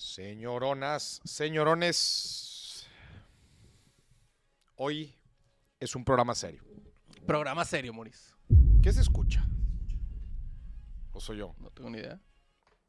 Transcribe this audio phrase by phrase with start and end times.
[0.00, 2.88] Señoronas, señorones,
[4.76, 5.14] hoy
[5.78, 6.64] es un programa serio.
[7.26, 8.32] Programa serio, Maurice.
[8.82, 9.46] ¿Qué se escucha?
[11.12, 11.54] ¿O soy yo?
[11.58, 12.18] No tengo ni idea.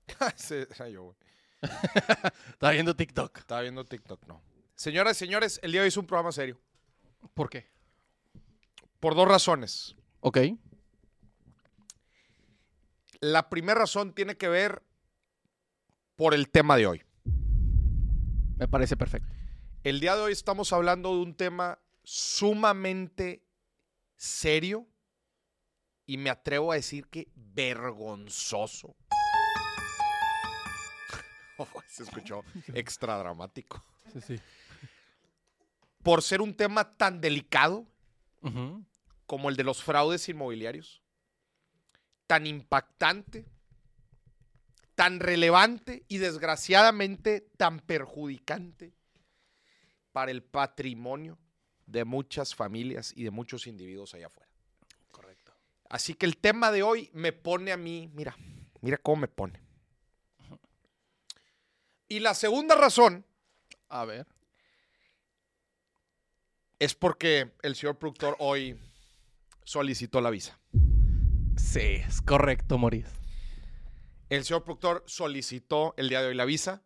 [0.37, 1.17] Sí, era yo, güey.
[2.47, 3.39] Estaba viendo TikTok.
[3.39, 4.41] Estaba viendo TikTok, no.
[4.75, 6.61] Señoras y señores, el día de hoy es un programa serio.
[7.33, 7.67] ¿Por qué?
[9.01, 9.97] Por dos razones.
[10.21, 10.37] Ok.
[13.19, 14.81] La primera razón tiene que ver
[16.15, 17.03] por el tema de hoy.
[18.57, 19.27] Me parece perfecto.
[19.83, 23.43] El día de hoy estamos hablando de un tema sumamente
[24.15, 24.87] serio
[26.05, 28.95] y me atrevo a decir que vergonzoso.
[31.57, 32.43] Oh, se escuchó
[32.73, 33.83] extra dramático.
[34.13, 34.39] Sí, sí.
[36.01, 37.85] Por ser un tema tan delicado
[39.27, 41.03] como el de los fraudes inmobiliarios,
[42.25, 43.45] tan impactante,
[44.95, 48.93] tan relevante y desgraciadamente tan perjudicante
[50.11, 51.37] para el patrimonio
[51.85, 54.51] de muchas familias y de muchos individuos allá afuera.
[55.11, 55.53] Correcto.
[55.89, 58.35] Así que el tema de hoy me pone a mí, mira,
[58.81, 59.61] mira cómo me pone.
[62.07, 63.25] Y la segunda razón
[63.87, 64.27] A ver.
[66.79, 68.77] es porque el señor productor hoy
[69.63, 70.59] solicitó la visa.
[71.55, 73.11] Sí, es correcto, Maurice.
[74.31, 76.81] El señor productor solicitó el día de hoy la visa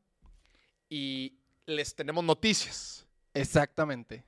[0.89, 4.25] y les tenemos noticias, Exactamente.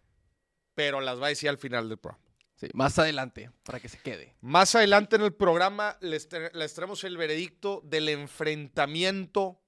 [0.76, 2.23] pero las va a decir al final del programa.
[2.58, 4.36] Sí, más adelante, para que se quede.
[4.42, 9.60] Más adelante en el programa les, te- les traemos el veredicto del enfrentamiento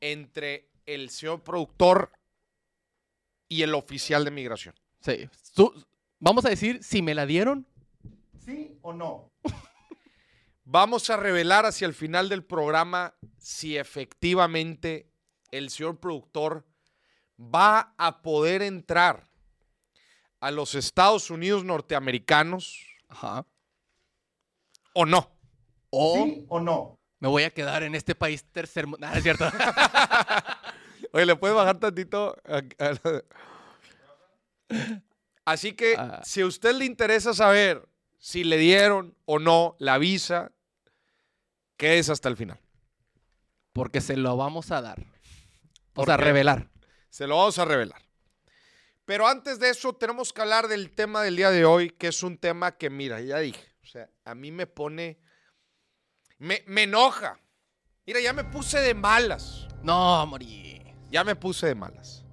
[0.00, 2.12] entre el señor productor
[3.48, 4.74] y el oficial de migración.
[5.00, 5.28] Sí.
[5.54, 5.74] Tú-
[6.18, 7.66] vamos a decir si me la dieron.
[8.42, 9.30] ¿Sí o no?
[10.68, 15.08] Vamos a revelar hacia el final del programa si efectivamente
[15.52, 16.66] el señor productor
[17.38, 19.28] va a poder entrar
[20.40, 23.46] a los Estados Unidos norteamericanos Ajá.
[24.92, 25.30] o no.
[25.90, 26.98] O o no?
[27.20, 29.06] me voy a quedar en este país tercer mundo.
[29.14, 29.44] es cierto.
[31.12, 32.36] Oye, ¿le puedes bajar tantito?
[35.44, 36.20] Así que, Ah.
[36.24, 37.88] si a usted le interesa saber
[38.18, 40.50] si le dieron o no la visa,
[41.76, 42.60] quédese hasta el final.
[43.72, 44.98] Porque se lo vamos a dar.
[45.00, 46.24] O ¿Por sea, qué?
[46.24, 46.70] revelar.
[47.10, 48.02] Se lo vamos a revelar.
[49.04, 52.22] Pero antes de eso, tenemos que hablar del tema del día de hoy, que es
[52.22, 55.18] un tema que, mira, ya dije, o sea, a mí me pone,
[56.38, 57.38] me, me enoja.
[58.04, 60.94] Mira, ya me puse de malas, No, Maurice.
[61.10, 62.24] ya me puse de malas.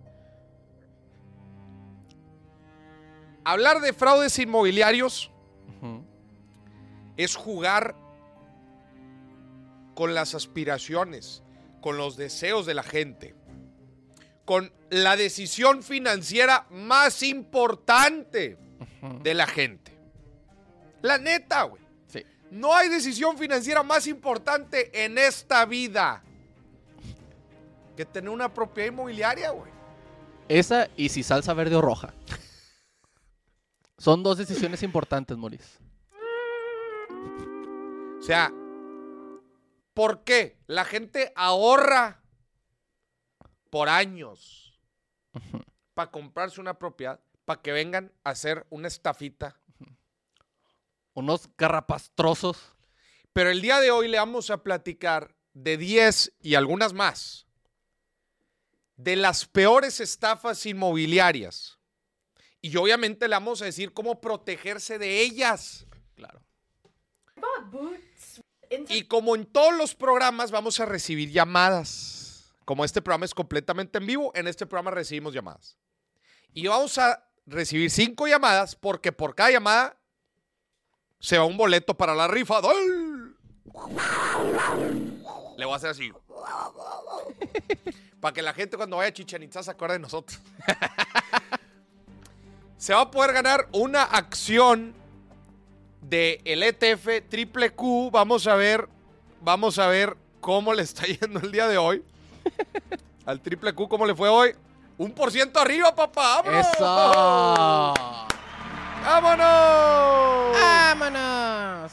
[3.45, 5.29] Hablar de fraudes inmobiliarios
[7.17, 7.95] es jugar
[9.93, 11.43] con las aspiraciones,
[11.81, 13.35] con los deseos de la gente,
[14.45, 18.57] con la decisión financiera más importante
[19.21, 19.91] de la gente.
[21.01, 21.81] La neta, güey.
[22.07, 22.23] Sí.
[22.51, 26.23] No hay decisión financiera más importante en esta vida
[27.95, 29.71] que tener una propiedad inmobiliaria, güey.
[30.49, 32.13] Esa y si salsa verde o roja.
[33.97, 35.79] Son dos decisiones importantes, Maurice.
[38.19, 38.51] O sea,
[39.93, 40.57] ¿por qué?
[40.67, 42.21] La gente ahorra
[43.69, 44.79] por años
[45.93, 49.59] para comprarse una propiedad, para que vengan a hacer una estafita.
[51.13, 52.57] Unos garrapastrosos.
[53.33, 57.47] Pero el día de hoy le vamos a platicar de 10 y algunas más
[58.95, 61.79] de las peores estafas inmobiliarias.
[62.61, 65.85] Y obviamente le vamos a decir cómo protegerse de ellas.
[66.15, 66.41] Claro.
[68.89, 72.53] Y como en todos los programas vamos a recibir llamadas.
[72.66, 75.77] Como este programa es completamente en vivo, en este programa recibimos llamadas.
[76.53, 79.97] Y vamos a recibir cinco llamadas porque por cada llamada
[81.19, 82.61] se va un boleto para la rifa.
[85.57, 86.11] Le voy a hacer así.
[88.19, 90.39] Para que la gente cuando vaya a Chichen Itza se acuerde de nosotros.
[92.77, 94.95] se va a poder ganar una acción
[96.03, 98.09] de el ETF triple Q.
[98.11, 98.88] Vamos a ver,
[99.41, 102.03] vamos a ver cómo le está yendo el día de hoy.
[103.25, 104.53] Al triple Q, ¿cómo le fue hoy?
[104.97, 106.41] Un por ciento arriba, papá.
[106.44, 106.67] ¡Vámonos!
[106.73, 106.85] ¡Eso!
[109.03, 110.57] ¡Vámonos!
[110.61, 111.91] ¡Vámonos!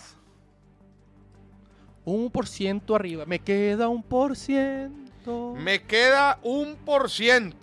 [2.04, 3.24] Un por ciento arriba.
[3.26, 5.54] Me queda un por ciento.
[5.56, 7.56] Me queda un por ciento.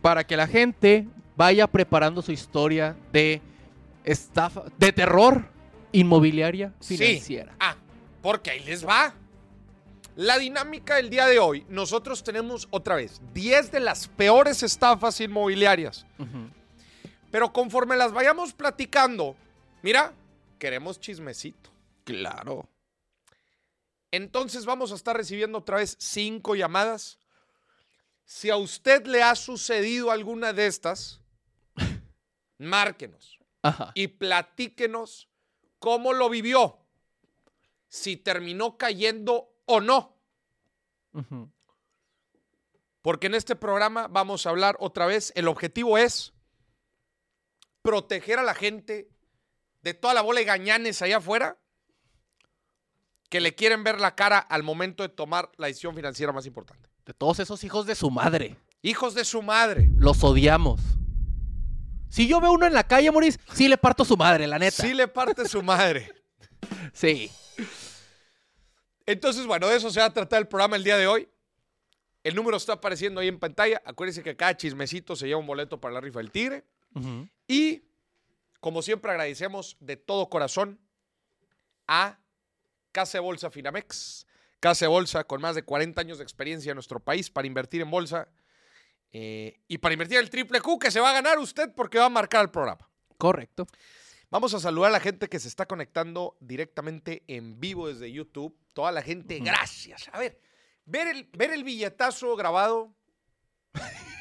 [0.00, 1.06] Para que la gente
[1.36, 3.40] vaya preparando su historia de
[4.04, 5.46] estafa, de terror
[5.92, 6.96] inmobiliaria Sí.
[6.96, 7.54] financiera.
[7.60, 7.76] Ah,
[8.22, 9.14] Porque ahí les va.
[10.14, 15.20] La dinámica del día de hoy, nosotros tenemos otra vez 10 de las peores estafas
[15.20, 16.06] inmobiliarias.
[17.30, 19.34] Pero conforme las vayamos platicando,
[19.82, 20.12] mira,
[20.58, 21.70] queremos chismecito.
[22.04, 22.68] Claro.
[24.10, 27.18] Entonces vamos a estar recibiendo otra vez cinco llamadas.
[28.24, 31.20] Si a usted le ha sucedido alguna de estas,
[32.62, 33.92] márquenos Ajá.
[33.94, 35.28] y platíquenos
[35.78, 36.78] cómo lo vivió.
[37.88, 40.16] Si terminó cayendo o no.
[43.02, 45.32] Porque en este programa vamos a hablar otra vez.
[45.36, 46.32] El objetivo es
[47.82, 49.10] proteger a la gente
[49.82, 51.58] de toda la bola de gañanes allá afuera
[53.28, 56.90] que le quieren ver la cara al momento de tomar la decisión financiera más importante.
[57.04, 58.56] De todos esos hijos de su madre.
[58.82, 59.88] Hijos de su madre.
[59.96, 60.80] Los odiamos.
[62.12, 64.82] Si yo veo uno en la calle, Moris, sí le parto su madre, la neta.
[64.82, 66.12] Sí le parte su madre.
[66.92, 67.30] Sí.
[69.06, 71.26] Entonces, bueno, de eso se va a tratar el programa el día de hoy.
[72.22, 73.80] El número está apareciendo ahí en pantalla.
[73.86, 76.66] Acuérdense que cada chismecito se lleva un boleto para la rifa del tigre.
[77.48, 77.82] Y,
[78.60, 80.78] como siempre, agradecemos de todo corazón
[81.88, 82.18] a
[82.92, 84.26] Casa de Bolsa Finamex.
[84.60, 87.80] Casa de Bolsa con más de 40 años de experiencia en nuestro país para invertir
[87.80, 88.28] en bolsa.
[89.12, 92.06] Eh, y para invertir el triple Q que se va a ganar usted porque va
[92.06, 92.88] a marcar el programa.
[93.18, 93.66] Correcto.
[94.30, 98.56] Vamos a saludar a la gente que se está conectando directamente en vivo desde YouTube.
[98.72, 100.08] Toda la gente, gracias.
[100.12, 100.40] A ver,
[100.86, 102.94] ver el, ver el billetazo grabado,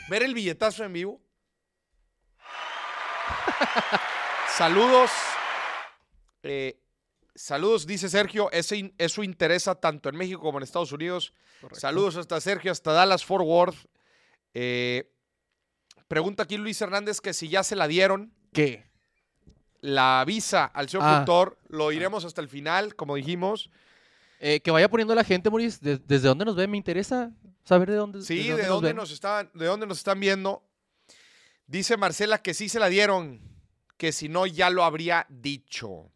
[0.10, 1.22] ver el billetazo en vivo.
[4.58, 5.10] Saludos.
[6.44, 6.82] Eh,
[7.34, 8.52] saludos, dice Sergio.
[8.52, 11.34] Ese eso interesa tanto en México como en Estados Unidos.
[11.62, 11.80] correcto.
[11.80, 13.88] Saludos hasta Sergio, hasta Dallas Fort Worth.
[14.54, 15.12] Eh,
[16.08, 18.86] pregunta aquí Luis Hernández que si ya se la dieron ¿Qué?
[19.80, 21.12] la visa al señor Ah.
[21.26, 21.58] productor.
[21.70, 23.70] Lo iremos hasta el final, como dijimos.
[24.40, 25.50] Eh, que vaya poniendo la gente,
[25.82, 26.68] de- desde dónde nos ve.
[26.68, 27.32] Me interesa
[27.64, 28.22] saber de dónde.
[28.24, 28.96] Sí, desde de dónde ven.
[28.98, 30.64] nos estaban, de dónde nos están viendo.
[31.68, 33.40] Dice Marcela que sí se la dieron,
[33.98, 36.12] que si no ya lo habría dicho.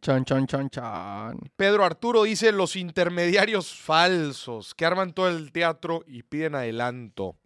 [0.00, 1.38] Chan, chan, chan, chan.
[1.56, 7.36] Pedro Arturo dice los intermediarios falsos que arman todo el teatro y piden adelanto.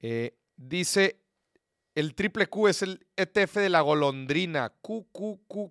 [0.00, 1.20] Eh, dice
[1.94, 4.70] el triple Q es el ETF de la golondrina.
[4.80, 5.70] Q, Q, Q.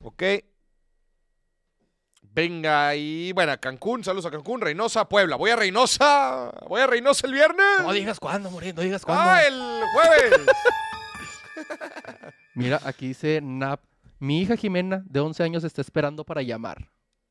[0.00, 0.22] ok.
[2.22, 5.34] Venga, y bueno, Cancún, saludos a Cancún, Reynosa, Puebla.
[5.36, 7.80] Voy a Reynosa, voy a Reynosa el viernes.
[7.82, 9.24] No digas cuándo, Moris, no digas cuándo.
[9.24, 10.40] ah, el jueves.
[12.54, 13.80] Mira, aquí dice Nap.
[14.20, 16.90] Mi hija Jimena, de 11 años, está esperando para llamar.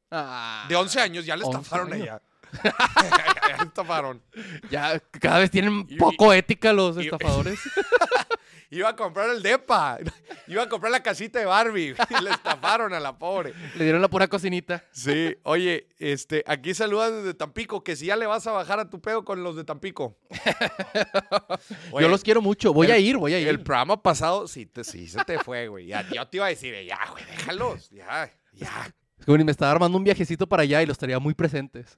[0.09, 2.21] Ah, De 11 años, ya le 11 estafaron allá.
[2.63, 4.23] ya le estafaron.
[4.71, 7.59] Ya cada vez tienen Y- poco ética los y- estafadores.
[8.69, 9.97] Iba a comprar el DEPA.
[10.47, 11.95] Iba a comprar la casita de Barbie.
[12.19, 13.53] Y le estafaron a la pobre.
[13.75, 14.83] Le dieron la pura cocinita.
[14.91, 18.89] Sí, oye, este, aquí saludan desde Tampico, que si ya le vas a bajar a
[18.89, 20.17] tu pedo con los de Tampico.
[21.91, 22.73] Oye, Yo los quiero mucho.
[22.73, 23.47] Voy el- a ir, voy a ir.
[23.47, 25.87] El programa pasado sí, te, sí se te fue, güey.
[25.87, 27.89] Ya, yo te iba a decir, ya, güey, déjalos.
[27.89, 28.93] Ya, ya.
[29.25, 31.95] Me estaba armando un viajecito para allá y los estaría muy presentes.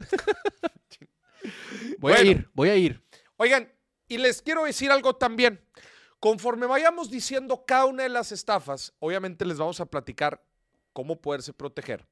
[1.99, 3.03] voy a ir, voy a ir.
[3.37, 3.71] Oigan,
[4.07, 5.61] y les quiero decir algo también.
[6.19, 10.43] Conforme vayamos diciendo cada una de las estafas, obviamente les vamos a platicar
[10.93, 12.05] cómo poderse proteger.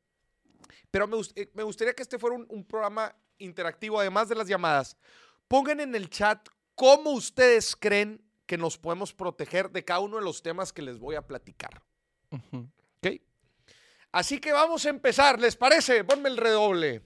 [0.92, 4.48] Pero me, eh, me gustaría que este fuera un, un programa interactivo, además de las
[4.48, 4.96] llamadas.
[5.48, 10.24] Pongan en el chat cómo ustedes creen que nos podemos proteger de cada uno de
[10.24, 11.84] los temas que les voy a platicar.
[12.32, 13.22] ¿Ok?
[14.12, 16.04] Así que vamos a empezar, ¿les parece?
[16.04, 17.04] Ponme el redoble.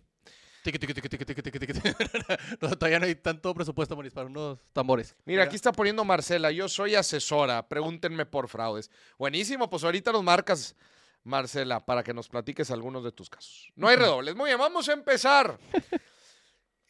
[0.63, 1.73] Tiqui, tiqui, tiqui, tiqui.
[2.61, 5.15] No, todavía no hay tanto presupuesto, Moris, para unos tambores.
[5.25, 8.91] Mira, aquí está poniendo Marcela, yo soy asesora, pregúntenme por fraudes.
[9.17, 10.75] Buenísimo, pues ahorita nos marcas,
[11.23, 13.71] Marcela, para que nos platiques algunos de tus casos.
[13.75, 14.35] No hay redobles.
[14.35, 15.57] Muy bien, vamos a empezar.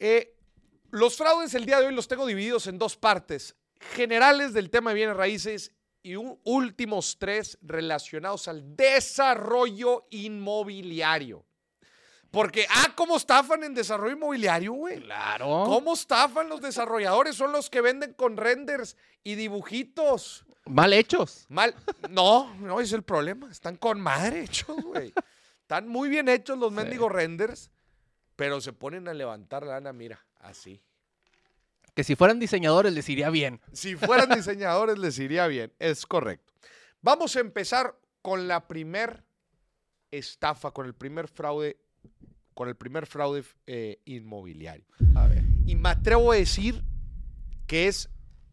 [0.04, 0.36] Eh,
[0.90, 3.54] los fraudes el día de hoy los tengo divididos en dos partes,
[3.94, 11.46] generales del tema de bienes raíces y un- últimos tres relacionados al desarrollo inmobiliario.
[12.32, 15.00] Porque, ah, ¿cómo estafan en desarrollo inmobiliario, güey?
[15.02, 15.64] Claro.
[15.66, 17.36] ¿Cómo estafan los desarrolladores?
[17.36, 20.44] Son los que venden con renders y dibujitos.
[20.64, 21.44] Mal hechos.
[21.50, 21.74] Mal.
[22.08, 23.50] No, no es el problema.
[23.50, 25.12] Están con madre hechos, güey.
[25.60, 26.76] Están muy bien hechos los Sí.
[26.76, 27.70] mendigos renders,
[28.34, 30.80] pero se ponen a levantar lana, mira, así.
[31.94, 33.60] Que si fueran diseñadores les iría bien.
[33.72, 36.50] Si fueran diseñadores les iría bien, es correcto.
[37.02, 39.22] Vamos a empezar con la primer
[40.10, 41.76] estafa, con el primer fraude,
[42.54, 44.86] con el primer fraude eh, inmobiliario.
[45.14, 45.44] A ver.
[45.66, 46.82] Y me atrevo a decir
[47.66, 48.10] que es,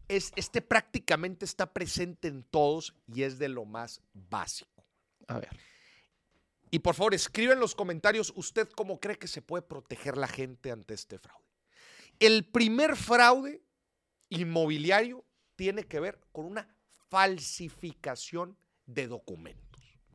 [0.08, 4.84] es, este prácticamente está presente en todos y es de lo más básico.
[5.28, 5.50] A ver.
[6.70, 10.28] Y por favor, escribe en los comentarios usted cómo cree que se puede proteger la
[10.28, 11.44] gente ante este fraude.
[12.20, 13.62] El primer fraude
[14.28, 15.24] inmobiliario
[15.56, 16.68] tiene que ver con una
[17.08, 19.69] falsificación de documentos.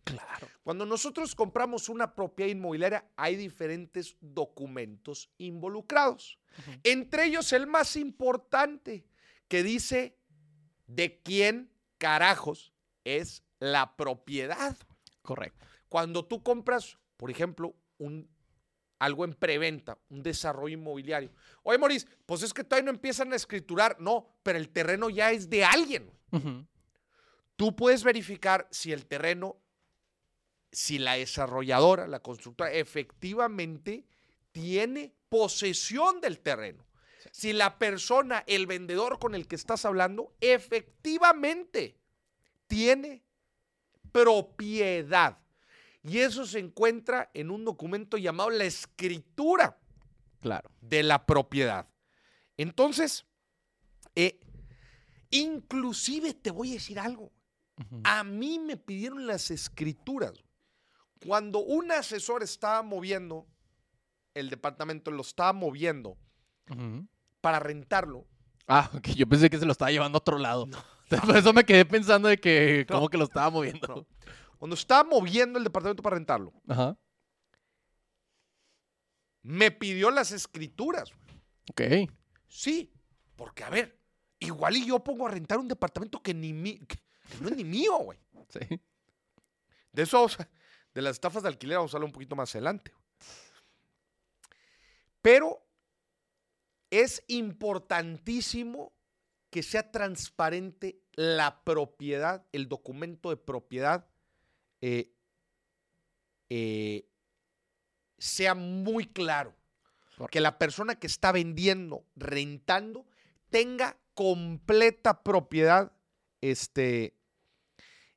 [0.06, 0.48] Claro.
[0.64, 6.40] Cuando nosotros compramos una propiedad inmobiliaria, hay diferentes documentos involucrados.
[6.84, 9.06] Entre ellos el más importante,
[9.48, 10.18] que dice
[10.88, 14.78] de quién carajos es la propiedad.
[15.22, 15.66] Correcto.
[15.90, 18.30] Cuando tú compras, por ejemplo, un,
[19.00, 21.32] algo en preventa, un desarrollo inmobiliario.
[21.64, 23.98] Oye, Maurice, pues es que todavía no empiezan a escriturar.
[24.00, 26.12] No, pero el terreno ya es de alguien.
[27.56, 29.58] Tú puedes verificar si el terreno,
[30.72, 34.06] si la desarrolladora, la constructora, efectivamente
[34.52, 36.86] tiene posesión del terreno.
[37.32, 41.98] Si la persona, el vendedor con el que estás hablando, efectivamente
[42.68, 43.24] tiene
[44.12, 45.38] propiedad.
[46.04, 49.78] Y eso se encuentra en un documento llamado la escritura
[50.40, 50.70] Claro.
[50.80, 51.90] de la propiedad.
[52.58, 53.26] Entonces,
[54.16, 54.40] eh,
[55.32, 57.32] inclusive te voy a decir algo.
[58.04, 60.32] A mí me pidieron las escrituras.
[61.24, 63.48] Cuando un asesor estaba moviendo,
[64.34, 66.18] el departamento lo estaba moviendo
[67.42, 68.26] para rentarlo.
[68.68, 69.10] Ah, ok.
[69.10, 70.68] Yo pensé que se lo estaba llevando a otro lado.
[71.26, 72.96] Por eso me quedé pensando de que No.
[72.96, 73.88] como que lo estaba moviendo.
[73.88, 74.08] No.
[74.58, 76.98] Cuando estaba moviendo el departamento para rentarlo, Ajá.
[79.44, 81.12] me pidió las escrituras.
[81.72, 81.82] Ok.
[82.48, 82.92] Sí,
[83.36, 84.00] porque a ver,
[84.40, 87.56] igual y yo pongo a rentar un departamento que ni mi- que- que no es
[87.56, 88.20] ni mío, güey.
[88.50, 88.80] Sí.
[89.92, 90.50] De eso, vamos a-
[90.96, 92.92] de las estafas de alquiler, vamos a hablar un poquito más adelante.
[95.22, 95.62] Pero
[96.90, 98.94] es importantísimo
[99.50, 104.08] que sea transparente la propiedad, el documento de propiedad,
[104.82, 105.12] eh,
[106.50, 107.08] eh,
[108.18, 109.54] sea muy claro.
[110.32, 113.06] Que la persona que está vendiendo, rentando,
[113.50, 115.92] tenga completa propiedad
[116.40, 117.18] este,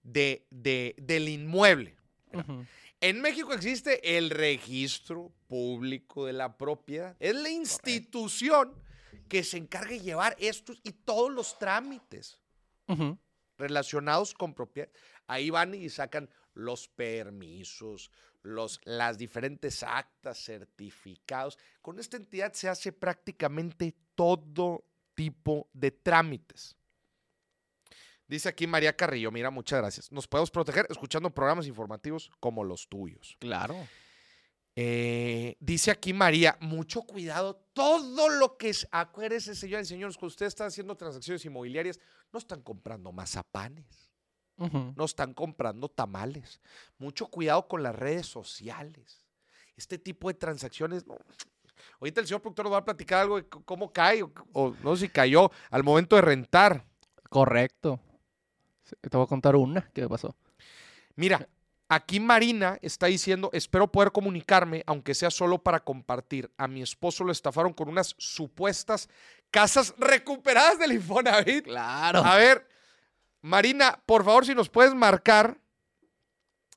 [0.05, 1.98] de, de- del inmueble.
[3.01, 7.17] En México existe el registro público de la propiedad.
[7.21, 8.75] Es la institución
[9.29, 12.41] que se encarga de llevar estos y todos los trámites
[13.57, 14.89] relacionados con propiedad.
[15.27, 18.11] Ahí van y sacan los permisos,
[18.43, 21.59] los, las diferentes actas, certificados.
[21.83, 26.78] Con esta entidad se hace prácticamente todo tipo de trámites.
[28.29, 30.13] Dice aquí María Carrillo, mira, muchas gracias.
[30.13, 33.37] Nos podemos proteger escuchando programas informativos como los tuyos.
[33.41, 33.75] Claro.
[34.77, 40.29] Eh, dice aquí María, mucho cuidado, todo lo que es, acuérdense, señores y señores, cuando
[40.29, 41.99] ustedes están haciendo transacciones inmobiliarias,
[42.31, 44.11] no están comprando mazapanes,
[44.57, 46.61] no están comprando tamales.
[46.99, 49.27] Mucho cuidado con las redes sociales.
[49.75, 51.17] Este tipo de transacciones, no.
[52.01, 54.97] Ahorita el señor productor nos va a platicar algo de cómo cae, o, o no
[54.97, 56.85] sé si cayó al momento de rentar.
[57.31, 58.01] Correcto.
[59.01, 60.37] Te voy a contar una que pasó.
[61.17, 61.49] Mira,
[61.89, 66.51] aquí Marina está diciendo, espero poder comunicarme, aunque sea solo para compartir.
[66.57, 69.09] A mi esposo lo estafaron con unas supuestas
[69.51, 71.65] casas recuperadas del Infonavit.
[71.65, 72.21] Claro.
[72.25, 72.69] A ver,
[73.41, 75.59] Marina, por favor, si nos puedes marcar,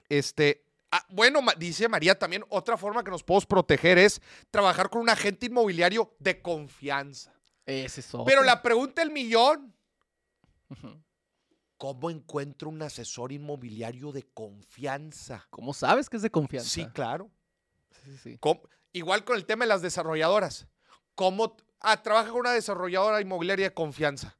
[0.09, 5.01] este, ah, bueno, dice María también, otra forma que nos podemos proteger es trabajar con
[5.01, 7.33] un agente inmobiliario de confianza.
[7.65, 8.43] Ese es Pero otro.
[8.43, 9.73] la pregunta del millón,
[10.69, 11.01] Ujú.
[11.81, 15.47] ¿Cómo encuentro un asesor inmobiliario de confianza?
[15.49, 16.69] ¿Cómo sabes que es de confianza?
[16.69, 17.31] Sí, claro.
[18.03, 18.39] Sí, sí.
[18.93, 20.67] Igual con el tema de las desarrolladoras.
[21.15, 21.57] ¿Cómo?
[21.79, 24.37] Ah, trabaja con una desarrolladora inmobiliaria de confianza.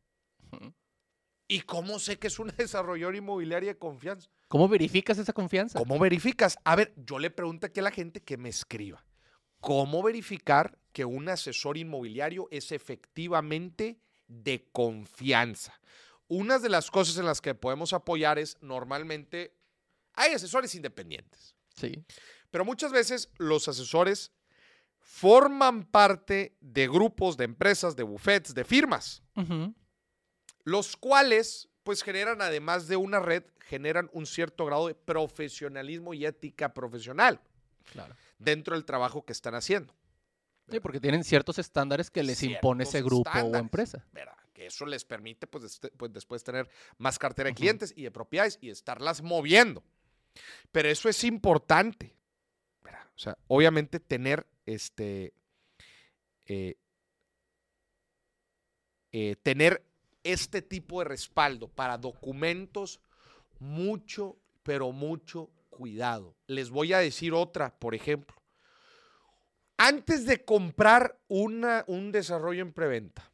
[1.48, 4.30] ¿Y cómo sé que es una desarrolladora inmobiliaria de confianza?
[4.48, 5.80] ¿Cómo verificas esa confianza?
[5.80, 6.60] ¿Cómo verificas?
[6.64, 9.04] A ver, yo le pregunto aquí a la gente que me escriba.
[9.60, 15.81] ¿Cómo verificar que un asesor inmobiliario es efectivamente de confianza?
[16.34, 19.54] Una de las cosas en las que podemos apoyar es normalmente
[20.14, 21.58] hay asesores independientes.
[21.76, 22.06] Sí.
[22.50, 24.32] Pero muchas veces los asesores
[24.98, 29.24] forman parte de grupos, de empresas, de buffets, de firmas,
[30.64, 36.26] los cuales pues generan además de una red, generan un cierto grado de profesionalismo y
[36.26, 37.42] ética profesional
[37.92, 38.16] Claro.
[38.40, 39.94] dentro del trabajo que están haciendo.
[40.70, 44.06] Sí, porque tienen ciertos estándares que les impone ese grupo o empresa.
[44.14, 44.38] ¿verdad?
[44.62, 48.12] Que eso les permite pues, este- pues, después tener más cartera de clientes y de
[48.12, 49.84] propiedades y estarlas moviendo.
[50.72, 52.16] Pero eso es importante.
[52.86, 55.34] O sea, obviamente tener este
[56.46, 56.76] eh,
[59.12, 59.84] eh, tener
[60.24, 63.02] este tipo de respaldo para documentos
[63.58, 66.36] mucho, pero mucho, cuidado.
[66.46, 68.40] Les voy a decir otra, por ejemplo.
[69.78, 73.31] Antes de comprar una, un desarrollo en preventa,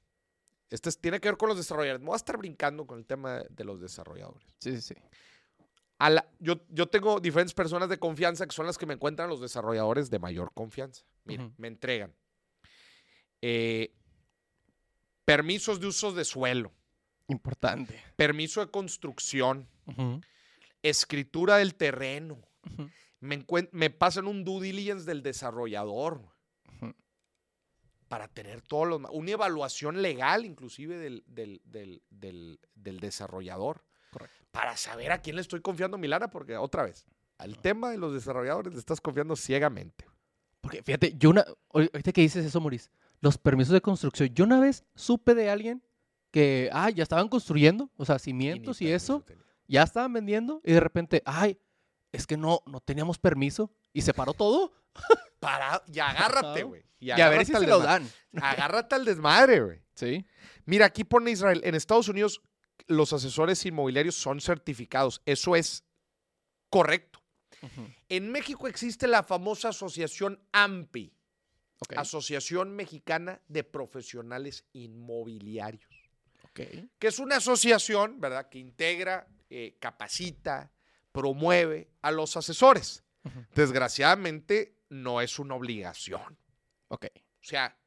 [0.69, 2.01] este es- tiene que ver con los desarrolladores.
[2.01, 4.47] Me voy a estar brincando con el tema de, los desarrolladores.
[4.59, 4.95] Sí, sí, sí.
[5.99, 9.29] A la- yo, yo tengo diferentes personas de confianza que son las que me encuentran
[9.29, 11.03] los desarrolladores de mayor confianza.
[11.25, 12.13] Mira, me entregan
[13.41, 13.93] eh,
[15.25, 16.71] permisos de usos de suelo,
[17.27, 18.01] Importante.
[18.15, 19.67] permiso de construcción,
[20.81, 22.39] escritura del terreno.
[23.19, 26.21] Me, encuent- me pasan un due diligence del desarrollador.
[28.07, 29.01] Para tener todos los...
[29.11, 32.01] Una evaluación legal inclusive del, del- del-
[32.75, 33.83] del- desarrollador.
[34.11, 34.45] Correcto.
[34.51, 37.05] Para saber a quién le estoy confiando mi lana, porque otra vez,
[37.37, 40.05] al tema de los desarrolladores le estás confiando ciegamente.
[40.61, 41.43] Porque fíjate, yo una.
[41.69, 42.89] ahor- Ahorita que dices eso, Maurice,
[43.21, 44.29] los permisos de construcción.
[44.33, 45.83] Yo una vez supe de alguien
[46.31, 49.43] que, ah, ya estaban construyendo, o sea, cimientos y, eso, tenía.
[49.67, 51.59] ya estaban vendiendo y de repente, ay,
[52.11, 54.71] es que no, no teníamos permiso y se paró todo.
[55.91, 56.83] Y agárrate, güey.
[56.99, 58.09] Y, a ver si se lo dan.
[58.41, 59.81] Agárrate al desmadre, güey.
[59.93, 60.25] Sí.
[60.65, 62.41] Mira, aquí pone Israel, en Estados Unidos
[62.87, 65.21] los asesores inmobiliarios son certificados.
[65.25, 65.83] Eso es
[66.69, 67.21] correcto.
[68.09, 71.13] En México existe la famosa asociación AMPI.
[71.95, 76.09] Asociación Mexicana de Profesionales Inmobiliarios,
[76.43, 76.61] ok.
[76.97, 80.71] que es una asociación, ¿verdad?, que integra, eh, capacita,
[81.11, 83.03] promueve a los asesores.
[83.53, 86.37] Desgraciadamente, no es una obligación.
[86.87, 87.05] Ok.
[87.15, 87.77] O sea,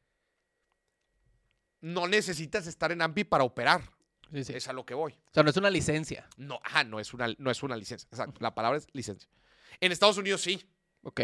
[1.81, 3.83] no necesitas estar en AMPI para operar.
[4.33, 4.53] Sí, sí.
[4.55, 5.13] Es a lo que voy.
[5.13, 6.29] O sea, no es una licencia.
[6.37, 8.07] No, ajá, no es una, no es una licencia.
[8.11, 8.41] Exacto.
[8.41, 9.29] La palabra es licencia.
[9.81, 10.65] En Estados Unidos sí.
[11.03, 11.21] Ok.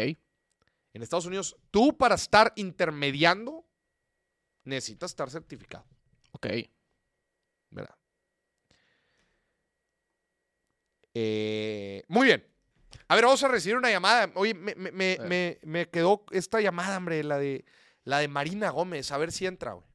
[0.93, 3.65] En Estados Unidos, tú para estar intermediando,
[4.63, 5.85] necesitas estar certificado.
[6.31, 6.47] Ok.
[7.69, 7.95] ¿Verdad?
[11.13, 12.45] Eh, muy bien.
[13.07, 14.31] A ver, vamos a recibir una llamada.
[14.35, 17.65] Oye, me, quedó esta llamada, hombre, la de,
[18.03, 19.11] la de Marina Gómez.
[19.11, 19.85] A ver si entra, güey.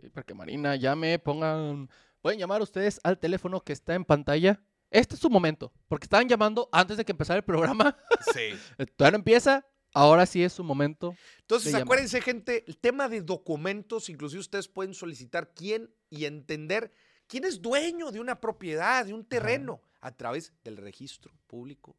[0.00, 1.88] Sí, porque Marina, llame, pongan.
[2.20, 4.60] Pueden llamar ustedes al teléfono que está en pantalla.
[4.90, 7.96] Este es su momento, porque estaban llamando antes de que empezara el programa.
[8.34, 8.50] Sí.
[8.96, 9.66] Todavía no empieza.
[9.94, 11.16] Ahora sí es su momento.
[11.40, 16.92] Entonces, acuérdense, gente, el tema de documentos, inclusive ustedes pueden solicitar quién y entender
[17.26, 21.96] quién es dueño de una propiedad, de un terreno, a través del registro público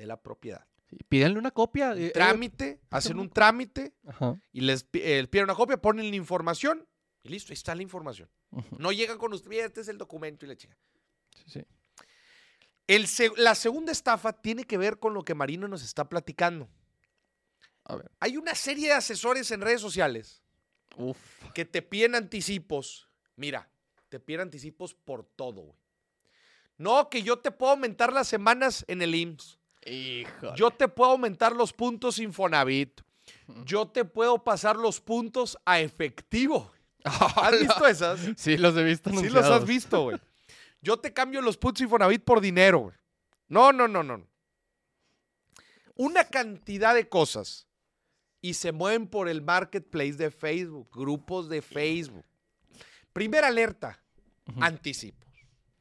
[0.00, 0.66] de la propiedad.
[0.88, 1.92] Sí, una copia.
[1.92, 4.40] eh, eh, Trámite, hacen un trámite Ajá.
[4.52, 6.88] y les eh, piden una copia, ponen la información
[7.22, 8.28] y listo, ahí está la información.
[8.78, 10.76] No llegan con usted, "Mira, este es el documento y la chica.
[11.36, 11.64] sí, sí.
[12.88, 16.68] El se- la segunda estafa tiene que ver con lo que Marino nos está platicando.
[17.84, 18.10] A ver.
[18.18, 20.42] Hay una serie de asesores en redes sociales
[20.96, 21.16] Uf.
[21.54, 23.08] que te piden anticipos.
[23.36, 23.70] Mira,
[24.08, 25.78] te piden anticipos por todo, güey.
[26.78, 29.59] No, que yo te puedo aumentar las semanas en el IMSS.
[29.86, 30.52] Híjole.
[30.56, 33.00] Yo te puedo aumentar los puntos Infonavit.
[33.64, 36.70] Yo te puedo pasar los puntos a efectivo.
[37.04, 38.20] ¿Has visto esas?
[38.36, 40.18] Sí, los he visto Sí los has visto, güey.
[40.82, 42.96] Yo te cambio los puntos Infonavit por dinero, güey.
[43.48, 44.26] No, no, no, no.
[45.94, 47.66] Una cantidad de cosas.
[48.40, 52.24] Y se mueven por el marketplace de Facebook, grupos de Facebook.
[53.12, 54.02] Primera alerta,
[54.48, 54.62] Ujú.
[54.64, 55.28] anticipos.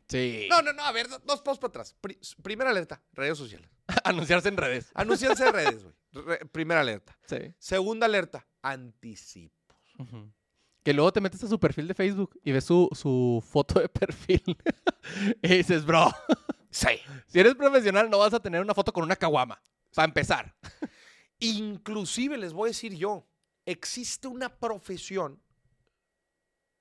[0.09, 0.47] Sí.
[0.49, 1.95] No, no, no, a ver, do- dos pasos para atrás.
[2.01, 3.69] Pri- primera alerta, redes sociales.
[4.03, 4.89] Anunciarse en redes.
[4.95, 5.95] Anunciarse en redes, güey.
[6.25, 7.17] Re- primera alerta.
[7.27, 7.37] Sí.
[7.59, 9.55] Segunda alerta, anticipos.
[10.83, 13.89] Que luego te metes a su perfil de Facebook y ves su, su foto de
[13.89, 14.41] perfil.
[15.43, 16.09] y dices, bro,
[16.71, 16.99] Sí.
[17.27, 19.61] si eres profesional no vas a tener una foto con una caguama.
[19.93, 20.55] Para empezar.
[21.39, 23.27] Inclusive les voy a decir yo,
[23.65, 25.41] existe una profesión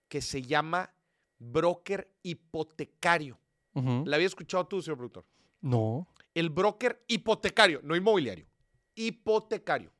[0.08, 0.92] que se llama
[1.38, 3.38] broker hipotecario.
[3.74, 5.24] ¿La había escuchado tú, señor productor?
[5.60, 6.08] No.
[6.34, 8.48] El broker hipotecario, no inmobiliario.
[8.96, 9.92] Hipotecario.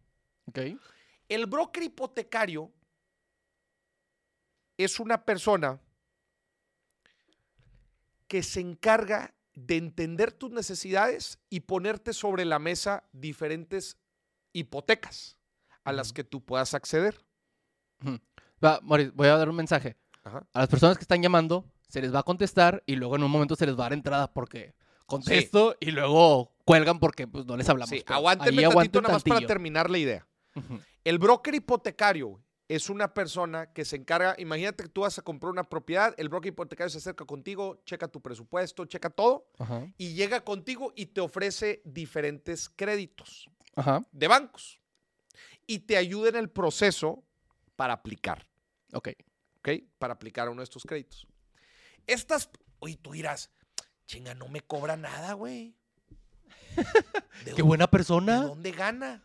[0.46, 0.58] Ok.
[1.28, 2.72] El broker hipotecario
[4.76, 5.80] es una persona
[8.26, 13.96] que se encarga de entender tus necesidades y ponerte sobre la mesa diferentes
[14.52, 15.38] hipotecas
[15.84, 17.24] a las que tú puedas acceder.
[18.64, 19.96] Va, Maurice, voy a dar un mensaje.
[20.28, 20.46] Ajá.
[20.52, 23.30] A las personas que están llamando, se les va a contestar y luego en un
[23.30, 24.74] momento se les va a dar entrada porque
[25.06, 27.90] contesto y luego cuelgan porque pues, no les hablamos.
[27.90, 30.26] Sí, aguántenme tantito nada más para terminar la idea.
[31.04, 35.50] El broker hipotecario es una persona que se encarga, imagínate que tú vas a comprar
[35.50, 39.46] una propiedad, el broker hipotecario se acerca contigo, checa tu presupuesto, checa todo
[39.96, 43.48] y llega contigo y te ofrece diferentes créditos
[44.12, 44.80] de bancos
[45.66, 47.24] y te ayuda en el proceso
[47.76, 48.46] para aplicar,
[48.92, 49.10] Ok.
[49.68, 49.84] ¿Ok?
[49.98, 51.26] Para aplicar uno de estos créditos.
[52.06, 53.50] Estas, oye, tú dirás,
[54.06, 55.76] chinga, no me cobra nada, güey.
[57.44, 58.42] ¿De Qué buena ¿De persona.
[58.42, 59.24] dónde gana?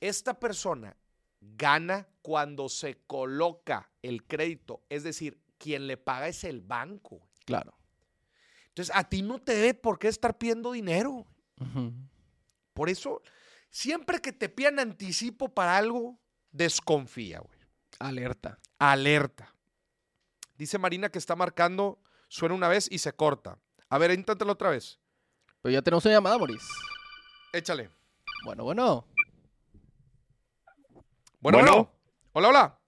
[0.00, 0.96] Esta persona
[1.40, 7.28] gana cuando se coloca el crédito, es decir, quien le paga es el banco.
[7.44, 7.76] Claro.
[8.68, 11.26] Entonces, a ti no te debe por qué estar pidiendo dinero.
[12.74, 13.22] Por eso,
[13.70, 16.20] siempre que te pidan anticipo para algo,
[16.52, 17.57] desconfía, güey.
[17.98, 18.58] Alerta.
[18.78, 19.54] Alerta.
[20.56, 23.58] Dice Marina que está marcando, suena una vez y se corta.
[23.88, 24.98] A ver, inténtalo otra vez.
[25.62, 26.66] Pero ya tenemos una llamada, Moris.
[27.52, 27.90] Échale.
[28.44, 29.04] Bueno, bueno.
[31.40, 31.72] Bueno, Bueno.
[31.72, 31.92] bueno.
[32.32, 32.78] Hola, hola.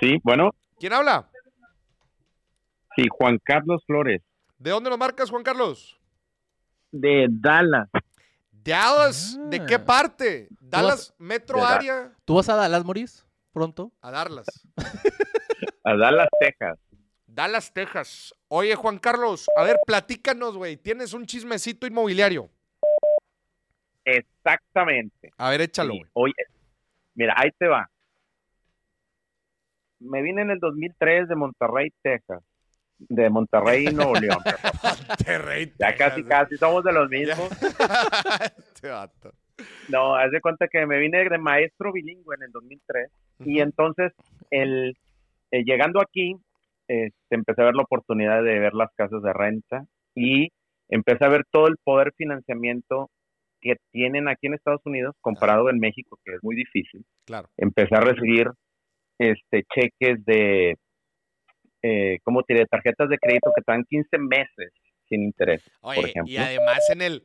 [0.00, 1.28] Sí, bueno, ¿Quién habla?
[2.94, 4.22] sí, Juan Carlos Flores,
[4.58, 5.98] ¿De dónde nos marcas, Juan Carlos?
[6.90, 7.88] de Dallas.
[8.72, 9.38] Dallas.
[9.50, 9.84] ¿De qué Ah.
[9.84, 10.48] parte?
[10.60, 12.12] Dallas, metro área.
[12.24, 13.24] ¿Tú vas a Dallas, Moris?
[13.52, 13.92] Pronto.
[14.00, 14.46] A Dallas.
[15.84, 16.78] A Dallas, Texas.
[17.26, 18.34] Dallas, Texas.
[18.48, 20.76] Oye, Juan Carlos, a ver, platícanos, güey.
[20.76, 22.50] Tienes un chismecito inmobiliario.
[24.04, 25.30] Exactamente.
[25.36, 26.10] A ver, échalo, Sí, güey.
[26.14, 26.34] Oye,
[27.14, 27.88] mira, ahí te va.
[30.00, 32.42] Me vine en el 2003 de Monterrey, Texas.
[32.98, 34.38] De Monterrey, Nuevo León.
[35.08, 37.48] Monterrey, Ya casi, casi somos de los mismos.
[38.74, 39.32] Este vato.
[39.88, 43.10] No, haz de cuenta que me vine de maestro bilingüe en el 2003.
[43.44, 44.12] Y entonces,
[44.50, 44.96] el,
[45.50, 46.36] eh, llegando aquí,
[46.86, 49.84] este, empecé a ver la oportunidad de ver las casas de renta
[50.14, 50.48] y
[50.88, 53.10] empecé a ver todo el poder financiamiento
[53.60, 57.04] que tienen aquí en Estados Unidos comparado en México, que es muy difícil.
[57.26, 57.48] Claro.
[57.56, 58.48] Empecé a recibir
[59.18, 60.76] este cheques de,
[61.82, 62.66] eh, ¿cómo te diré?
[62.66, 64.72] Tarjetas de crédito que dan 15 meses
[65.08, 65.62] sin interés.
[65.80, 66.32] Oye, ejemplo.
[66.32, 67.24] y además en el.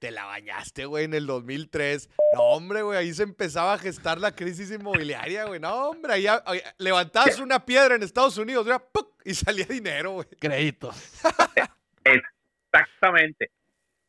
[0.00, 2.10] Te la bañaste, güey, en el 2003.
[2.34, 5.60] No, hombre, güey, ahí se empezaba a gestar la crisis inmobiliaria, güey.
[5.60, 6.26] No, hombre, ahí
[6.76, 9.14] levantabas una piedra en Estados Unidos, era ¡puc!
[9.24, 10.26] y salía dinero, güey.
[10.38, 10.94] Créditos.
[12.74, 13.50] Exactamente.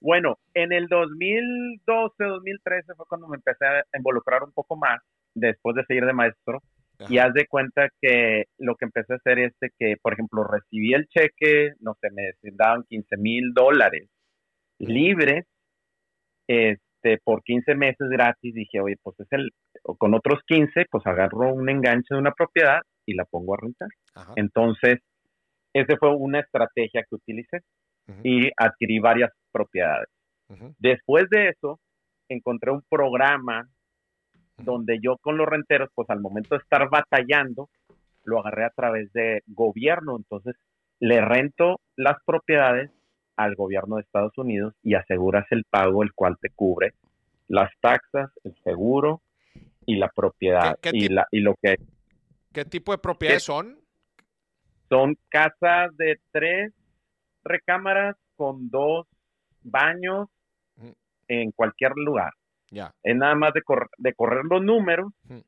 [0.01, 5.01] Bueno, en el 2012, 2013 fue cuando me empecé a involucrar un poco más,
[5.33, 6.61] después de seguir de maestro,
[7.09, 10.43] y haz de cuenta que lo que empecé a hacer es de que, por ejemplo,
[10.43, 14.09] recibí el cheque, no sé, me daban 15 mil dólares
[14.79, 15.45] libres,
[16.47, 19.51] este, por 15 meses gratis, dije, oye, pues es el,
[19.97, 23.89] con otros 15, pues agarro un enganche de una propiedad y la pongo a rentar.
[24.13, 24.33] Ajá.
[24.35, 24.99] Entonces,
[25.73, 27.59] esa fue una estrategia que utilicé
[28.23, 30.07] y adquirí varias propiedades.
[30.77, 31.79] Después de eso,
[32.29, 33.67] encontré un programa.
[34.57, 37.69] Donde yo con los renteros, pues al momento de estar batallando,
[38.23, 40.15] lo agarré a través de gobierno.
[40.17, 40.55] Entonces,
[40.99, 42.91] le rento las propiedades
[43.35, 46.93] al gobierno de Estados Unidos y aseguras el pago, el cual te cubre
[47.47, 49.21] las taxas, el seguro
[49.85, 50.77] y la propiedad.
[50.81, 51.75] ¿Qué- qué y, la, y lo que
[52.53, 53.77] ¿Qué tipo de propiedades son?
[54.89, 56.71] son casas de tres
[57.43, 59.05] recámaras con dos
[59.61, 60.27] baños
[61.27, 62.31] en cualquier lugar.
[62.71, 62.91] Ya.
[63.03, 65.43] Es nada más de, cor- de correr los números Ujú.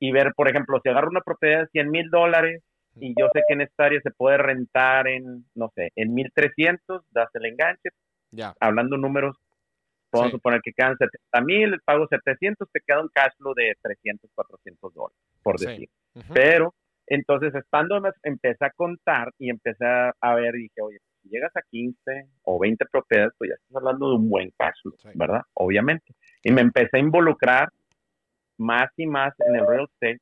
[0.00, 2.62] y ver, por ejemplo, si agarro una propiedad de 100 mil dólares
[3.00, 7.02] y yo sé que en esta área se puede rentar en, no sé, en 1300,
[7.10, 7.90] das el enganche,
[8.30, 8.54] Ya.
[8.60, 9.36] hablando números,
[10.12, 10.36] vamos Sí.
[10.36, 14.94] suponer que quedan 70 mil, pago 700, te queda un cash flow de 300, 400
[14.94, 15.66] dólares, por Sí.
[15.66, 15.88] decir.
[16.14, 16.32] Ujú.
[16.34, 16.74] Pero,
[17.08, 21.50] entonces, estando, empecé a contar y empecé a, a ver y dije, oye, si llegas
[21.56, 25.08] a 15 o 20 propiedades, pues ya estás hablando de un buen Sí.
[25.14, 25.40] ¿verdad?
[25.54, 26.14] Obviamente.
[26.42, 27.68] Y me empecé a involucrar
[28.58, 30.20] más y más en el real estate,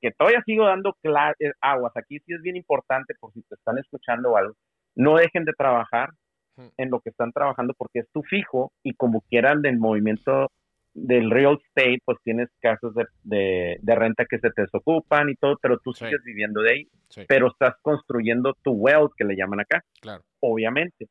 [0.00, 0.96] que todavía sigo dando
[1.38, 1.92] eh, aguas.
[1.96, 4.54] Aquí sí es bien importante, por si te están escuchando o algo,
[4.96, 6.10] no dejen de trabajar
[6.56, 6.72] Ujú.
[6.76, 10.50] en lo que están trabajando porque es tu fijo y como quieran del movimiento
[10.94, 15.36] del real estate, pues tienes casos de, de- de renta que se te desocupan y
[15.36, 16.04] todo, pero tú Sí.
[16.04, 20.24] sigues viviendo de ahí, Sí, pero estás construyendo tu wealth, que le llaman acá, claro.
[20.40, 21.08] Obviamente.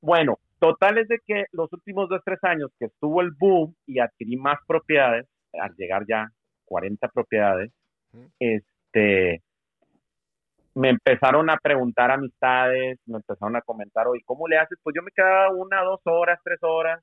[0.00, 4.00] Bueno, total es de que los últimos dos, tres años que estuvo el boom y
[4.00, 6.28] adquirí más propiedades, al llegar ya
[6.64, 7.70] 40 propiedades,
[8.38, 9.42] este,
[10.74, 14.78] me empezaron a preguntar amistades, me empezaron a comentar, oye, ¿cómo le haces?
[14.82, 17.02] Pues yo me quedaba una, dos horas, tres horas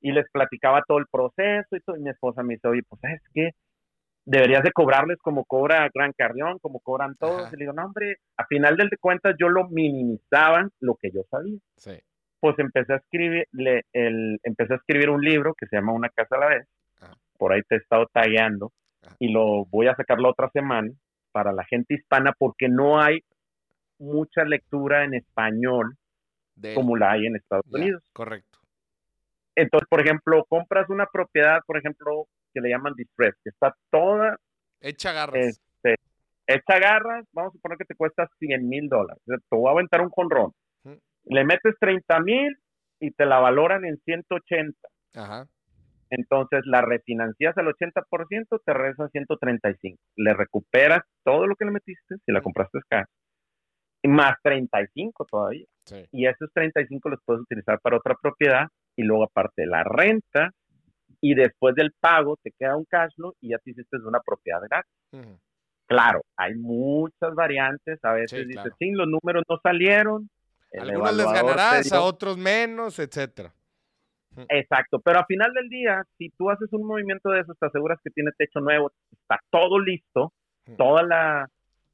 [0.00, 1.96] y les platicaba todo el proceso y todo.
[1.96, 3.50] Y mi esposa me dice, oye, pues ¿sabes qué?
[4.30, 7.42] Deberías de cobrarles como cobra Gran Carrión, como cobran todos.
[7.46, 7.50] Ajá.
[7.52, 11.22] Y le digo, no, hombre, a final de cuentas yo lo minimizaban lo que yo
[11.30, 11.58] sabía.
[11.76, 11.98] Sí.
[12.38, 16.08] Pues empecé a escribir, le- el, empecé a escribir un libro que se llama Una
[16.10, 16.68] casa a la vez.
[17.00, 17.14] Ajá.
[17.38, 19.16] Por ahí te he estado tagueando Ajá.
[19.18, 20.90] y lo voy a sacar la otra semana
[21.32, 23.24] para la gente hispana porque no hay
[23.98, 25.96] mucha lectura en español
[26.54, 28.02] De- como la hay en Estados ya, Unidos.
[28.12, 28.58] Correcto.
[29.56, 34.36] Entonces, por ejemplo, compras una propiedad, por ejemplo, que le llaman distress, que está toda
[34.80, 35.36] Echa garras.
[35.46, 35.96] este,
[36.46, 39.22] hecha garras, vamos a suponer que te cuesta 100 mil dólares.
[39.26, 40.52] O sea, Te voy a aventar un conrón.
[40.84, 40.98] Ujú.
[41.24, 42.56] le metes 30 mil
[43.00, 44.76] y te la valoran en 180.
[45.14, 45.46] Ajá.
[46.10, 49.96] Entonces la refinancias al 80%, te regresan 135.
[50.16, 52.80] Le recuperas todo lo que le metiste, si la compraste
[54.02, 55.66] y más 35 todavía.
[55.84, 56.06] Sí.
[56.12, 60.50] Y esos 35 los puedes utilizar para otra propiedad y luego aparte la renta
[61.20, 64.60] y después del pago te queda un cash flow y ya te hiciste una propiedad
[64.68, 64.92] gratis.
[65.12, 65.38] Ujú.
[65.86, 67.98] Claro, hay muchas variantes.
[68.04, 68.76] A veces Sí, dices, claro.
[68.78, 70.30] sí, los números no salieron.
[70.78, 73.52] Algunos les ganarás, dio- a otros menos, etcétera.
[74.48, 77.98] Exacto, pero a final del día, si tú haces un movimiento de esos, te aseguras
[78.02, 80.32] que tiene techo nuevo, está todo listo,
[80.78, 81.48] toda la,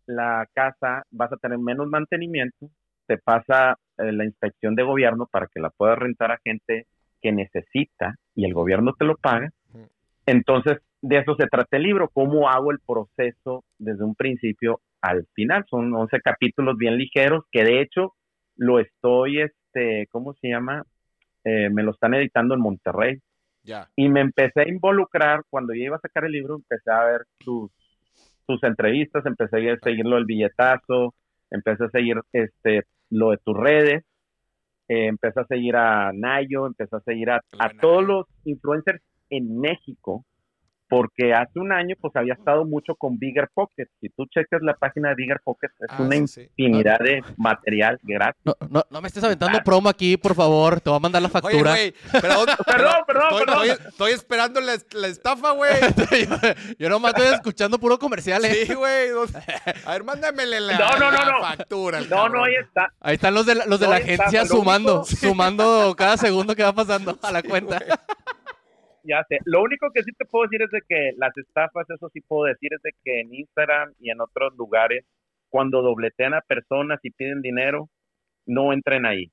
[0.04, 2.68] la casa vas a tener menos mantenimiento,
[3.06, 6.86] te pasa eh, la inspección de gobierno para que la puedas rentar a gente
[7.26, 9.50] que necesita y el gobierno te lo paga.
[10.26, 15.26] Entonces, de eso se trata el libro, cómo hago el proceso desde un principio al
[15.34, 15.64] final.
[15.68, 18.14] Son 11 capítulos bien ligeros que de hecho
[18.56, 20.84] lo estoy, este, ¿cómo se llama?
[21.44, 23.18] Eh, me lo están editando en Monterrey
[23.64, 23.88] Ya.
[23.96, 27.22] y me empecé a involucrar cuando yo iba a sacar el libro, empecé a ver
[27.40, 27.70] sus,
[28.46, 31.14] sus entrevistas, empecé a seguir lo del billetazo,
[31.50, 34.04] empecé a seguir este lo de tus redes,
[34.88, 39.58] eh, empecé a seguir a Nayo, empecé a seguir a, a todos los influencers en
[39.58, 40.24] México,
[40.88, 43.86] porque hace un año pues había estado mucho con Bigger Pocket.
[44.00, 46.40] Si tú checas la página de Bigger Pocket, es Ah, una sí, sí.
[46.56, 48.40] infinidad de material gratis.
[48.44, 50.80] No, no, no me estés aventando promo aquí, por favor.
[50.80, 51.70] Te voy a mandar la Oye, factura.
[51.72, 53.64] güey, perdón, Perdón, perdón, estoy, perdón.
[53.68, 55.72] estoy- estoy esperando la, la estafa, güey.
[56.28, 56.36] yo,
[56.78, 58.66] yo nomás estoy escuchando puro comercial, ¿eh?
[58.66, 59.08] Sí, güey.
[59.10, 59.38] ¿dónde-
[59.84, 61.40] A ver, mándamele la, No, no, no, la no.
[61.42, 62.00] factura.
[62.00, 62.44] No, no, cabrón.
[62.46, 62.92] ahí está.
[63.00, 66.16] Ahí están los de la, los de No, la agencia lo sumando, único- sumando cada
[66.16, 67.78] segundo que va pasando a la Sí, cuenta.
[67.78, 67.90] güey.
[69.06, 69.38] Ya sé.
[69.44, 72.44] Lo único que sí te puedo decir es de que las estafas, eso sí puedo
[72.44, 75.04] decir, es de que en Instagram y en otros lugares,
[75.48, 77.88] cuando dobletean a personas y piden dinero,
[78.46, 79.30] no entren ahí.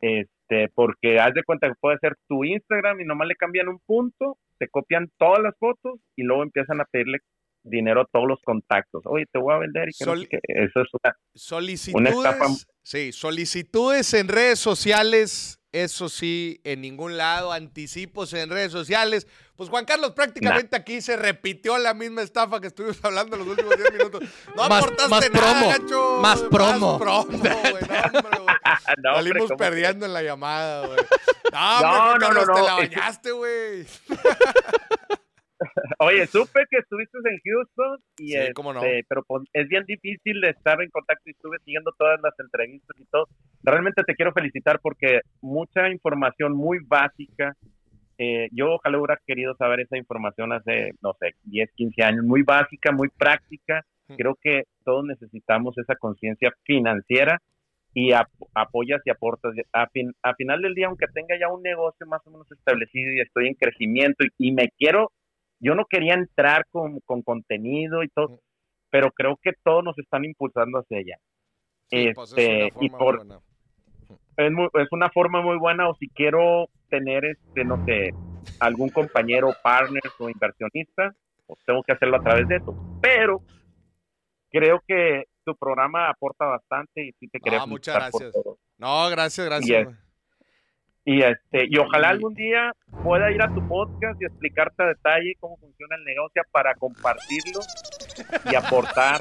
[0.00, 3.78] Este, porque haz de cuenta que puede ser tu Instagram y nomás le cambian un
[3.86, 7.18] punto, te copian todas las fotos y luego empiezan a pedirle
[7.64, 9.02] dinero a todos los contactos.
[9.06, 10.38] Oye, te voy a vender y que no Sol- sé qué.
[10.48, 12.12] Eso es una, Solicitudes.
[12.14, 12.46] estafa.
[12.82, 15.58] Sí, solicitudes en redes sociales.
[15.72, 17.50] Eso sí, en ningún lado.
[17.50, 19.26] Anticipos en redes sociales.
[19.56, 23.76] Pues Juan Carlos, prácticamente aquí se repitió la misma estafa que estuvimos hablando los últimos
[23.76, 24.22] 10 minutos.
[24.54, 26.98] No Más- aportaste más nada, promo, más promo.
[26.98, 27.08] Más promo, güey.
[27.08, 27.82] No, hombre, güey.
[29.02, 30.98] No, Salimos ¿cómo perdiendo en la llamada, güey.
[31.52, 32.66] No, No, hombre, no, Carlos, no, te no.
[32.66, 33.86] la bañaste, güey.
[35.98, 38.80] Oye, supe que estuviste en Houston y Sí, este, cómo no.
[39.08, 43.04] pero pues, es bien difícil estar en contacto y estuve siguiendo todas las entrevistas y
[43.06, 43.28] todo.
[43.62, 47.54] Realmente te quiero felicitar porque mucha información muy básica.
[48.18, 52.42] eh, yo ojalá hubiera querido saber esa información hace, no sé, 10, 15 años, muy
[52.42, 53.82] básica, muy práctica.
[54.16, 57.38] Creo que todos necesitamos esa conciencia financiera
[57.94, 59.54] y ap- apoyas y aportas.
[59.72, 63.12] A, fin- a final del día, aunque tenga ya un negocio más o menos establecido
[63.12, 65.10] y estoy en crecimiento y, y me quiero,
[65.60, 68.40] yo no quería entrar con, con contenido y todo,
[68.90, 71.16] pero creo que todos nos están impulsando hacia allá.
[71.90, 73.40] Sí, pues, es Este, y por- buena.
[74.36, 78.10] Es, muy- es una forma muy buena o si quiero tener, este, no sé,
[78.60, 81.14] algún compañero, partner o inversionista,
[81.46, 82.74] pues tengo que hacerlo a través de eso.
[83.00, 83.42] Pero
[84.50, 88.32] creo que tu programa aporta bastante y sí te quería Ah, muchas por gracias.
[88.32, 88.58] todo.
[88.78, 89.88] No, gracias, gracias.
[89.88, 89.96] Yes.
[91.04, 95.34] Y este, y ojalá algún día pueda ir a tu podcast y explicarte a detalle
[95.40, 97.58] cómo funciona el negocio para compartirlo
[98.50, 99.20] y aportar.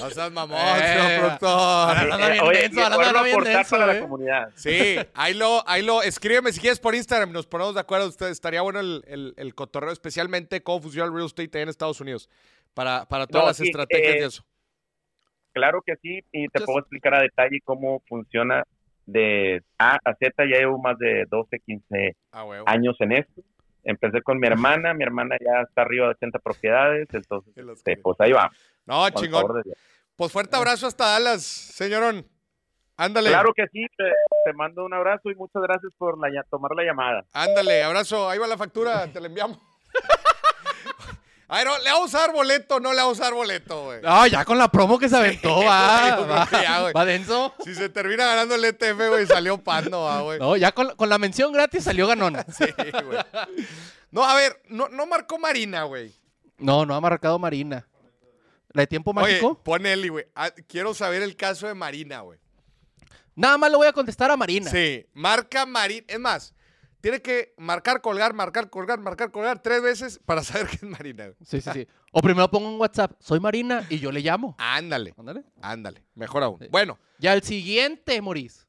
[0.00, 1.96] No seas mamón, Eh, señor productor.
[1.98, 3.94] Hablando Eh, bien oye, denso, hablando bien denso, para eh.
[3.94, 4.50] la comunidad.
[4.56, 8.32] Sí, ahí lo, ahí lo, escríbeme si quieres por Instagram, nos ponemos de acuerdo ustedes.
[8.32, 12.00] Estaría bueno el, el, el cotorreo, especialmente cómo funciona el real estate ahí en Estados
[12.00, 12.28] Unidos,
[12.74, 14.44] para, para todas No, las sí, estrategias eh, de eso.
[15.52, 18.64] Claro que sí, y te Just- puedo explicar a detalle cómo funciona
[19.06, 20.44] de A a Z.
[20.48, 23.42] Ya llevo más de 12, 15 Ah, años en esto.
[23.82, 28.20] Empecé con mi hermana, mi hermana ya está arriba de 80 propiedades, entonces, este, pues
[28.20, 28.56] ahí vamos.
[28.86, 29.62] No, chingón.
[30.20, 32.28] Pues fuerte abrazo hasta Dallas, señorón.
[32.98, 34.04] Ándale, Claro que sí, te,
[34.44, 37.24] te mando un abrazo y muchas gracias por la, tomar la llamada.
[37.32, 38.28] ándale, abrazo.
[38.28, 39.56] Ahí va la factura, te la enviamos.
[41.48, 44.02] Ay, no, le vamos a dar boleto, no le vamos a dar boleto, güey.
[44.02, 46.16] No, ya con la promo que se aventó, va.
[46.16, 47.54] va, ya, va denso.
[47.64, 50.38] Si se termina ganando el ETF, güey, salió pando, ah, güey.
[50.38, 52.36] No, ya con, con la mención gratis salió ganón.
[52.52, 53.18] Sí, güey.
[54.10, 56.14] No, a ver, no, no marcó Marina, güey.
[56.58, 57.86] No, no ha marcado Marina.
[58.72, 59.62] ¿La de tiempo Oye, mágico?
[59.62, 60.26] pon Eli, güey.
[60.34, 62.38] Ah, quiero saber el caso de Marina, güey.
[63.34, 64.70] Nada más le voy a contestar a Marina.
[64.70, 66.04] Sí, marca Marina.
[66.08, 66.54] Es más,
[67.00, 71.24] tiene que marcar, colgar, marcar, colgar, marcar, colgar tres veces para saber que es Marina.
[71.24, 71.36] güey.
[71.44, 71.88] Sí, sí, sí.
[72.12, 74.56] O primero pongo un WhatsApp, soy Marina y yo le llamo.
[74.58, 75.44] Ándale, Ándale.
[75.62, 76.04] ándale.
[76.14, 76.58] Mejor aún.
[76.60, 76.66] Sí.
[76.70, 78.66] Bueno, Ya el siguiente, Moris.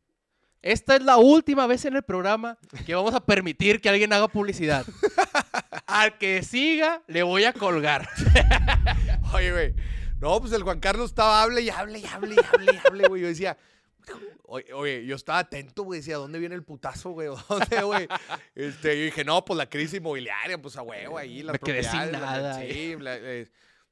[0.63, 4.27] Esta es la última vez en el programa que vamos a permitir que alguien haga
[4.27, 4.85] publicidad.
[5.87, 8.07] Al que siga, le voy a colgar.
[9.33, 9.75] Oye, güey.
[10.19, 13.07] No, pues el Juan Carlos estaba hable y hable y hable y hable y hable,
[13.07, 13.21] güey.
[13.23, 13.57] Yo decía,
[14.43, 15.99] oye, oye, yo estaba atento, güey.
[15.99, 17.29] Decía, ¿dónde viene el putazo, güey?
[17.49, 18.07] ¿Dónde, güey?
[18.55, 21.83] Este, yo dije, no, pues la crisis inmobiliaria, pues a huevo, ahí las Me quedé
[21.83, 23.47] sin propiedades, la- nada, Sí, la- eh,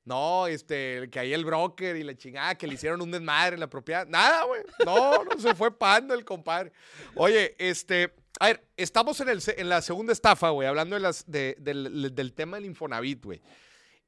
[0.06, 3.60] no, este, que ahí el broker y la chingada, que le hicieron un desmadre en
[3.60, 4.08] la propiedad.
[4.08, 4.62] Nada, güey.
[4.86, 6.72] No, no se fue pando el compadre.
[7.16, 11.30] Oye, este, a ver, estamos en, el, en la segunda estafa, güey, hablando de las,
[11.30, 13.42] de- del, del tema del Infonavit, güey.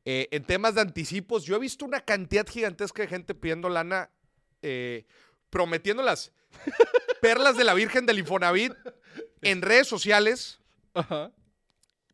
[0.05, 4.09] Eh, en temas de anticipos, yo he visto una cantidad gigantesca de gente pidiendo lana,
[4.61, 5.05] eh,
[5.49, 6.31] prometiendo las
[7.21, 8.73] perlas de la Virgen del Infonavit
[9.41, 10.59] en redes sociales,
[10.93, 11.31] Ajá.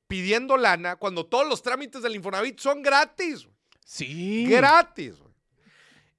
[0.07, 3.47] pidiendo lana, cuando todos los trámites del Infonavit son gratis.
[3.85, 4.45] Sí.
[4.49, 5.15] Gratis.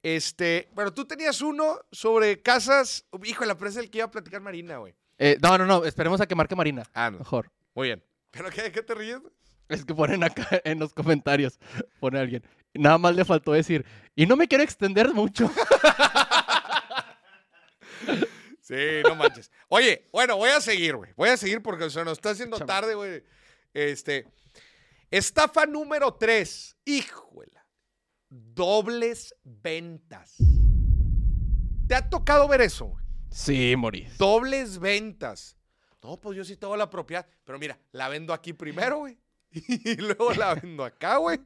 [0.02, 3.04] Este, pero tú tenías uno sobre casas.
[3.24, 4.94] Hijo, la presa el que iba a platicar Marina, güey.
[5.18, 5.85] Eh, no, no, no.
[5.85, 6.85] Esperemos a que marque Marina.
[6.94, 7.18] Ah, no.
[7.18, 7.50] Mejor.
[7.74, 8.02] Muy bien.
[8.31, 9.18] ¿Pero qué, qué te ríes?
[9.68, 11.59] Es que ponen acá en los comentarios.
[12.00, 12.42] Pone alguien.
[12.74, 13.85] Nada más le faltó decir.
[14.14, 15.50] Y no me quiero extender mucho.
[18.61, 19.50] Sí, no manches.
[19.68, 21.11] Oye, bueno, voy a seguir, güey.
[21.16, 23.24] Voy a seguir porque se nos está haciendo tarde, güey.
[23.72, 24.26] Este.
[25.11, 26.76] Estafa número 3.
[26.85, 27.50] Híjole.
[28.28, 30.37] Dobles ventas.
[31.87, 33.02] ¿Te ha tocado ver eso, güey?
[33.31, 34.18] Sí, Moris.
[34.18, 35.57] Dobles ventas.
[36.02, 37.26] No, pues yo sí tengo la propiedad.
[37.44, 39.18] Pero mira, la vendo aquí primero, güey.
[39.85, 41.41] Y luego la vendo acá, güey.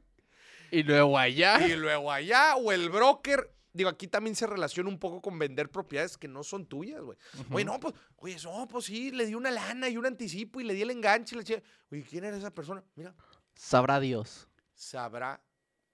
[0.71, 1.65] Y luego allá.
[1.67, 3.49] Y luego allá, o el broker.
[3.75, 7.17] Digo, aquí también se relaciona un poco con vender propiedades que no son tuyas, güey.
[7.51, 10.63] Oye, no, pues, oye, no, pues sí, le di una lana y un anticipo y
[10.63, 11.35] le di el enganche.
[11.35, 12.83] y le eché- Oye, ¿quién era esa persona?
[12.95, 13.15] Mira,
[13.55, 14.47] Sabrá Dios.
[14.75, 15.41] sabrá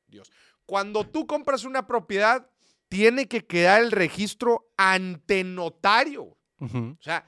[0.08, 0.30] Dios.
[0.66, 2.50] Cuando tú compras una propiedad,
[2.90, 6.38] tiene que quedar el registro ante notario.
[6.60, 7.26] O sea,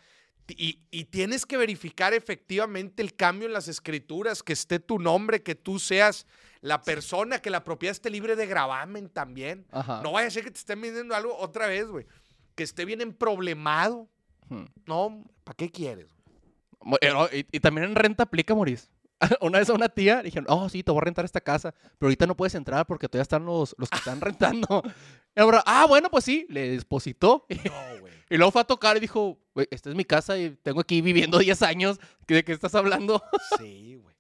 [0.58, 5.44] y, y tienes que verificar efectivamente el cambio en las escrituras, que esté tu nombre,
[5.44, 6.26] que tú seas
[6.62, 9.66] la persona, que la propiedad esté libre de gravamen también.
[9.72, 10.02] Ajá.
[10.04, 12.06] No vaya a ser que te estén vendiendo algo otra vez, güey.
[12.56, 14.08] Que esté bien emproblemado.
[14.50, 14.66] Ujú.
[14.86, 16.08] No, ¿para qué quieres?
[17.02, 18.90] Eh, Y, y también en renta aplica, Moris.
[19.42, 21.72] Una vez a una tía le dijeron, oh, sí, te voy a rentar esta casa,
[22.00, 24.82] pero ahorita no puedes entrar porque todavía están los, los que están rentando.
[25.36, 27.46] Y ahora, ah, bueno, pues sí, le depositó.
[27.50, 28.14] No, güey.
[28.32, 31.02] Y luego fue a tocar y dijo, "Güey, esta es mi casa y tengo aquí
[31.02, 32.00] viviendo 10 años.
[32.28, 33.22] ¿De qué estás hablando?
[33.60, 34.16] Sí, güey.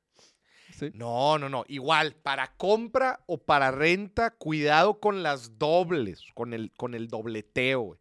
[0.77, 0.91] Sí.
[0.93, 1.63] No, no, no.
[1.67, 7.81] Igual, para compra o para renta, cuidado con las dobles, con el, con el dobleteo,
[7.81, 7.99] güey.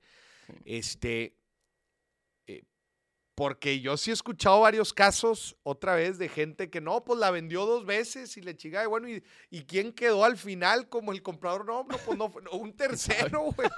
[0.65, 1.37] Este.
[2.47, 2.65] eh,
[3.37, 7.31] porque yo sí he escuchado varios casos, otra vez, de gente que no, pues la
[7.31, 11.23] vendió dos veces y le chica, bueno, ¿y, ¿y quién quedó al final como el
[11.23, 11.65] comprador?
[11.67, 13.69] No, no, pues no, un tercero, güey.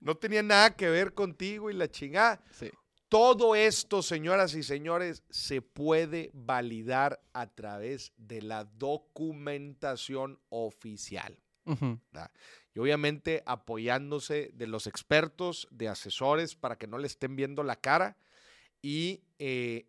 [0.00, 2.40] No tenía nada que ver contigo y la chingada.
[2.52, 2.70] Sí.
[3.08, 11.38] Todo esto, señoras y señores, se puede validar a través de la documentación oficial.
[12.74, 17.76] Y obviamente apoyándose de los expertos, de asesores, para que no le estén viendo la
[17.76, 18.16] cara.
[18.80, 19.86] Y, eh,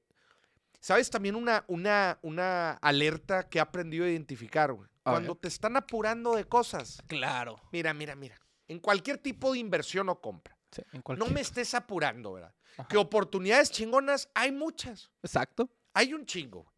[0.79, 1.09] ¿sabes?
[1.09, 4.89] También una, una, una alerta que he aprendido a identificar, güey.
[5.03, 7.01] Cuando te están apurando de cosas.
[7.07, 7.61] Claro.
[7.71, 8.39] Mira, mira, mira.
[8.69, 10.57] En cualquier tipo de inversión o compra.
[10.71, 12.53] Sí, en No me estés apurando, ¿verdad?
[12.77, 12.87] Ajá.
[12.87, 15.11] Que oportunidades chingonas hay muchas.
[15.21, 15.69] Exacto.
[15.93, 16.71] Hay un chingo.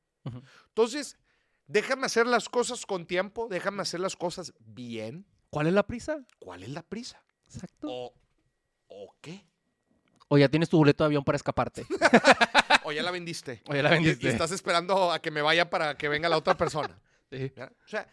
[0.69, 1.17] Entonces,
[1.67, 5.25] déjame hacer las cosas con tiempo, déjame hacer las cosas bien.
[5.49, 6.25] ¿Cuál es la prisa?
[6.39, 7.21] ¿Cuál es la prisa?
[7.45, 7.88] Exacto.
[7.89, 8.13] ¿O,
[8.88, 9.45] o qué?
[10.30, 11.86] O ya tienes tu boleto de avión para escaparte.
[12.86, 13.62] ¿O ya la vendiste?
[13.67, 14.25] O ya la Y- vendiste.
[14.27, 16.97] Y, estás esperando a que me vaya para que venga la otra persona.
[17.32, 17.49] Sí.
[17.56, 18.10] O sea,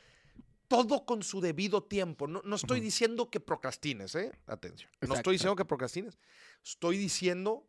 [0.68, 2.26] todo con su debido tiempo.
[2.28, 4.30] No, no estoy diciendo que procrastines, ¿eh?
[4.46, 4.90] Atención.
[4.92, 5.14] No Exacto.
[5.16, 6.18] estoy diciendo que procrastines.
[6.64, 7.66] Estoy diciendo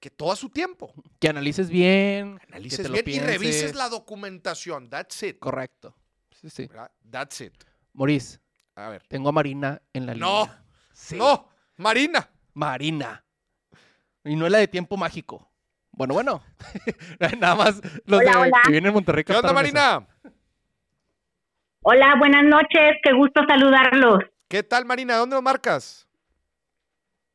[0.00, 0.92] que todo a su tiempo.
[1.20, 2.38] Que analices bien.
[2.38, 4.90] que Analices te lo bien y revises la documentación.
[4.90, 5.38] That's it.
[5.38, 5.96] Correcto.
[6.40, 6.66] Sí, sí.
[6.66, 6.90] ¿verdad?
[7.10, 7.54] That's it.
[7.92, 8.40] Moris,
[8.74, 9.06] A ver.
[9.08, 10.42] tengo a Marina en la No.
[10.42, 10.64] línea.
[10.92, 11.16] Sí.
[11.16, 12.28] No, Marina.
[12.54, 13.24] Marina.
[14.24, 15.50] Y no es la de tiempo mágico.
[15.92, 16.42] Bueno, bueno.
[17.38, 18.60] Nada más los Hola, de hola.
[18.64, 19.22] que vienen en Monterrey.
[19.24, 20.06] ¿Qué onda, eso.
[21.86, 24.20] Hola, buenas noches, qué gusto saludarlos.
[24.48, 25.16] ¿Qué tal, Marina?
[25.16, 26.08] ¿Dónde nos marcas?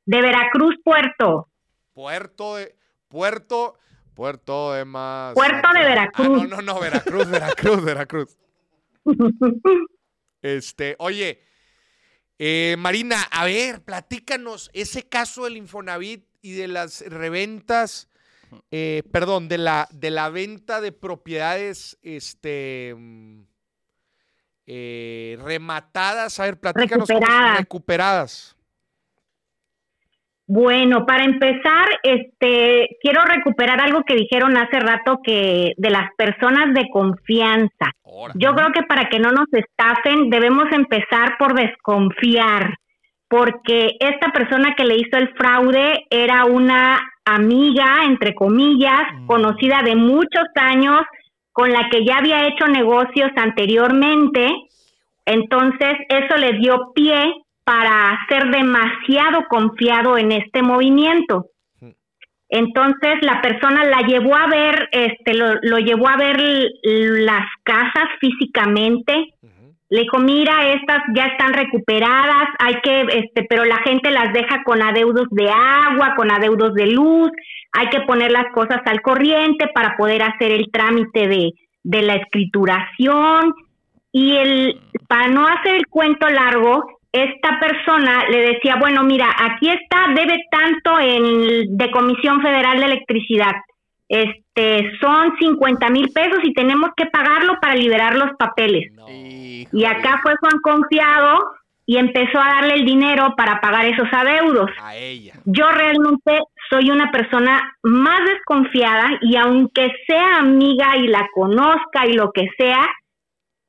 [0.07, 1.47] De Veracruz, Puerto.
[1.93, 2.75] Puerto de.
[3.09, 3.77] Puerto.
[4.15, 5.35] Puerto de más.
[5.35, 6.41] Puerto de Veracruz.
[6.41, 8.37] Ah, no, no, no, Veracruz, Veracruz, Veracruz.
[10.41, 11.43] Este, oye,
[12.39, 18.09] eh, Marina, a ver, platícanos ese caso del Infonavit y de las reventas,
[18.71, 22.95] eh, perdón, de la, de la venta de propiedades, este,
[24.71, 27.07] eh, rematadas, a ver, platícanos.
[27.09, 27.57] Recuperadas.
[27.57, 28.55] recuperadas.
[30.45, 36.73] Bueno, para empezar, este, quiero recuperar algo que dijeron hace rato que de las personas
[36.73, 37.91] de confianza.
[38.03, 38.33] Ahora.
[38.35, 42.75] Yo creo que para que no nos estafen debemos empezar por desconfiar,
[43.27, 49.27] porque esta persona que le hizo el fraude era una amiga, entre comillas, Mm.
[49.27, 51.01] conocida de muchos años,
[51.59, 54.47] con la que ya había hecho negocios anteriormente.
[55.25, 57.33] Entonces, eso le dio pie
[57.65, 61.47] para ser demasiado confiado en este movimiento.
[62.47, 66.37] Entonces la persona la llevó a ver, este, lo, lo llevó a ver
[66.81, 69.35] las casas físicamente.
[69.89, 74.63] Le dijo, mira, estas ya están recuperadas, hay que, este, pero la gente las deja
[74.63, 77.31] con adeudos de agua, con adeudos de luz,
[77.71, 81.51] hay que poner las cosas al corriente para poder hacer el trámite de,
[81.83, 83.53] de la escrituración.
[84.11, 89.69] Y el, para no hacer el cuento largo, esta persona le decía, bueno, mira, aquí
[89.69, 93.53] está, debe tanto en de Comisión Federal de Electricidad.
[94.09, 98.91] Este, son 50 mil pesos y tenemos que pagarlo para liberar los papeles.
[98.93, 99.07] No.
[99.07, 101.43] Y acá fue Juan confiado
[101.85, 104.69] y empezó a darle el dinero para pagar esos adeudos.
[104.81, 105.33] A ella.
[105.45, 106.39] Yo realmente
[106.69, 112.47] soy una persona más desconfiada y aunque sea amiga y la conozca y lo que
[112.57, 112.87] sea,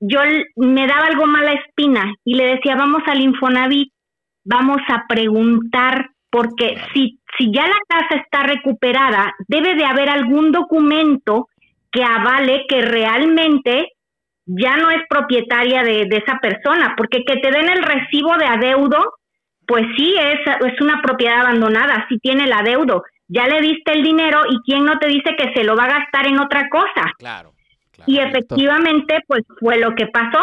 [0.01, 0.21] yo
[0.57, 3.93] me daba algo mala espina y le decía, vamos al Infonavit,
[4.45, 10.53] vamos a preguntar, porque si, si ya la casa está recuperada, debe de haber algún
[10.53, 11.49] documento
[11.93, 13.89] que avale que realmente
[14.47, 18.47] ya no es propietaria de, de esa persona, porque que te den el recibo de
[18.47, 19.15] adeudo,
[19.67, 24.03] pues sí, es, es una propiedad abandonada, sí tiene el adeudo, ya le diste el
[24.03, 27.13] dinero y quién no te dice que se lo va a gastar en otra cosa.
[27.19, 27.53] Claro.
[27.93, 28.11] claro.
[28.11, 30.41] Y efectivamente, pues fue lo que pasó.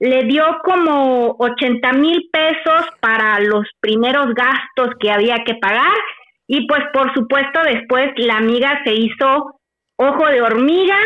[0.00, 5.96] Le dio como 80 mil pesos para los primeros gastos que había que pagar
[6.46, 9.60] y pues por supuesto después la amiga se hizo
[9.96, 10.98] ojo de hormiga,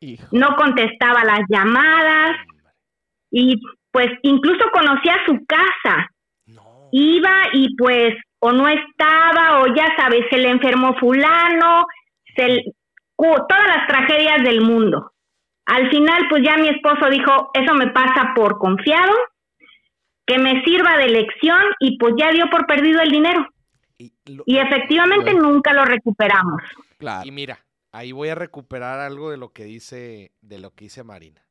[0.00, 0.26] Hijo.
[0.32, 2.36] no contestaba las llamadas
[3.30, 3.60] y
[3.90, 6.08] pues incluso conocía su casa.
[6.46, 6.88] No.
[6.92, 11.84] Iba y pues o no estaba o ya sabes, se le enfermó fulano,
[12.36, 12.64] se le-
[13.16, 15.11] todas las tragedias del mundo.
[15.66, 19.12] Al final pues ya mi esposo dijo, eso me pasa por confiado,
[20.26, 23.46] que me sirva de lección y pues ya dio por perdido el dinero.
[23.98, 26.60] Y, lo- Y efectivamente nunca lo recuperamos.
[26.98, 27.26] Claro.
[27.26, 27.58] y mira,
[27.90, 31.42] ahí voy a recuperar algo de lo que dice, de lo que dice Marina.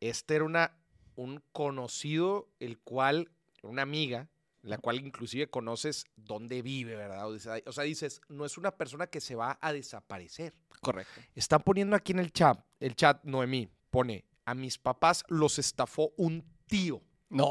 [0.00, 0.72] Este era una,
[1.16, 3.30] un conocido, el cual,
[3.62, 4.28] una amiga,
[4.62, 7.28] la cual inclusive conoces dónde vive, ¿verdad?
[7.30, 10.54] O sea, o sea, dices, no es una persona que se va a desaparecer.
[10.80, 11.20] Correcto.
[11.34, 16.12] Están poniendo aquí en el chat, el chat, Noemí, pone, a mis papás los estafó
[16.16, 17.48] un tío No.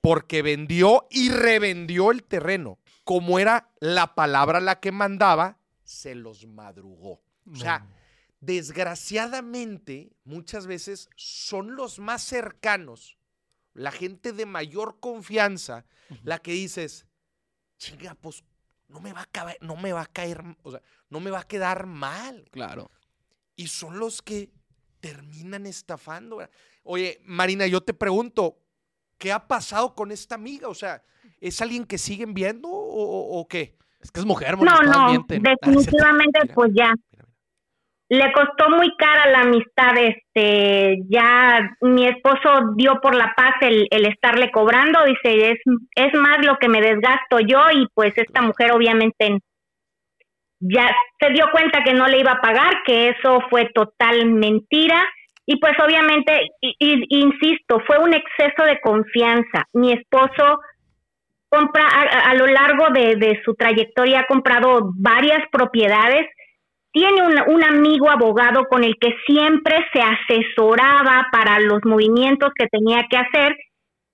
[0.00, 2.78] porque vendió y revendió el terreno.
[3.04, 7.20] Como era la palabra la que mandaba, se los madrugó.
[7.50, 7.86] O sea,
[8.40, 13.18] desgraciadamente, muchas veces son los más cercanos,
[13.74, 15.84] la gente de mayor confianza,
[16.22, 17.06] la que dices,
[17.78, 18.44] chinga, pues
[18.88, 21.40] no me va a caer, no me va a caer, o sea, no me va
[21.40, 22.48] a quedar mal.
[22.52, 22.90] Claro.
[23.56, 24.50] Y son los que
[25.00, 26.38] terminan estafando.
[26.84, 28.56] Oye, Marina, yo te pregunto,
[29.18, 30.68] ¿qué ha pasado con esta amiga?
[30.68, 31.02] O sea,
[31.40, 33.76] ¿es alguien que siguen viendo o, o- o qué?
[34.00, 35.42] Es que es mujer, No, no, mienten.
[35.46, 36.92] Ah, definitivamente pues ya.
[37.10, 37.24] Mira,
[38.08, 38.26] mira.
[38.26, 43.86] le costó muy cara la amistad, este, ya mi esposo dio por la paz el,
[43.90, 45.58] el estarle cobrando, dice, es,
[45.94, 49.38] es más lo que me desgasto yo y pues esta mujer obviamente
[50.62, 50.90] ya
[51.20, 55.02] se dio cuenta que no le iba a pagar, que eso fue total mentira
[55.44, 56.48] y pues obviamente,
[56.80, 59.64] insisto, fue un exceso de confianza.
[59.72, 60.60] Mi esposo
[61.48, 66.26] compra a, lo largo de, su trayectoria ha comprado varias propiedades
[66.92, 73.06] tiene un amigo abogado con el que siempre se asesoraba para los movimientos que tenía
[73.10, 73.56] que hacer,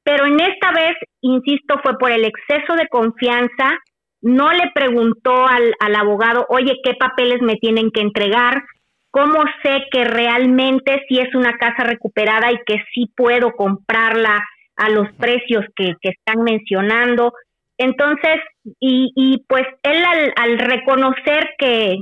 [0.05, 3.77] pero en esta vez, insisto, fue por el exceso de confianza,
[4.21, 8.63] no le preguntó al, al abogado, oye, ¿qué papeles me tienen que entregar?
[9.11, 14.45] ¿Cómo sé que realmente sí es una casa recuperada y que sí puedo comprarla
[14.77, 17.33] a los precios que, que están mencionando?
[17.79, 18.41] Entonces,
[18.81, 21.99] y, y pues él al, al reconocer que,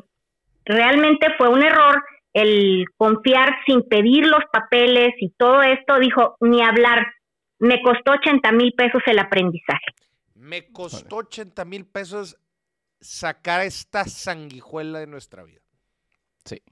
[0.66, 2.02] realmente fue un error
[2.34, 7.06] el confiar sin pedir los papeles y todo esto, dijo, ni hablar,
[7.58, 9.86] me costó 80 mil pesos el aprendizaje.
[10.36, 12.36] Me costó 80 mil pesos
[13.00, 15.60] sacar esta sanguijuela de nuestra vida.
[16.44, 16.62] Sí.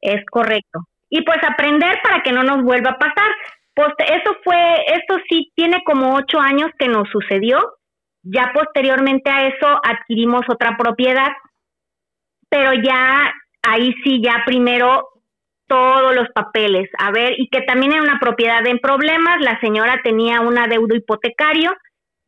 [0.00, 0.80] Es correcto.
[1.10, 3.30] Y pues aprender para que no nos vuelva a pasar.
[3.74, 7.58] Pues eso fue, eso sí tiene como ocho años que nos sucedió.
[8.22, 11.28] Ya posteriormente a eso adquirimos otra propiedad,
[12.48, 15.08] pero ya ahí sí, ya primero
[15.66, 20.00] todos los papeles, a ver, y que también era una propiedad en problemas, la señora
[20.02, 21.74] tenía un adeudo hipotecario,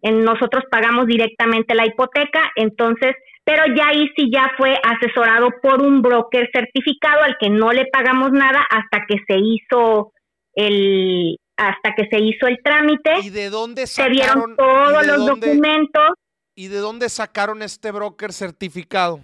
[0.03, 5.82] en, nosotros pagamos directamente la hipoteca, entonces, pero ya ahí sí ya fue asesorado por
[5.82, 10.12] un broker certificado al que no le pagamos nada hasta que se hizo
[10.55, 13.18] el hasta que se hizo el trámite.
[13.22, 16.09] ¿Y de dónde se vieron todos los documentos.
[16.55, 19.20] ¿Y de dónde sacaron este broker certificado?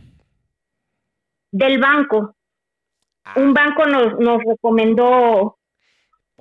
[1.51, 2.35] Del banco.
[3.37, 5.57] Un banco nos, nos recomendó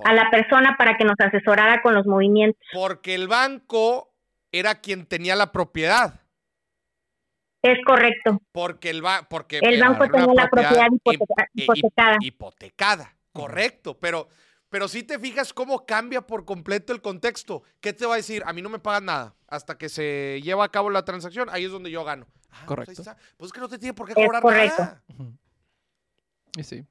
[0.04, 2.62] a la persona para que nos asesorara con los movimientos.
[2.74, 4.15] Porque el banco
[4.60, 6.22] era quien tenía la propiedad.
[7.62, 8.42] Es correcto.
[8.52, 10.88] Porque el, ba porque el banco tenía la propiedad
[11.54, 12.18] hipotecada.
[12.22, 13.98] Hipotecada, correcto.
[14.00, 14.30] Pero,
[14.70, 17.64] pero si te fijas cómo cambia por completo el contexto.
[17.82, 18.44] ¿Qué te va a decir?
[18.46, 21.50] A mí no me pagan nada hasta que se lleva a cabo la transacción.
[21.52, 22.28] Ahí es donde yo gano.
[22.52, 23.04] Ah, pues correcto.
[23.38, 25.04] Pues, es que no te tiene por qué cobrar nada.
[26.56, 26.86] Y sí.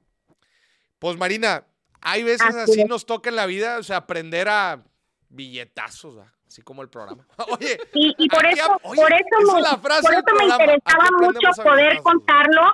[0.99, 1.65] Pues Marina,
[2.01, 4.83] hay veces así, nos toca en la vida, o sea, aprender a
[5.29, 6.17] billetazos,
[6.47, 7.25] así como el programa.
[7.59, 12.71] Oye, y, por, eso, por eso, me, por eso me interesaba mucho poder contarlo.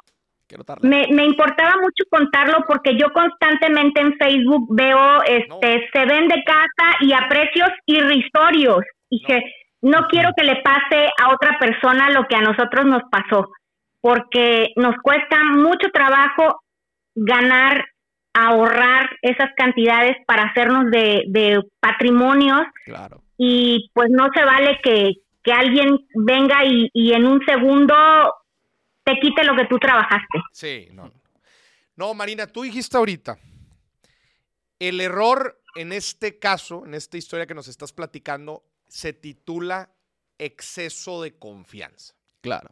[0.82, 6.98] Me, me, importaba mucho contarlo porque yo constantemente en Facebook veo, este, se vende casa
[7.00, 8.84] y a precios irrisorios.
[9.10, 9.42] Y que
[9.82, 13.50] no quiero que le pase a otra persona lo que a nosotros nos pasó,
[14.00, 16.62] porque nos cuesta mucho trabajo
[17.16, 17.86] ganar,
[18.34, 22.62] ahorrar esas cantidades para hacernos de, de patrimonios.
[22.86, 23.21] Claro.
[23.44, 25.14] Y pues no se vale que,
[25.44, 27.96] que alguien venga y, y, en un segundo
[29.04, 30.40] te quite lo que tú trabajaste.
[30.52, 31.12] Sí, no.
[31.96, 33.40] No, Marina, tú dijiste ahorita,
[34.78, 39.90] el error en este caso, en esta historia que nos estás platicando, se titula
[40.38, 42.14] exceso de confianza.
[42.42, 42.70] Claro.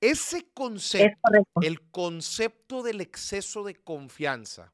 [0.00, 4.72] Ese concepto, el concepto del exceso de confianza,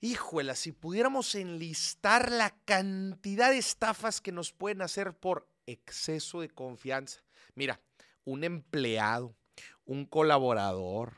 [0.00, 6.48] híjole, si pudiéramos enlistar la cantidad de estafas que nos pueden hacer por exceso de
[6.48, 7.20] confianza.
[7.54, 7.80] Mira,
[8.24, 9.36] un empleado,
[9.84, 11.16] un colaborador,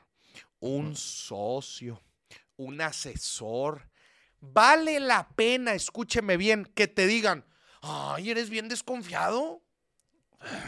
[0.59, 2.03] un socio,
[2.57, 3.89] un asesor.
[4.41, 7.45] Vale la pena, escúcheme bien, que te digan,
[7.83, 9.63] ay, eres bien desconfiado.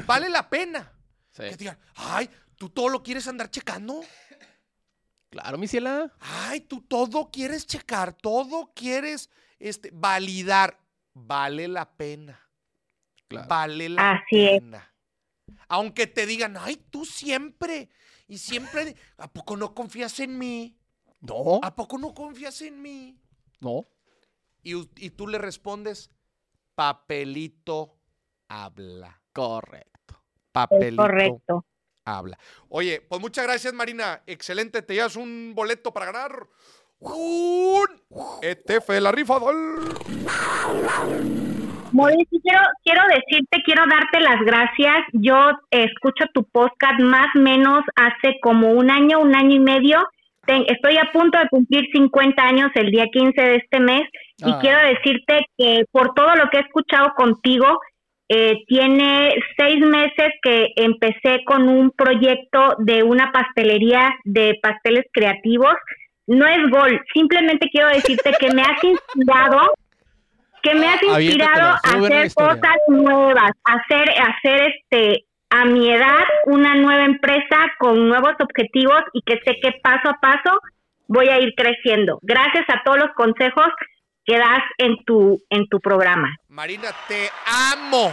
[0.07, 0.93] Vale la pena.
[1.35, 4.03] Que digan, ay, tú todo lo quieres andar checando.
[5.33, 6.13] Claro, mi ciela.
[6.21, 10.79] Ay, tú todo quieres checar, todo quieres este, validar.
[11.15, 12.39] Vale la pena.
[13.49, 14.95] Vale la pena.
[15.69, 17.89] Aunque te digan, ay, tú siempre.
[18.29, 20.79] Y siempre, ¿a poco no confías en mí?
[21.21, 21.61] No.
[21.63, 23.19] ¿A poco no confías en mí?
[23.59, 23.87] No.
[24.63, 26.11] Y, y tú le respondes,
[26.75, 27.97] papelito
[28.49, 29.19] habla.
[29.33, 29.93] Correcto
[30.53, 31.67] papelito correcto.
[32.05, 32.39] Habla.
[32.69, 34.23] Oye, pues muchas gracias, Marina.
[34.27, 34.83] Excelente.
[34.83, 36.47] Te llevas un boleto para ganar
[37.01, 37.87] un
[38.43, 39.39] ETF de la rifa.
[41.93, 44.99] Mauricio, quiero, quiero decirte, quiero darte las gracias.
[45.13, 49.99] Yo escucho tu podcast más o menos hace como un año, un año y medio.
[50.47, 54.03] estoy a punto de cumplir 50 años el día 15 de este mes
[54.39, 54.59] y ah.
[54.61, 57.79] quiero decirte que por todo lo que he escuchado contigo,
[58.35, 65.75] eh, tiene seis meses que empecé con un proyecto de una pastelería de pasteles creativos.
[66.27, 69.75] No es gol, simplemente quiero decirte que me has inspirado,
[70.63, 76.25] que me has inspirado a hacer cosas nuevas, a hacer, hacer este a mi edad
[76.47, 80.59] una nueva empresa con nuevos objetivos y que sé que paso a paso
[81.07, 82.19] voy a ir creciendo.
[82.23, 83.69] Gracias a todos los consejos
[84.25, 86.29] que das en tu, en tu programa.
[86.49, 88.13] Marina, te amo.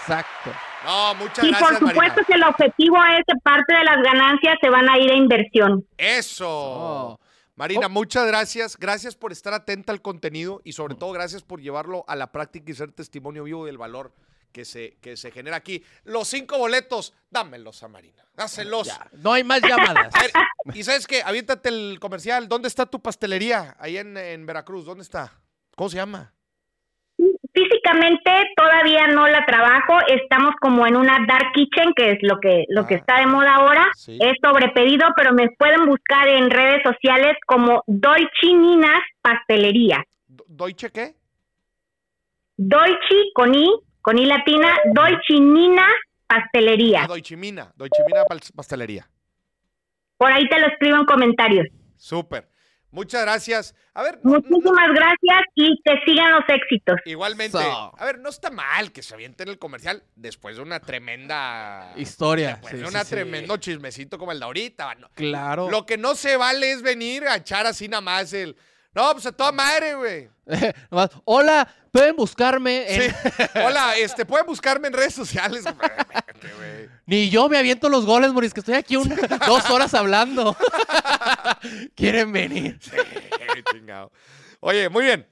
[0.00, 0.50] Exacto.
[0.84, 1.70] No, muchas y gracias.
[1.70, 4.98] Y por supuesto que el objetivo es que parte de las ganancias se van a
[4.98, 5.84] ir a inversión.
[5.96, 6.48] Eso.
[6.48, 7.20] Oh.
[7.54, 8.76] Marina, muchas gracias.
[8.76, 12.70] Gracias por estar atenta al contenido y sobre todo gracias por llevarlo a la práctica
[12.70, 14.12] y ser testimonio vivo del valor
[14.52, 15.82] que se, que se genera aquí.
[16.04, 18.22] Los cinco boletos, dámelos a Marina.
[18.34, 18.88] Dáselos.
[19.14, 20.14] no hay más llamadas.
[20.74, 22.48] y sabes qué, aviéntate el comercial.
[22.48, 23.76] ¿Dónde está tu pastelería?
[23.78, 24.84] Ahí en, en Veracruz.
[24.84, 25.32] ¿Dónde está?
[25.74, 26.32] ¿Cómo se llama?
[27.54, 32.64] Físicamente todavía no la trabajo, estamos como en una dark kitchen, que es lo que
[32.68, 32.98] lo que ah.
[32.98, 33.90] está de moda ahora.
[34.06, 40.02] Es sobre pedido, pero me pueden buscar en redes sociales como Dolce Ninas Pastelería.
[40.26, 41.14] ¿Deutsche qué?
[42.56, 43.70] Dolce con I,
[44.02, 45.86] con I latina, Dolce Nina
[46.26, 47.04] Pastelería.
[47.04, 48.24] Ah, Deutsche Mina, Deutsche Mina
[48.56, 49.08] Pastelería.
[50.16, 51.66] Por ahí te lo escribo en comentarios.
[51.96, 52.48] Súper.
[52.90, 53.74] Muchas gracias.
[53.94, 56.96] A ver, no- no- Muchísimas gracias y que sigan los éxitos.
[57.06, 57.56] igualmente.
[57.58, 57.92] So.
[57.96, 62.48] A ver, no está mal que se avienten el comercial después de una tremenda Historia.
[62.50, 63.10] Después sí, de sí, una sí.
[63.10, 64.94] tremendo chismecito como el de ahorita.
[64.96, 65.08] no.
[65.14, 65.70] Claro.
[65.70, 68.56] Lo que no se vale es venir a echar así nada más el.
[68.94, 70.28] No, pues a toda madre, güey.
[70.90, 73.10] Nomás, Hola, pueden buscarme en...
[73.10, 73.16] Sí.
[73.64, 75.64] Hola, este, pueden buscarme en redes sociales.
[76.42, 76.88] Güey.
[77.06, 80.56] Ni yo me aviento los goles, Moris, que estoy aquí dos horas hablando.
[81.94, 82.80] Quieren venir.
[83.70, 84.10] Chingado.
[84.58, 85.28] Oye, muy bien.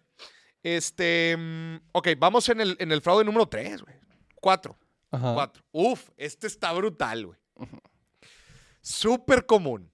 [0.63, 1.37] Este.
[1.37, 3.97] mm, Ok, vamos en el, en el fraude número 3, güey.
[4.41, 4.79] 4.
[5.11, 5.35] Ajá.
[5.35, 5.65] 4.
[5.73, 7.39] Uf, este está brutal, güey.
[8.81, 9.91] Súper común.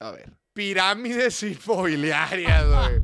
[0.00, 0.37] A ver.
[0.58, 3.00] Pirámides inmobiliarias, güey.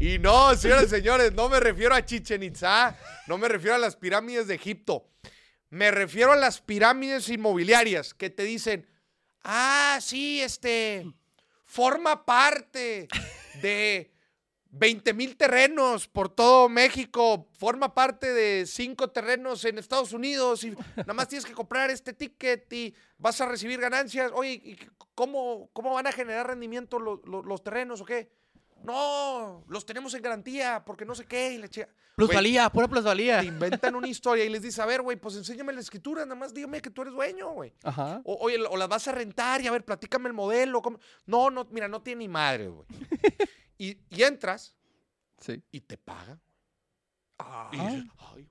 [0.00, 3.78] Y no, señoras y señores, no me refiero a Chichen Itza, no me refiero a
[3.78, 5.06] las pirámides de Egipto.
[5.68, 8.88] Me refiero a las pirámides inmobiliarias que te dicen,
[9.44, 11.04] ah, sí, este,
[11.66, 13.08] forma parte
[13.60, 14.10] de
[14.78, 20.70] 20 mil terrenos por todo México, forma parte de cinco terrenos en Estados Unidos y
[20.96, 24.30] nada más tienes que comprar este ticket y vas a recibir ganancias.
[24.34, 24.78] Oye, ¿y
[25.14, 28.30] ¿cómo, cómo van a generar rendimiento lo- lo- los terrenos o qué?
[28.84, 31.52] No, los tenemos en garantía porque no sé qué.
[31.54, 31.68] Y le
[32.14, 33.40] Plusvalía, pura plusvalía.
[33.40, 36.34] te inventan una historia y les dices, a ver, güey, pues enséñame la escritura, nada
[36.34, 37.74] más dígame que tú eres dueño, güey.
[37.82, 38.22] Ajá.
[38.24, 40.80] O, oye, o las vas a rentar y a ver, platícame el modelo.
[40.80, 42.86] cómo- No, no, mira, no tiene ni madre, güey.
[43.78, 44.74] Y, y entras
[45.38, 45.62] Sí.
[45.70, 46.40] y te pagan.
[47.38, 47.68] Ah.
[47.72, 48.48] Y dices, ay,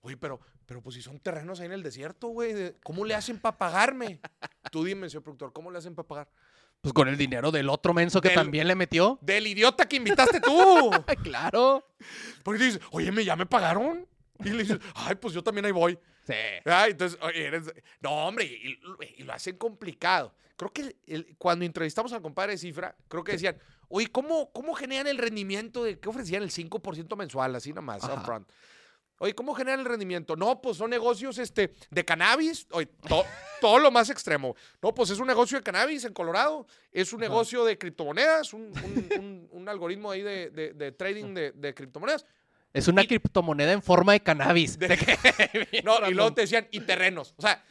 [0.00, 3.38] oye, pero, pero pues si son terrenos ahí en el desierto, güey, ¿cómo le hacen
[3.38, 4.20] para pagarme?
[4.72, 6.30] Tú dime, señor productor, ¿cómo le hacen para pagar?
[6.80, 9.18] Pues con el dinero del otro menso que Del- también le metió.
[9.22, 10.50] Del idiota que invitaste tú.
[11.22, 11.86] Claro.
[12.42, 14.06] Porque dices, oye, ¿me, ¿ya me pagaron?
[14.44, 15.98] Y le dices, ay, pues yo también ahí voy.
[16.26, 16.34] Sí.
[16.66, 18.78] Ah, entonces, oye, eres- no, hombre, y,
[19.18, 20.34] y lo hacen complicado.
[20.56, 23.56] Creo que el- el- cuando entrevistamos al compadre de Cifra, creo que decían,
[23.96, 28.48] oye, ¿cómo, cómo generan el rendimiento de qué ofrecían el 5% mensual, así nomás, upfront?
[29.18, 30.34] Oye, ¿cómo generan el rendimiento?
[30.34, 32.66] No, pues son negocios este, de cannabis.
[32.72, 33.24] Oye, to-
[33.60, 34.56] todo lo más extremo.
[34.82, 36.66] No, pues es un negocio de cannabis en Colorado.
[36.90, 41.32] Es un negocio de criptomonedas, un, un- un- un algoritmo ahí de, de- de trading
[41.32, 42.26] de, de criptomonedas.
[42.72, 44.76] Es una criptomoneda en forma de cannabis.
[44.76, 44.88] De-
[45.84, 47.34] No, y luego te decían, y terrenos.
[47.36, 47.64] O sea,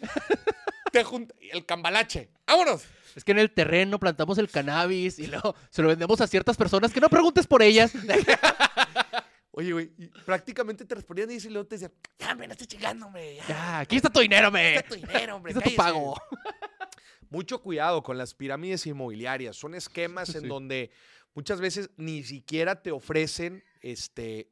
[0.93, 2.29] te junta el cambalache.
[2.47, 2.83] ¡Vámonos!
[3.15, 6.55] Es que en el terreno plantamos el cannabis y luego se lo vendemos a ciertas
[6.55, 7.91] personas que no preguntes por ellas.
[9.55, 9.91] Oye, güey,
[10.25, 13.35] prácticamente te respondían y luego te decían, ya, hombre, no estés chingando, hombre.
[13.35, 14.75] Ya, Ya, aquí está tu dinero, me.
[14.77, 15.51] está tu dinero, hombre.
[15.51, 15.77] Aquí está tu cállese".
[15.77, 16.15] pago.
[17.29, 19.55] Mucho cuidado con las pirámides inmobiliarias.
[19.55, 20.47] Son esquemas en Sí.
[20.47, 20.91] donde
[21.35, 24.49] muchas veces ni siquiera te ofrecen, este,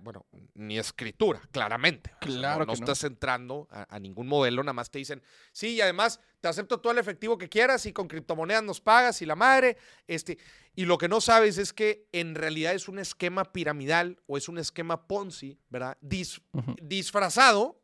[0.00, 2.10] bueno, ni escritura, claramente.
[2.10, 2.84] O sea, Claro no, no que no.
[2.84, 6.80] estás entrando a, a ningún modelo, nada más te dicen, sí, y además te acepto
[6.80, 9.76] todo el efectivo que quieras y con criptomonedas nos pagas y la madre.
[10.06, 10.38] Este,
[10.74, 14.48] y lo que no sabes es que en realidad es un esquema piramidal o es
[14.48, 15.96] un esquema Ponzi, ¿verdad?
[16.02, 16.42] Dis-
[16.82, 17.80] disfrazado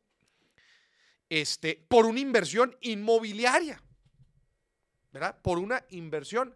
[1.29, 3.83] este, por una inversión inmobiliaria.
[5.13, 5.41] ¿Verdad?
[5.43, 6.55] Por una inversión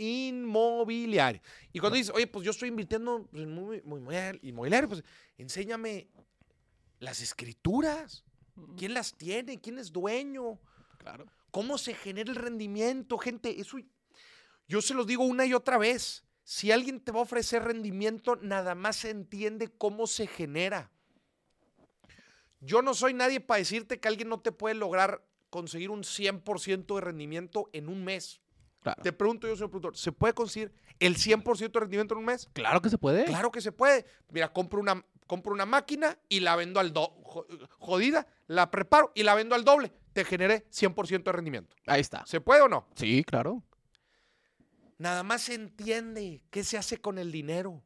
[0.00, 1.42] inmobiliaria.
[1.72, 5.04] Y cuando dices, oye, pues yo estoy invirtiendo pues, en muy, muy, muy inmobiliario, pues
[5.36, 6.08] enséñame
[6.98, 8.24] las escrituras.
[8.76, 9.60] ¿Quién las tiene?
[9.60, 10.58] ¿Quién es dueño?
[10.98, 11.26] Claro.
[11.50, 13.18] ¿Cómo se genera el rendimiento?
[13.18, 13.78] Gente, eso
[14.68, 16.24] yo se los digo una y otra vez.
[16.44, 20.90] Si alguien te va a ofrecer rendimiento, nada más se entiende cómo se genera.
[22.60, 26.94] Yo no soy nadie para decirte que alguien no te puede lograr conseguir un 100%
[26.94, 28.40] de rendimiento en un mes.
[28.80, 29.02] Claro.
[29.02, 32.48] Te pregunto yo, señor productor, ¿se puede conseguir el 100% de rendimiento en un mes?
[32.52, 33.24] Claro que se puede.
[33.26, 34.06] Claro que se puede.
[34.30, 37.46] Mira, compro una, compro una máquina y la vendo al do, jo-
[37.78, 39.92] jodida, la preparo y la vendo al doble.
[40.14, 41.76] Te generé 100% de rendimiento.
[41.86, 42.24] Ahí está.
[42.26, 42.88] ¿Se puede o no?
[42.94, 43.62] Sí, claro.
[44.98, 47.82] Nada más se entiende qué se hace con el dinero.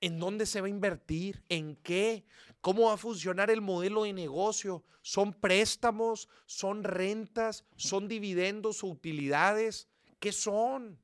[0.00, 1.42] ¿En dónde se va a invertir?
[1.48, 2.24] ¿En qué?
[2.60, 4.84] ¿Cómo va a funcionar el modelo de negocio?
[5.02, 6.28] ¿Son préstamos?
[6.46, 7.64] ¿Son rentas?
[7.76, 9.88] ¿Son dividendos o utilidades?
[10.24, 10.98] ¿Qué son?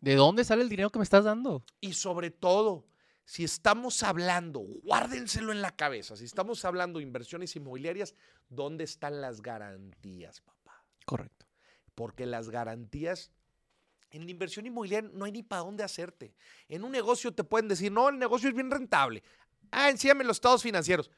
[0.00, 1.64] ¿De dónde sale el dinero que me estás dando?
[1.80, 2.86] Y sobre todo,
[3.24, 8.14] si estamos hablando, guárdenselo en la cabeza, si estamos hablando de inversiones inmobiliarias,
[8.48, 10.84] ¿dónde están las garantías, papá?
[11.04, 11.46] Correcto.
[11.96, 13.32] Porque las garantías
[14.12, 16.32] en la inversión inmobiliaria no hay ni para dónde hacerte.
[16.68, 19.24] En un negocio te pueden decir, no, el negocio es bien rentable.
[19.72, 21.10] Ah, enséñame los estados financieros.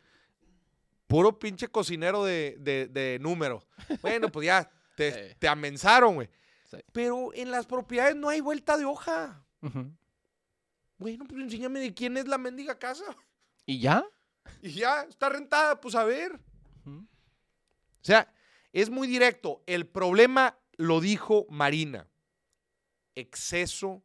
[1.06, 3.62] Puro pinche cocinero de, de, de número.
[4.00, 6.30] Bueno, pues ya, te, te amensaron, güey.
[6.72, 6.78] Sí.
[6.92, 9.44] Pero en las propiedades no hay vuelta de hoja.
[10.98, 13.04] Bueno, pues enséñame de quién es la mendiga casa.
[13.66, 14.04] ¿Y ya?
[14.62, 16.40] Y ya, está rentada, pues a ver.
[16.86, 18.32] O sea,
[18.72, 19.62] es muy directo.
[19.66, 22.08] El problema lo dijo Marina.
[23.14, 24.02] exceso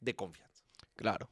[0.00, 0.64] de confianza.
[0.96, 1.30] Claro.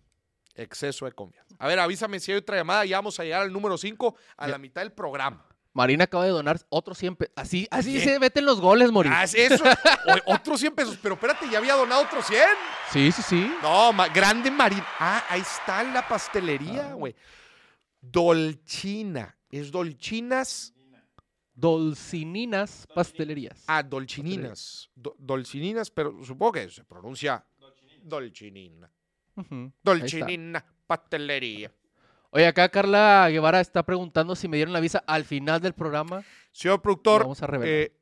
[0.55, 1.55] Exceso de confianza.
[1.59, 2.85] A ver, avísame si hay otra llamada.
[2.85, 4.53] Ya vamos a llegar al número 5 a Ya.
[4.53, 5.45] la mitad del programa.
[5.75, 7.33] Marina acaba de donar otros 100 pesos.
[7.37, 8.01] Así, así ¿Qué?
[8.01, 9.11] se meten los goles, Moris.
[9.15, 9.65] Ah, es eso.
[9.65, 10.99] O- otros 100 pesos.
[11.03, 12.41] Pero espérate, ya había donado otros 100.
[12.93, 13.53] Sí, sí, sí.
[13.63, 14.87] No, ma- grande Marina.
[14.99, 16.95] Ah, ahí está la pastelería, Ah.
[16.95, 17.15] güey.
[18.01, 19.37] Dolchina.
[19.51, 20.75] Es Dolchinas.
[21.55, 23.63] Dolcininas pastelerías.
[23.67, 24.91] Ah, Dolchininas.
[24.95, 27.45] Do- dolcininas, pero supongo que se pronuncia
[28.03, 28.91] Dolchinina.
[29.83, 31.71] Dolchinina Pastelería.
[32.35, 36.25] Oye, acá Carla Guevara está preguntando si me dieron la visa al final del programa.
[36.51, 37.75] Señor productor, Vamos a revelar.
[37.75, 37.93] eh,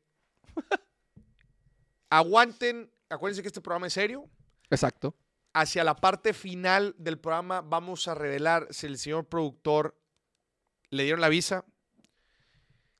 [2.10, 2.90] aguanten.
[3.08, 4.28] Acuérdense que este programa es serio.
[4.70, 5.16] Exacto.
[5.52, 10.00] Hacia la parte final del programa vamos a revelar si el señor productor
[10.90, 11.64] le dieron la visa,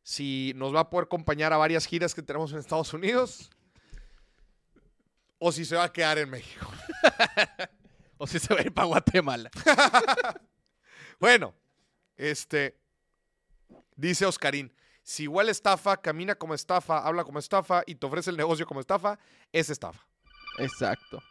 [0.02, 3.50] si nos va a poder acompañar a varias giras que tenemos en Estados Unidos
[5.38, 6.66] o si se va a quedar en México.
[8.22, 9.50] O si se va a ir para Guatemala.
[11.20, 11.54] Bueno,
[12.16, 12.76] este
[13.94, 18.38] dice Oscarín, si huele estafa, camina como estafa, habla como estafa y te ofrece el
[18.38, 19.18] negocio como estafa,
[19.52, 20.02] es estafa.
[20.58, 21.22] Exacto.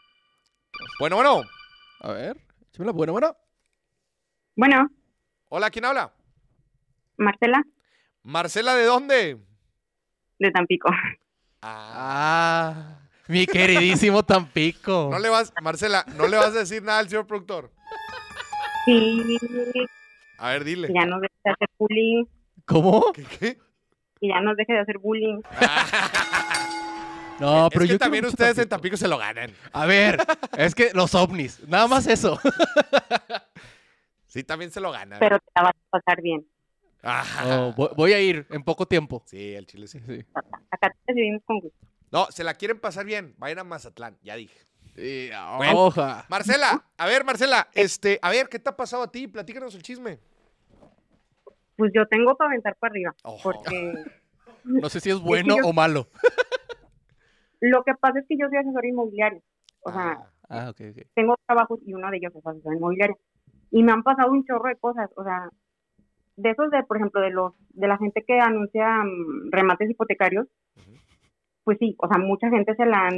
[0.99, 1.41] Bueno, bueno.
[2.01, 2.37] A ver,
[2.77, 3.35] buena, buena.
[4.55, 4.89] Bueno,
[5.49, 6.13] Hola, ¿quién habla?
[7.17, 7.63] Marcela,
[8.21, 9.37] Marcela, ¿de dónde?
[10.37, 10.89] de Tampico.
[11.61, 12.71] Ah.
[12.71, 15.09] Ah, mi queridísimo Tampico.
[15.11, 17.71] No le vas, Marcela, no le vas a decir nada al señor productor.
[18.89, 19.85] Sí,
[20.37, 20.87] A ver, dile.
[20.87, 22.25] que ya nos deje de hacer bullying,
[22.65, 23.11] ¿Cómo?
[23.13, 23.57] ¿Qué, qué?
[24.19, 25.41] que ya nos deje de hacer bullying.
[27.39, 29.51] No, es pero que yo también ustedes en Tampico se lo ganan.
[29.71, 30.17] A ver,
[30.57, 32.37] es que los ovnis, nada más eso.
[34.27, 35.17] Sí, también se lo ganan.
[35.19, 36.45] Pero te la vas a pasar bien.
[37.01, 37.61] Ajá.
[37.61, 39.23] Oh, voy, voy a ir en poco tiempo.
[39.25, 39.99] Sí, el chile sí.
[40.05, 40.23] Sí.
[40.69, 41.79] Acá te recibimos con gusto.
[42.11, 43.33] No, se la quieren pasar bien.
[43.39, 44.55] Vayan a Mazatlán, ya dije.
[44.99, 45.73] Sí, Bueno.
[45.85, 46.25] oja.
[46.29, 49.27] Marcela, a ver, Marcela, este, a ver, ¿qué te ha pasado a ti?
[49.27, 50.19] Platícanos el chisme.
[51.77, 53.37] Pues yo tengo para aventar para arriba, Oh.
[53.41, 53.93] porque
[54.63, 56.07] No sé si es bueno yo- o malo.
[57.61, 59.41] lo que pasa es que yo soy asesor inmobiliario.
[59.81, 60.19] O sea,
[60.51, 61.05] Ah, Ah, ok, ok.
[61.13, 63.17] tengo trabajos y uno de ellos es asesor inmobiliario.
[63.71, 65.47] Y me han pasado un chorro de cosas, o sea,
[66.37, 70.47] de esos de, por ejemplo, de los de la gente que anuncia mm, remates hipotecarios,
[71.63, 73.15] pues sí, o sea, mucha gente se la han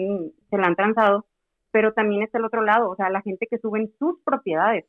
[0.49, 1.25] se la han transado,
[1.71, 4.85] pero también está el otro lado, o sea, la gente que suben sus propiedades.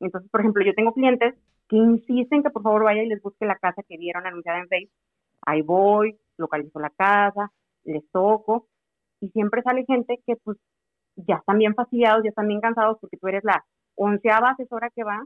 [0.00, 1.34] Entonces, por ejemplo, yo tengo clientes
[1.68, 4.68] que insisten que por favor vaya y les busque la casa que vieron anunciada en
[4.68, 4.94] Facebook.
[5.42, 7.52] Ahí voy, localizo la casa,
[7.84, 8.68] les toco
[9.20, 10.58] y siempre sale gente que pues
[11.16, 13.64] ya están bien fastidiados, ya están bien cansados porque tú eres la
[13.94, 15.24] onceava asesora que va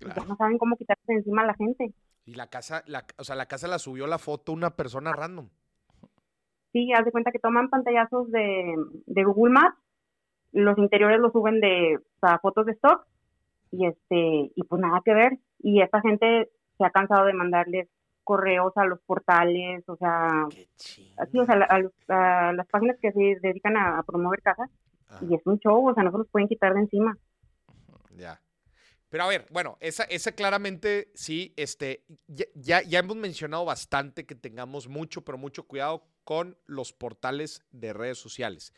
[0.00, 0.28] y ya claro.
[0.28, 1.94] no saben cómo quitarse de encima a la gente.
[2.24, 5.48] Y la casa, la, o sea, la casa la subió la foto una persona random.
[6.72, 8.74] Sí, haz de cuenta que toman pantallazos de,
[9.06, 9.76] de Google Maps,
[10.52, 13.06] los interiores los suben de o sea, fotos de stock
[13.72, 15.38] y este y pues nada que ver.
[15.60, 17.88] Y esta gente se ha cansado de mandarles
[18.24, 20.46] correos a los portales, o sea,
[21.16, 24.70] así, o sea, a, los- a las páginas que se dedican a, a promover casas
[25.20, 27.16] y es un show, o sea, no se los pueden quitar de encima.
[28.10, 28.40] ya.
[29.08, 34.26] Pero a ver, bueno, esa, esa claramente sí, este, ya, ya, ya hemos mencionado bastante
[34.26, 38.72] que tengamos mucho, pero mucho cuidado con los portales de redes sociales.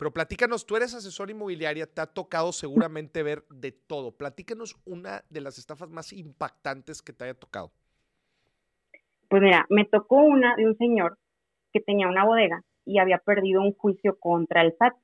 [0.00, 4.12] Pero platícanos, tú eres asesor inmobiliaria, te ha tocado seguramente ver de todo.
[4.12, 7.70] Platícanos una de las estafas más impactantes que te haya tocado.
[9.28, 11.18] Pues mira, me tocó una de un señor
[11.70, 14.94] que tenía una bodega y había perdido un juicio contra el SAT.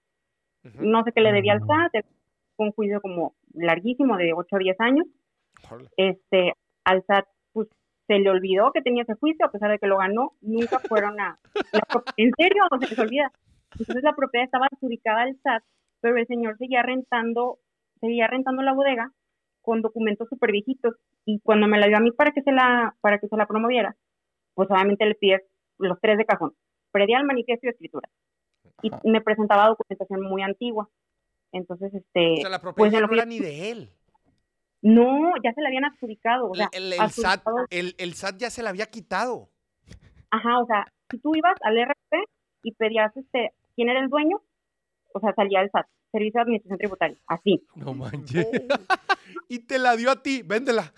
[0.80, 2.06] No sé qué le debía al SAT,
[2.56, 5.06] fue un juicio como larguísimo de 8 a 10 años.
[5.98, 7.68] Este, al SAT pues
[8.06, 11.20] se le olvidó que tenía ese juicio a pesar de que lo ganó, nunca fueron
[11.20, 11.38] a
[11.72, 13.30] la en serio, o se les olvida.
[13.78, 15.62] Entonces la propiedad estaba adjudicada al SAT,
[16.00, 17.58] pero el señor seguía rentando,
[18.00, 19.12] seguía rentando la bodega
[19.62, 22.94] con documentos súper viejitos y cuando me la dio a mí para que se la
[23.00, 23.96] para que se la promoviera,
[24.54, 25.42] pues obviamente le pides
[25.78, 26.54] los tres de cajón,
[26.92, 28.08] predial, manifiesto y escritura.
[28.82, 30.88] Y me presentaba documentación muy antigua.
[31.52, 33.90] Entonces, este, O sea, la pues propiedad en no era ni de él.
[34.82, 38.50] no, ya se la habían adjudicado, o sea, el, el SAT, el, el SAT ya
[38.50, 39.48] se la había quitado.
[40.30, 42.28] Ajá, o sea, si tú ibas al RP
[42.62, 44.40] y pedías este, quién era el dueño,
[45.14, 47.64] o sea, salía el SAT, Servicio de Administración Tributaria, así.
[47.76, 48.46] No manches.
[49.48, 50.92] y te la dio a ti, véndela.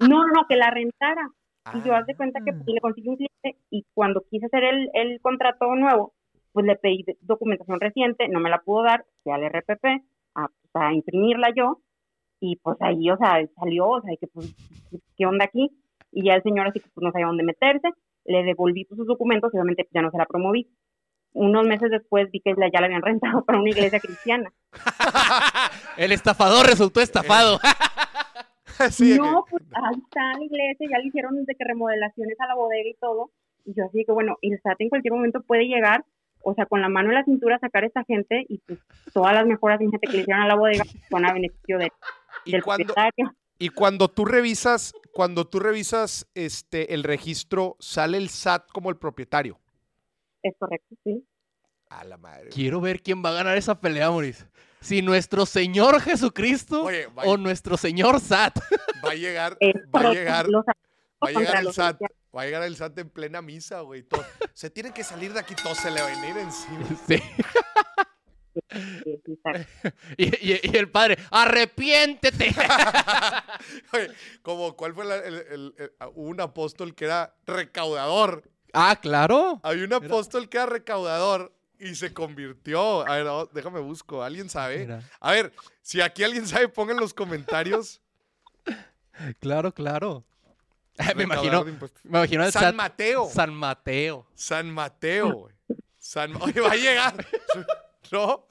[0.00, 1.28] No, no, no, que la rentara.
[1.74, 2.62] Y yo haz de cuenta que Ah.
[2.66, 6.14] le conseguí un cliente y cuando quise hacer el, el contrato nuevo,
[6.52, 9.84] pues le pedí documentación reciente, no me la pudo dar, fui al RPP
[10.34, 11.80] a, pues, a imprimirla yo
[12.40, 14.54] y pues ahí, o sea, salió, o sea, que pues,
[15.16, 15.70] ¿qué onda aquí?
[16.12, 17.88] Y ya el señor así que pues no sabía dónde meterse,
[18.24, 20.66] le devolví pues, sus documentos y obviamente ya no se la promoví.
[21.32, 24.52] Unos meses después vi que ya la habían rentado para una iglesia cristiana.
[25.96, 27.58] El estafador resultó estafado.
[28.90, 32.54] Sí, no, pues ahí está la iglesia, ya le hicieron de que remodelaciones a la
[32.54, 33.30] bodega y todo.
[33.66, 36.02] Y yo así que bueno, el SAT en cualquier momento puede llegar,
[36.42, 38.78] o sea, con la mano en la cintura sacar a esta gente y pues
[39.12, 41.92] todas las mejoras que le hicieron a la bodega van a beneficio de,
[42.46, 43.34] y del cuando, propietario.
[43.58, 48.96] y cuando tú revisas, cuando tú revisas este el registro, sale el SAT como el
[48.96, 49.58] propietario.
[50.42, 51.24] Es correcto, sí.
[51.90, 52.50] A la madre.
[52.50, 54.46] Quiero ver quién va a ganar esa pelea, Moris.
[54.80, 58.58] Si nuestro Señor Jesucristo Oye, va, o nuestro Señor SAT.
[59.04, 59.58] va a llegar,
[59.94, 60.62] va a llegar, va
[61.20, 62.00] a llegar el SAT.
[62.34, 64.04] Va a llegar el SAT en plena misa, güey.
[64.04, 64.24] todo.
[64.54, 66.86] Se tiene que salir de aquí, todo se le va a venir encima.
[67.08, 67.22] Sí.
[70.16, 72.52] Y, y- y el padre, arrepiéntete.
[73.92, 74.10] Oye,
[74.42, 75.74] como, ¿cuál fue la- el, el-
[76.14, 78.42] un apóstol que era recaudador?
[78.72, 79.60] Ah, claro.
[79.62, 83.06] Había un apóstol que era recaudador y se convirtió.
[83.06, 84.22] A ver, oh, déjame busco.
[84.22, 84.78] ¿Alguien sabe?
[84.78, 85.02] Mira.
[85.18, 85.52] A ver,
[85.82, 88.00] si aquí alguien sabe, pongan en los comentarios.
[89.38, 90.24] Claro, claro.
[90.98, 92.76] Me Recaudador imagino, me imagino el San.
[92.76, 93.28] Mateo.
[93.30, 94.26] San Mateo.
[94.34, 95.48] San Mateo.
[95.98, 96.34] San...
[96.42, 97.26] Oye, va a llegar.
[98.12, 98.46] ¿No?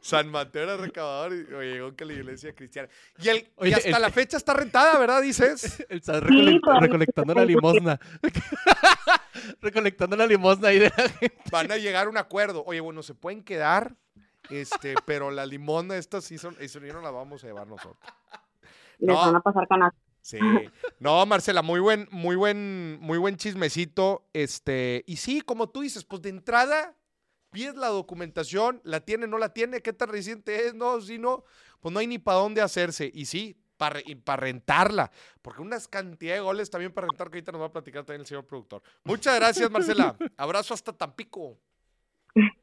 [0.00, 2.88] San Mateo era recaudador y oye, llegó que la iglesia cristiana.
[3.18, 5.22] Y, el, y hasta el- la fecha está rentada, ¿verdad?
[5.22, 5.84] Dices.
[5.88, 6.02] El
[6.80, 8.00] recolectando la limosna.
[9.60, 11.34] recolectando la limosna ahí de la gente.
[11.50, 12.64] Van a llegar a un acuerdo.
[12.66, 13.94] Oye, bueno, se pueden quedar,
[14.50, 17.96] este, pero la limona estas sí son, eso no la vamos a llevar nosotros.
[18.98, 19.20] Les No.
[19.20, 19.92] van a pasar canas.
[20.20, 20.38] Sí.
[21.00, 24.24] No, Marcela, muy buen, muy buen, muy buen chismecito.
[24.32, 26.94] Este, y sí, como tú dices, pues de entrada,
[27.52, 31.44] pides la documentación, la tiene, no la tiene, qué tan reciente es, no, si no,
[31.80, 33.10] pues no hay ni para dónde hacerse.
[33.14, 37.60] Y sí, para rentarla, porque unas cantidad de goles también para rentar, que ahorita nos
[37.60, 38.82] va a platicar también el señor productor.
[39.04, 40.16] Muchas gracias, Marcela.
[40.36, 41.58] Abrazo hasta Tampico.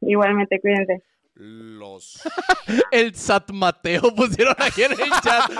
[0.02, 1.04] Igualmente, cuídense.
[1.36, 2.22] Los.
[2.92, 5.52] El SAT Mateo pusieron aquí en el chat.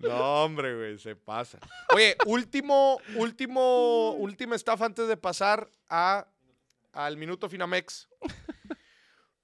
[0.00, 1.58] No, hombre, güey, se pasa.
[1.94, 6.26] Oye, último, último, última estafa antes de pasar a,
[6.92, 8.08] al minuto Finamex.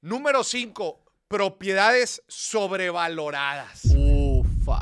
[0.01, 3.83] Número 5, propiedades sobrevaloradas.
[3.97, 4.81] Ufa.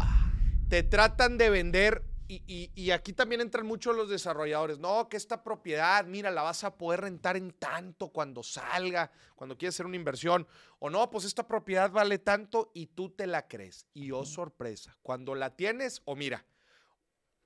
[0.69, 4.79] Te tratan de vender, y, y- y aquí también entran muchos los desarrolladores.
[4.79, 9.57] No, que esta propiedad, mira, la vas a poder rentar en tanto cuando salga, cuando
[9.57, 10.47] quieres hacer una inversión.
[10.79, 13.87] O no, pues esta propiedad vale tanto y tú te la crees.
[13.95, 16.45] Y oh, sorpresa, cuando la tienes, o mira,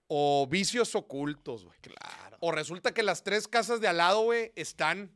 [0.09, 1.79] o vicios ocultos, güey.
[1.81, 2.37] Claro.
[2.41, 5.13] O resulta que las tres casas de al lado, güey, están.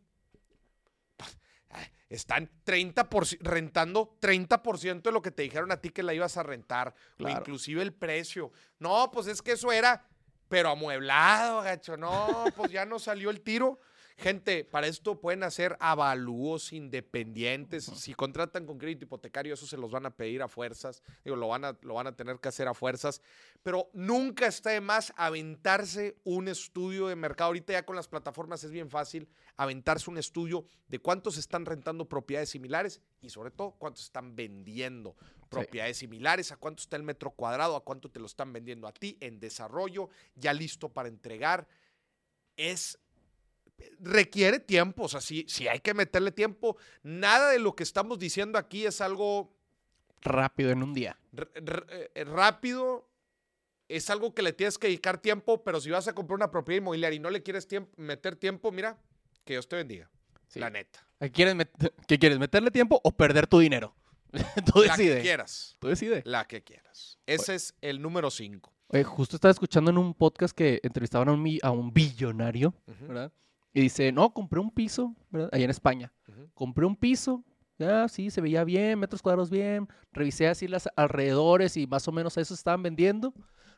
[2.09, 3.09] Están 30
[3.41, 6.95] rentando 30% de lo que te dijeron a ti que la ibas a rentar.
[7.19, 8.53] O inclusive el precio.
[8.79, 10.07] No, pues es que eso era,
[10.47, 11.97] pero amueblado, gacho.
[11.97, 13.81] No, pues ya no salió el tiro.
[14.23, 17.87] Gente, para esto pueden hacer avalúos independientes.
[17.87, 21.03] Si contratan con crédito hipotecario, eso se los van a pedir a fuerzas.
[21.25, 23.21] Digo, lo van a, lo van a tener que hacer a fuerzas.
[23.65, 27.49] Pero nunca está de más aventarse un estudio de mercado.
[27.49, 32.09] Ahorita ya con las plataformas es bien fácil aventarse un estudio de cuántos están rentando
[32.09, 35.17] propiedades similares y sobre todo cuántos están vendiendo
[35.49, 38.93] propiedades similares, a cuánto está el metro cuadrado, a cuánto te lo están vendiendo a
[38.93, 41.67] ti en desarrollo, ya listo para entregar.
[42.57, 43.01] Es
[44.01, 46.77] requiere tiempo, o sea, sí, sí hay que meterle tiempo.
[47.03, 49.53] Nada de lo que estamos diciendo aquí es algo
[50.21, 51.19] Rápido en un día.
[51.33, 51.49] r-
[52.15, 53.09] eh, rápido,
[53.89, 56.79] es algo que le tienes que dedicar tiempo, pero si vas a comprar una propiedad
[56.81, 58.97] inmobiliaria y no le quieres tiemp- meter tiempo, mira,
[59.45, 60.09] que Dios te bendiga.
[60.49, 60.61] Sí.
[60.61, 61.07] La neta.
[61.19, 61.57] ¿Qué quieres,
[62.07, 62.39] qué quieres?
[62.39, 63.95] ¿Meterle tiempo o perder tu dinero?
[64.73, 65.23] Tú La que decides.
[65.23, 65.77] quieras.
[65.79, 66.23] Tú decides.
[66.25, 67.19] La que quieras.
[67.27, 68.73] Ese es el número 5.
[68.89, 73.33] Oye, justo estaba escuchando en un podcast que entrevistaban a un, a un billonario, ¿verdad?
[73.75, 75.49] Y dice, no, compré un piso, ¿verdad?
[75.53, 76.13] Allá en España.
[76.55, 77.45] Compré un piso,
[77.79, 79.89] ya, sí, se veía bien, metros cuadrados bien.
[80.13, 83.33] Revisé así las alrededores y más o menos a eso estaban vendiendo.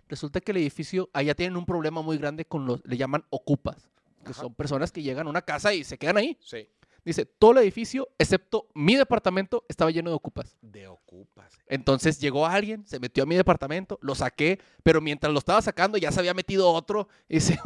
[0.08, 3.88] Resulta que el edificio, allá tienen un problema muy grande con los, le llaman ocupas,
[4.24, 4.42] que Ajá.
[4.42, 6.36] son personas que llegan a una casa y se quedan ahí.
[6.40, 6.68] Sí.
[7.04, 10.56] Dice, todo el edificio, excepto mi departamento, estaba lleno de ocupas.
[10.62, 11.52] De ocupas.
[11.66, 15.98] Entonces llegó alguien, se metió a mi departamento, lo saqué, pero mientras lo estaba sacando
[15.98, 17.08] ya se había metido otro.
[17.28, 17.58] Y ese,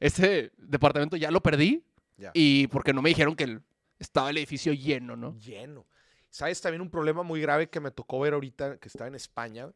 [0.00, 1.84] ese departamento ya lo perdí.
[2.16, 2.30] Ya.
[2.34, 3.60] Y porque no me dijeron que
[3.98, 5.36] estaba el edificio lleno, ¿no?
[5.38, 5.86] Lleno.
[6.30, 9.70] ¿Sabes también un problema muy grave que me tocó ver ahorita que estaba en España?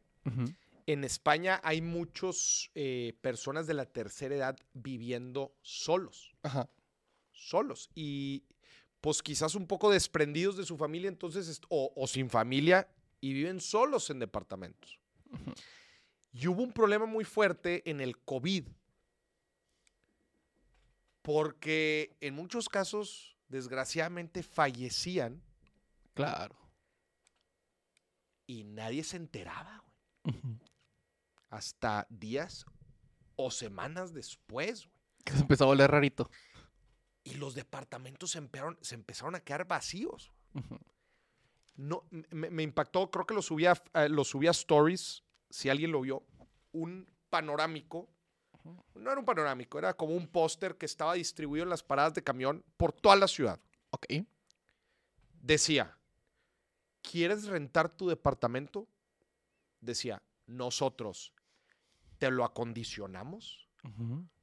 [0.87, 6.33] En España hay muchos eh, personas de la tercera edad viviendo solos.
[6.43, 6.69] Ajá.
[7.31, 8.43] solos y
[9.05, 12.87] pues quizás un poco desprendidos de su familia entonces o, o sin familia
[13.21, 14.99] y viven solos en departamentos.
[16.33, 18.65] Y hubo un problema muy fuerte en el COVID.
[21.21, 25.39] Porque en muchos casos, desgraciadamente, fallecían
[26.15, 26.57] Claro.
[28.47, 29.83] y nadie se enteraba,
[30.23, 30.35] güey.
[31.51, 32.65] Hasta días
[33.35, 34.97] o semanas después, güey.
[35.23, 36.31] Que se empezó a volver rarito.
[37.25, 40.31] Y los departamentos se empezaron, se empezaron a quedar vacíos.
[41.75, 45.91] No, me, me impactó, creo que lo subía, eh, lo subía a Stories, si alguien
[45.91, 46.23] lo vio,
[46.71, 48.09] un panorámico.
[48.95, 52.23] No era un panorámico, era como un póster que estaba distribuido en las paradas de
[52.23, 53.59] camión por toda la ciudad.
[53.91, 54.05] Ok.
[55.41, 55.97] Decía,
[57.01, 58.87] ¿quieres rentar tu departamento?
[59.81, 61.33] Decía, nosotros
[62.17, 63.67] te lo acondicionamos,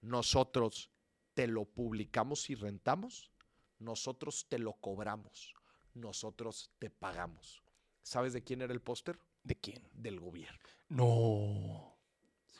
[0.01, 0.92] nosotros
[1.35, 3.31] te lo publicamos y rentamos,
[3.79, 5.55] nosotros te lo cobramos,
[5.95, 7.63] nosotros te pagamos.
[8.03, 9.19] ¿Sabes de quién era el póster?
[9.43, 9.83] ¿De quién?
[9.93, 10.59] Del gobierno.
[10.89, 11.97] No.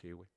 [0.01, 0.27] Sí, güey.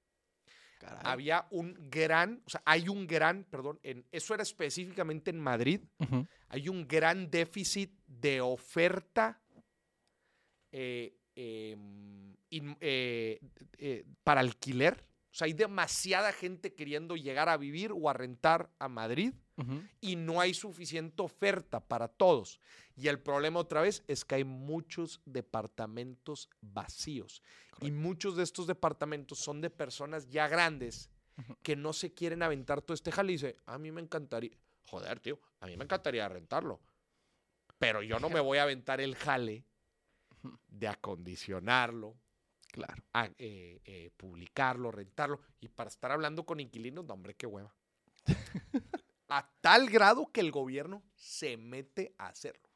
[0.79, 1.01] Caray.
[1.05, 5.81] Había un gran, o sea, hay un gran, perdón, en, eso era específicamente en Madrid,
[6.49, 9.41] hay un gran déficit de oferta
[10.73, 13.41] eh, em, in- eh,
[13.79, 15.03] eh, para alquiler.
[15.37, 19.35] O sea, hay demasiada gente queriendo llegar a vivir o a rentar a Madrid
[20.01, 22.59] y no hay suficiente oferta para todos.
[22.97, 27.43] Y el problema otra vez es que hay muchos departamentos vacíos.
[27.83, 31.11] Y muchos de estos departamentos son de personas ya grandes
[31.63, 34.57] que no se quieren aventar todo este jale y dice, a mí me encantaría,
[34.87, 36.81] joder, tío, a mí me encantaría rentarlo.
[37.79, 39.67] Pero yo no me voy a aventar el jale
[40.69, 42.17] de acondicionarlo,
[42.77, 43.03] Claro.
[43.15, 45.41] a- eh, eh, publicarlo, rentarlo.
[45.61, 47.75] Y para estar hablando con inquilinos, no, hombre, qué hueva.
[49.29, 52.69] a tal grado que el gobierno se mete a hacerlo.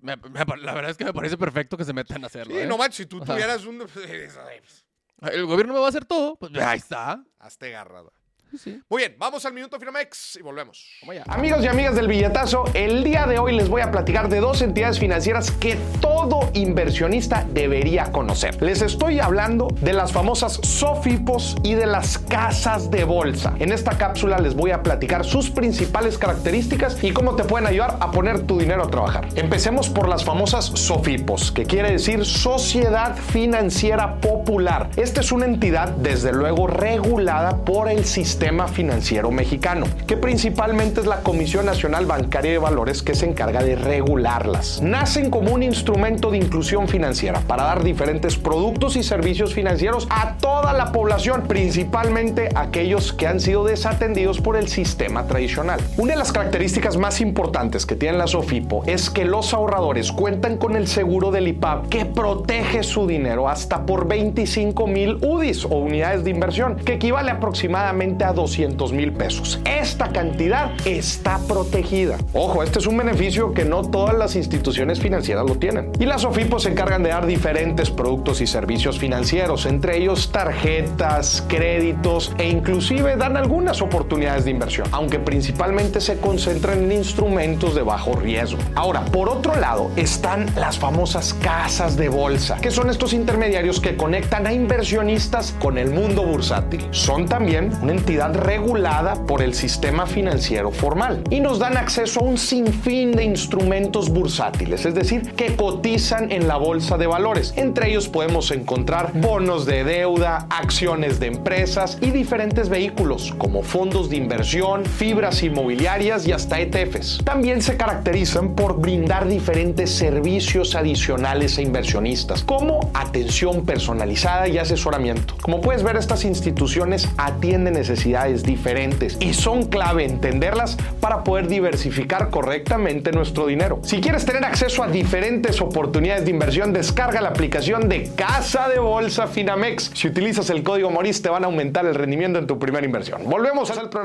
[0.00, 2.54] Me- me pa- la verdad es que me parece perfecto que se metan a hacerlo.
[2.54, 2.66] Sí, ¿eh?
[2.66, 3.32] no manches, si tú Ajá.
[3.34, 3.80] tuvieras un...
[5.22, 6.36] El gobierno me va a hacer todo.
[6.36, 7.24] Pues ahí está.
[7.38, 8.10] Hazte garrada.
[8.56, 8.80] Sí.
[8.88, 10.86] Muy bien, vamos al Minuto Finamex y volvemos.
[11.26, 14.62] Amigos y amigas del billetazo, el día de hoy les voy a platicar de dos
[14.62, 18.62] entidades financieras que todo inversionista debería conocer.
[18.62, 23.54] Les estoy hablando de las famosas Sofipos y de las casas de bolsa.
[23.58, 27.96] En esta cápsula les voy a platicar sus principales características y cómo te pueden ayudar
[28.00, 29.28] a poner tu dinero a trabajar.
[29.34, 34.90] Empecemos por las famosas Sofipos, que quiere decir Sociedad Financiera Popular.
[34.96, 38.33] Esta es una entidad desde luego regulada por el sistema
[38.68, 43.76] financiero mexicano, que principalmente es la Comisión Nacional Bancaria de Valores que se encarga de
[43.76, 44.82] regularlas.
[44.82, 50.36] Nacen como un instrumento de inclusión financiera para dar diferentes productos y servicios financieros a
[50.38, 55.80] toda la población, principalmente aquellos que han sido desatendidos por el sistema tradicional.
[55.96, 60.56] Una de las características más importantes que tiene la Sofipo es que los ahorradores cuentan
[60.58, 65.76] con el seguro del IPAP que protege su dinero hasta por 25 mil UDIs o
[65.76, 69.60] unidades de inversión, que equivale aproximadamente a 200 mil pesos.
[69.64, 72.18] Esta cantidad está protegida.
[72.32, 75.92] Ojo, este es un beneficio que no todas las instituciones financieras lo tienen.
[75.98, 81.44] Y las Sofipo se encargan de dar diferentes productos y servicios financieros, entre ellos tarjetas,
[81.48, 87.82] créditos e inclusive dan algunas oportunidades de inversión, aunque principalmente se concentran en instrumentos de
[87.82, 88.58] bajo riesgo.
[88.74, 93.96] Ahora, por otro lado, están las famosas casas de bolsa, que son estos intermediarios que
[93.96, 96.86] conectan a inversionistas con el mundo bursátil.
[96.90, 102.24] Son también una entidad regulada por el sistema financiero formal y nos dan acceso a
[102.24, 107.54] un sinfín de instrumentos bursátiles, es decir, que cotizan en la bolsa de valores.
[107.56, 114.10] Entre ellos podemos encontrar bonos de deuda, acciones de empresas y diferentes vehículos como fondos
[114.10, 117.18] de inversión, fibras inmobiliarias y hasta ETFs.
[117.24, 125.34] También se caracterizan por brindar diferentes servicios adicionales a inversionistas, como atención personalizada y asesoramiento.
[125.42, 132.30] Como puedes ver, estas instituciones atienden necesidades diferentes y son clave entenderlas para poder diversificar
[132.30, 133.80] correctamente nuestro dinero.
[133.82, 138.78] Si quieres tener acceso a diferentes oportunidades de inversión, descarga la aplicación de Casa de
[138.78, 139.90] Bolsa Finamex.
[139.94, 143.24] Si utilizas el código MORIS te van a aumentar el rendimiento en tu primera inversión.
[143.24, 144.04] Volvemos al programa.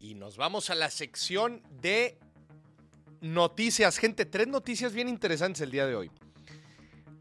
[0.00, 2.18] Y nos vamos a la sección de
[3.20, 3.98] noticias.
[3.98, 6.10] Gente, tres noticias bien interesantes el día de hoy.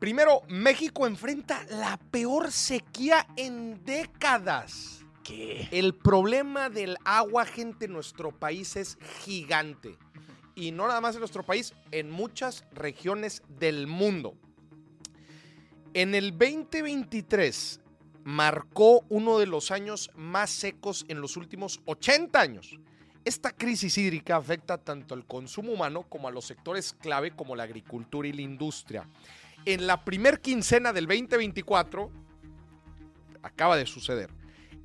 [0.05, 5.03] Primero, México enfrenta la peor sequía en décadas.
[5.23, 5.67] ¿Qué?
[5.71, 9.97] El problema del agua, gente, en nuestro país es gigante.
[10.53, 14.35] Y no nada más en nuestro país, en muchas regiones del mundo.
[15.95, 17.81] En el 2023
[18.25, 22.79] marcó uno de los años más secos en los últimos 80 años.
[23.23, 27.63] Esta crisis hídrica afecta tanto al consumo humano como a los sectores clave como la
[27.63, 29.09] agricultura y la industria.
[29.65, 32.11] En la primer quincena del 2024,
[33.41, 34.29] acaba de suceder,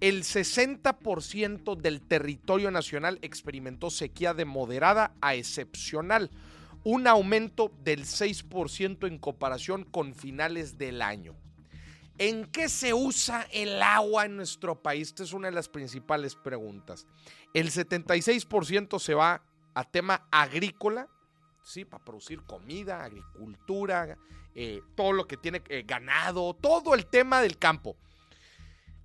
[0.00, 6.30] el 60% del territorio nacional experimentó sequía de moderada a excepcional,
[6.82, 11.36] un aumento del 6% en comparación con finales del año.
[12.16, 15.08] ¿En qué se usa el agua en nuestro país?
[15.08, 17.06] Esta es una de las principales preguntas.
[17.52, 19.42] El 76% se va
[19.74, 21.08] a tema agrícola,
[21.62, 21.84] ¿sí?
[21.84, 24.16] Para producir comida, agricultura,
[24.54, 27.96] eh, todo lo que tiene eh, ganado, todo el tema del campo.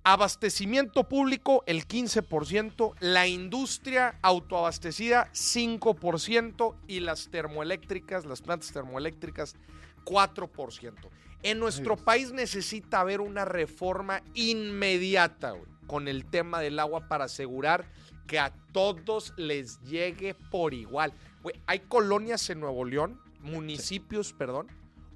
[0.02, 9.56] Abastecimiento público, el 15%, la industria autoabastecida, 5%, y las termoeléctricas, las plantas termoeléctricas,
[10.04, 10.94] 4%.
[11.42, 17.24] En nuestro país necesita haber una reforma inmediata güey, con el tema del agua para
[17.24, 17.86] asegurar
[18.26, 21.12] que a todos les llegue por igual.
[21.42, 24.68] Güey, hay colonias en Nuevo León, municipios, perdón,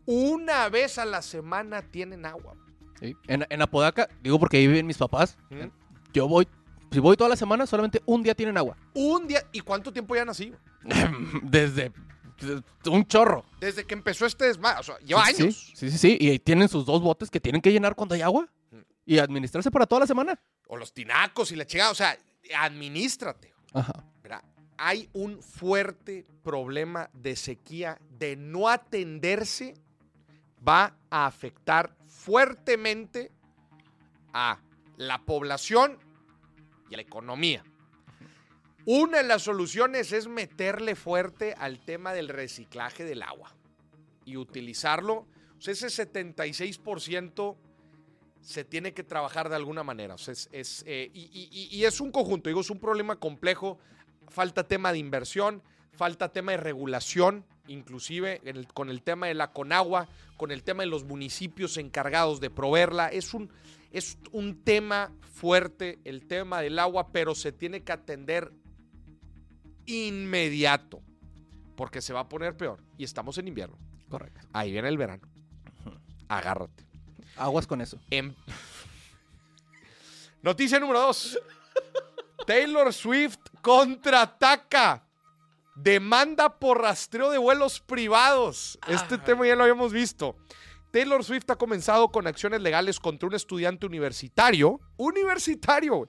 [0.06, 2.54] una vez a la semana tienen agua.
[3.00, 3.16] Sí.
[3.28, 5.68] En, en Apodaca, digo porque ahí viven mis papás, ¿Mm?
[6.12, 6.46] yo voy,
[6.92, 8.76] si voy toda la semana, solamente un día tienen agua.
[8.94, 10.52] Un día, ¿y cuánto tiempo ya nací?
[11.42, 11.92] Desde,
[12.40, 13.44] desde un chorro.
[13.60, 15.72] Desde que empezó este desmadre, o sea, lleva Sí, años.
[15.74, 16.18] Sí, sí, sí.
[16.20, 18.48] Y ahí tienen sus dos botes que tienen que llenar cuando hay agua.
[18.70, 18.76] Mm.
[19.06, 20.38] Y administrarse para toda la semana.
[20.68, 22.16] O los tinacos y la chingada, o sea,
[22.58, 23.52] administrate.
[23.72, 24.04] Ajá.
[24.22, 24.42] Mira,
[24.78, 29.74] hay un fuerte problema de sequía de no atenderse
[30.66, 33.30] va a afectar fuertemente
[34.32, 34.58] a
[34.96, 35.98] la población
[36.88, 37.64] y a la economía.
[38.86, 43.54] Una de las soluciones es meterle fuerte al tema del reciclaje del agua
[44.24, 45.26] y utilizarlo.
[45.58, 47.56] O sea, ese 76%
[48.40, 50.14] se tiene que trabajar de alguna manera.
[50.14, 53.78] O sea, es, eh, y- y es un conjunto, digo, es un problema complejo.
[54.28, 59.52] Falta tema de inversión, falta tema de regulación, inclusive el- con el tema de la
[59.52, 63.08] Conagua, con el tema de los municipios encargados de proveerla.
[63.08, 63.50] Es un,
[63.92, 68.52] es un tema fuerte el tema del agua, pero se tiene que atender
[69.86, 71.00] inmediato,
[71.76, 72.82] porque se va a poner peor.
[72.98, 73.78] Y estamos en invierno.
[74.08, 74.40] Correcto.
[74.52, 75.22] Ahí viene el verano.
[76.28, 76.84] Agárrate.
[77.36, 77.98] Aguas con eso.
[78.10, 78.34] En-
[80.42, 81.38] Noticia número 2.
[82.46, 85.04] Taylor Swift contraataca.
[85.76, 88.78] Demanda por rastreo de vuelos privados.
[88.88, 90.36] Este tema ya lo habíamos visto.
[90.90, 96.08] Taylor Swift ha comenzado con acciones legales contra un estudiante universitario, universitario,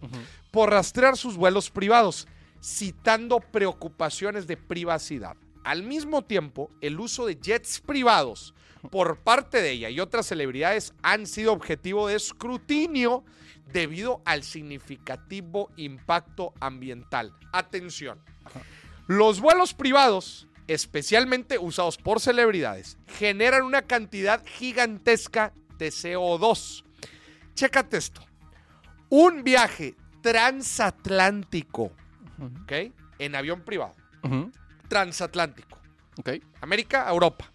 [0.50, 2.28] por rastrear sus vuelos privados,
[2.62, 5.38] citando preocupaciones de privacidad.
[5.64, 8.56] Al mismo tiempo, el uso de jets privados
[8.90, 13.24] por parte de ella y otras celebridades han sido objetivo de escrutinio
[13.72, 17.34] debido al significativo impacto ambiental.
[17.54, 18.20] Atención.
[19.12, 26.86] Los vuelos privados, especialmente usados por celebridades, generan una cantidad gigantesca de CO2.
[27.54, 28.22] Chécate esto.
[29.10, 31.92] Un viaje transatlántico,
[32.64, 32.72] ¿ok?
[33.20, 33.96] En avión privado.
[34.88, 35.78] Transatlántico.
[36.18, 36.30] Ok.
[36.62, 37.52] América, Europa.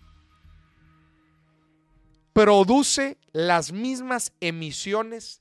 [2.34, 5.40] Produce las mismas emisiones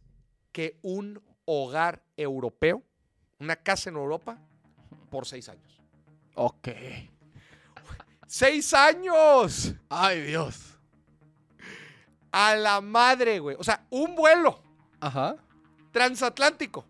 [0.54, 2.84] que un hogar europeo,
[3.38, 4.40] una casa en Europa,
[5.10, 5.65] por seis años.
[6.36, 6.70] Ok.
[8.28, 9.74] ¡Seis años!
[9.90, 10.78] Ay, Dios.
[12.32, 13.56] A la madre, güey.
[13.58, 14.62] O sea, un vuelo
[15.00, 15.38] Ajá.
[15.92, 16.86] transatlántico.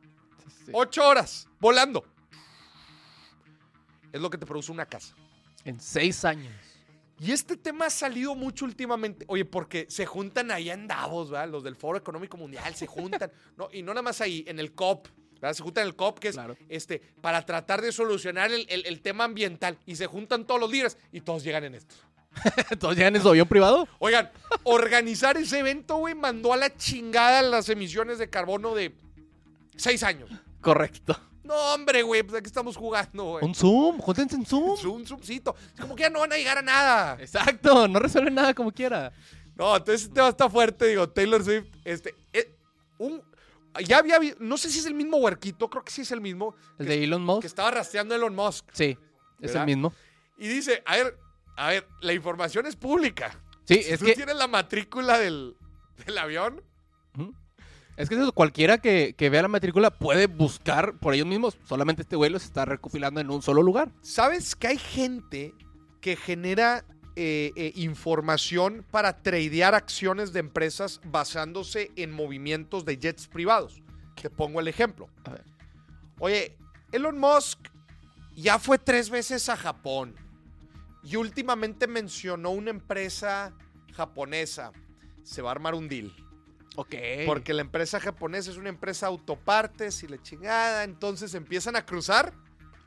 [0.65, 0.71] Sí.
[0.73, 2.03] Ocho horas volando.
[4.11, 5.13] Es lo que te produce una casa.
[5.63, 6.53] En seis años.
[7.19, 9.25] Y este tema ha salido mucho últimamente.
[9.29, 11.49] Oye, porque se juntan ahí en Davos, ¿verdad?
[11.49, 13.31] Los del Foro Económico Mundial se juntan.
[13.57, 15.07] no, y no nada más ahí, en el COP.
[15.41, 15.53] ¿Verdad?
[15.53, 16.55] Se juntan el COP, que es Claro.
[16.69, 19.77] este, para tratar de solucionar el, el- el tema ambiental.
[19.85, 21.95] Y se juntan todos los líderes y todos llegan en esto.
[22.79, 23.87] ¿Todos llegan en su avión privado?
[23.99, 24.29] Oigan,
[24.63, 28.93] organizar ese evento, güey, mandó a la chingada las emisiones de carbono de
[29.77, 30.29] seis años.
[30.61, 31.17] Correcto.
[31.43, 33.45] No, hombre, güey, pues aquí estamos jugando, güey.
[33.45, 33.99] Un Zoom.
[33.99, 34.75] Júntense en Zoom.
[34.91, 35.55] Un zoomcito.
[35.75, 37.17] Es como que ya no van a llegar a nada.
[37.21, 37.87] Exacto.
[37.87, 39.13] No resuelven nada como quiera.
[39.55, 42.51] No, entonces este tema está fuerte, digo, Taylor Swift, este, eh,
[42.97, 43.21] un,
[43.81, 46.55] ya había, no sé si es el mismo huerquito, creo que sí es el mismo,
[46.79, 47.45] El que, de Elon que Musk.
[47.45, 48.65] estaba rastreando Elon Musk.
[48.73, 48.97] Sí.
[49.41, 49.61] Es ¿Verdad?
[49.63, 49.93] el mismo.
[50.37, 51.17] Y dice, a ver,
[51.57, 53.39] a ver, la información es pública.
[53.65, 54.13] Sí, Si es tú que.
[54.15, 55.55] tienes la matrícula del,
[56.05, 56.61] del avión.
[57.97, 61.57] Es que eso, cualquiera que, que vea la matrícula puede buscar por ellos mismos.
[61.65, 63.89] Solamente este vuelo se está recopilando en un solo lugar.
[64.01, 65.53] ¿sabes que hay gente
[66.01, 66.83] que genera
[67.15, 73.81] eh, eh, información para tradear acciones de empresas basándose en movimientos de jets privados?
[74.21, 75.09] Te pongo el ejemplo.
[75.25, 75.43] A ver.
[76.19, 76.57] Oye,
[76.91, 77.59] Elon Musk
[78.35, 80.15] ya fue tres veces a Japón
[81.03, 83.53] y últimamente mencionó una empresa
[83.93, 84.71] japonesa.
[85.23, 86.13] Se va a armar un deal.
[86.75, 86.95] Ok.
[87.25, 90.83] Porque la empresa japonesa es una empresa autopartes y la chingada.
[90.83, 92.33] Entonces empiezan a cruzar.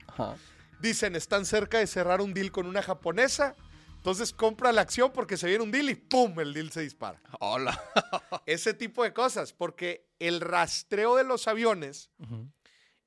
[0.06, 0.36] Ajá.
[0.80, 3.56] Dicen, están cerca de cerrar un deal con una japonesa.
[3.98, 6.38] Entonces compra la acción porque se viene un deal y ¡pum!
[6.40, 7.20] El deal se dispara.
[7.40, 7.78] Hola.
[8.46, 9.52] Ese tipo de cosas.
[9.52, 12.10] Porque el rastreo de los aviones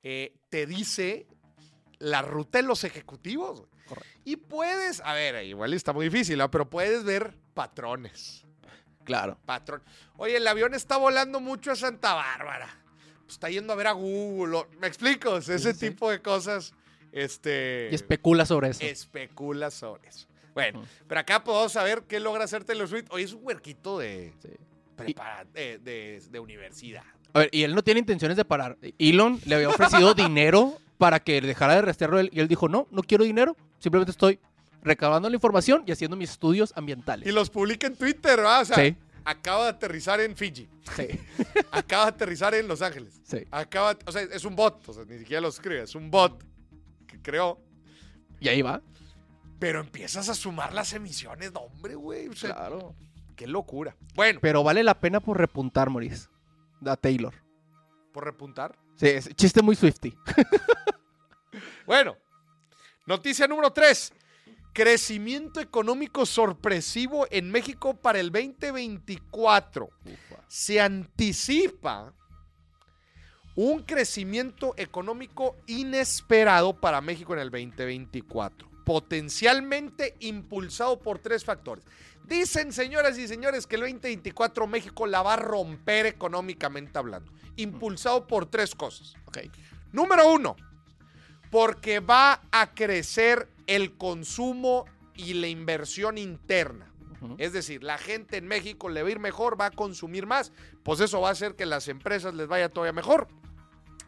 [0.02, 1.26] eh, te dice
[1.98, 3.64] la ruta de los ejecutivos.
[3.88, 4.20] Correcto.
[4.24, 6.50] Y puedes, a ver, igual está muy difícil, ¿no?
[6.50, 8.44] pero puedes ver patrones.
[9.04, 9.38] Claro.
[9.44, 9.82] Patrón.
[10.16, 12.68] Oye, el avión está volando mucho a Santa Bárbara.
[13.22, 14.56] Pues está yendo a ver a Google.
[14.58, 15.38] o- ¿Me explico?
[15.38, 15.88] Ese Sí, sí.
[15.90, 16.72] tipo de cosas.
[17.10, 17.88] Este.
[17.90, 18.84] Y especula sobre eso.
[18.84, 20.28] especula sobre eso.
[20.54, 23.06] Bueno, pero acá podemos saber qué logra hacer Taylor Swift.
[23.10, 24.48] Oye, es un huerquito de, Sí.
[24.96, 27.02] prepara- de, de- de universidad.
[27.34, 28.76] A ver, y él no tiene intenciones de parar.
[28.98, 32.86] Elon le había ofrecido dinero para que dejara de rastrearlo él, y él dijo, no,
[32.90, 34.38] no quiero dinero, simplemente estoy
[34.82, 37.26] recabando la información y haciendo mis estudios ambientales.
[37.26, 38.60] Y los publica en Twitter, ¿verdad?
[38.62, 38.96] O sea, Sí.
[39.24, 40.68] acaba de aterrizar en Fiji.
[40.94, 41.06] Sí,
[41.72, 43.20] Acaba de aterrizar en Los Ángeles.
[43.24, 43.38] sí.
[43.50, 44.86] Acaba, o sea, es un bot.
[44.88, 45.82] O sea, ni siquiera lo escribe.
[45.82, 46.44] Es un bot
[47.06, 47.58] que creó.
[48.40, 48.82] Y ahí va.
[49.62, 51.52] Pero empiezas a sumar las emisiones.
[51.52, 52.26] No, hombre, güey.
[52.26, 52.96] O sea, Claro.
[53.36, 53.94] qué locura.
[54.16, 56.26] Bueno, Pero vale la pena por repuntar, Maurice.
[56.84, 57.32] A Taylor.
[58.12, 58.76] por repuntar.
[58.96, 60.12] Sí, es chiste muy Swifty.
[61.86, 62.16] Bueno,
[63.06, 64.12] noticia número 3.
[64.72, 69.88] Crecimiento económico sorpresivo en México para el 2024.
[70.48, 72.12] Se anticipa
[73.54, 81.84] un crecimiento económico inesperado para México en el 2024, potencialmente impulsado por tres factores.
[82.24, 88.26] Dicen, señoras y señores, que el 2024 México la va a romper económicamente hablando, impulsado
[88.26, 89.14] por tres cosas.
[89.26, 89.38] Ok.
[89.92, 90.56] Número uno,
[91.50, 96.88] porque va a crecer el consumo y la inversión interna.
[97.38, 100.50] Es decir, la gente en México le va a ir mejor, va a consumir más,
[100.82, 103.28] pues eso va a hacer que las empresas les vaya todavía mejor.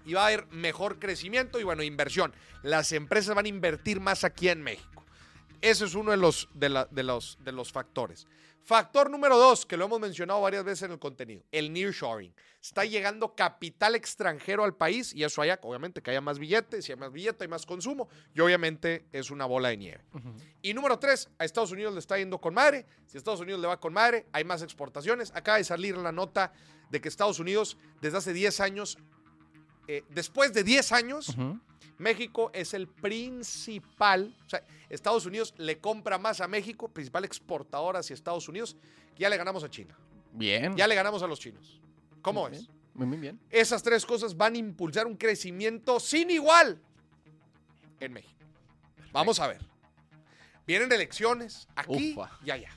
[0.05, 2.35] Y va a haber mejor crecimiento y bueno, inversión.
[2.63, 5.05] Las empresas van a invertir más aquí en México.
[5.61, 8.27] Ese es uno de los, de, la- de los, de los factores.
[8.63, 12.35] Factor número dos, que lo hemos mencionado varias veces en el contenido, el nearshoring.
[12.63, 16.93] Está llegando capital extranjero al país y eso haya, obviamente, que haya más billetes, si
[16.93, 20.05] hay más billetes, hay más consumo y obviamente es una bola de nieve.
[20.63, 22.87] Y número tres, a Estados Unidos le está yendo con madre.
[23.07, 25.31] Si a Estados Unidos le va con madre, hay más exportaciones.
[25.35, 26.55] Acaba de salir la nota
[26.91, 28.97] de que Estados Unidos, desde hace 10 años,
[29.89, 31.37] eh, después de 10 años.
[31.99, 37.97] México es el principal, o sea, Estados Unidos le compra más a México, principal exportador
[37.97, 38.77] hacia Estados Unidos,
[39.15, 39.97] que ya le ganamos a China.
[40.33, 40.77] Bien.
[40.77, 41.81] Ya le ganamos a los chinos.
[42.21, 42.59] ¿Cómo Muy es?
[42.63, 42.73] bien.
[42.95, 43.41] Muy, muy bien.
[43.51, 46.81] Esas tres cosas van a impulsar un crecimiento sin igual
[48.01, 48.35] en México.
[49.13, 49.61] Vamos a ver.
[50.67, 52.31] Vienen elecciones aquí Ufa.
[52.45, 52.71] y allá.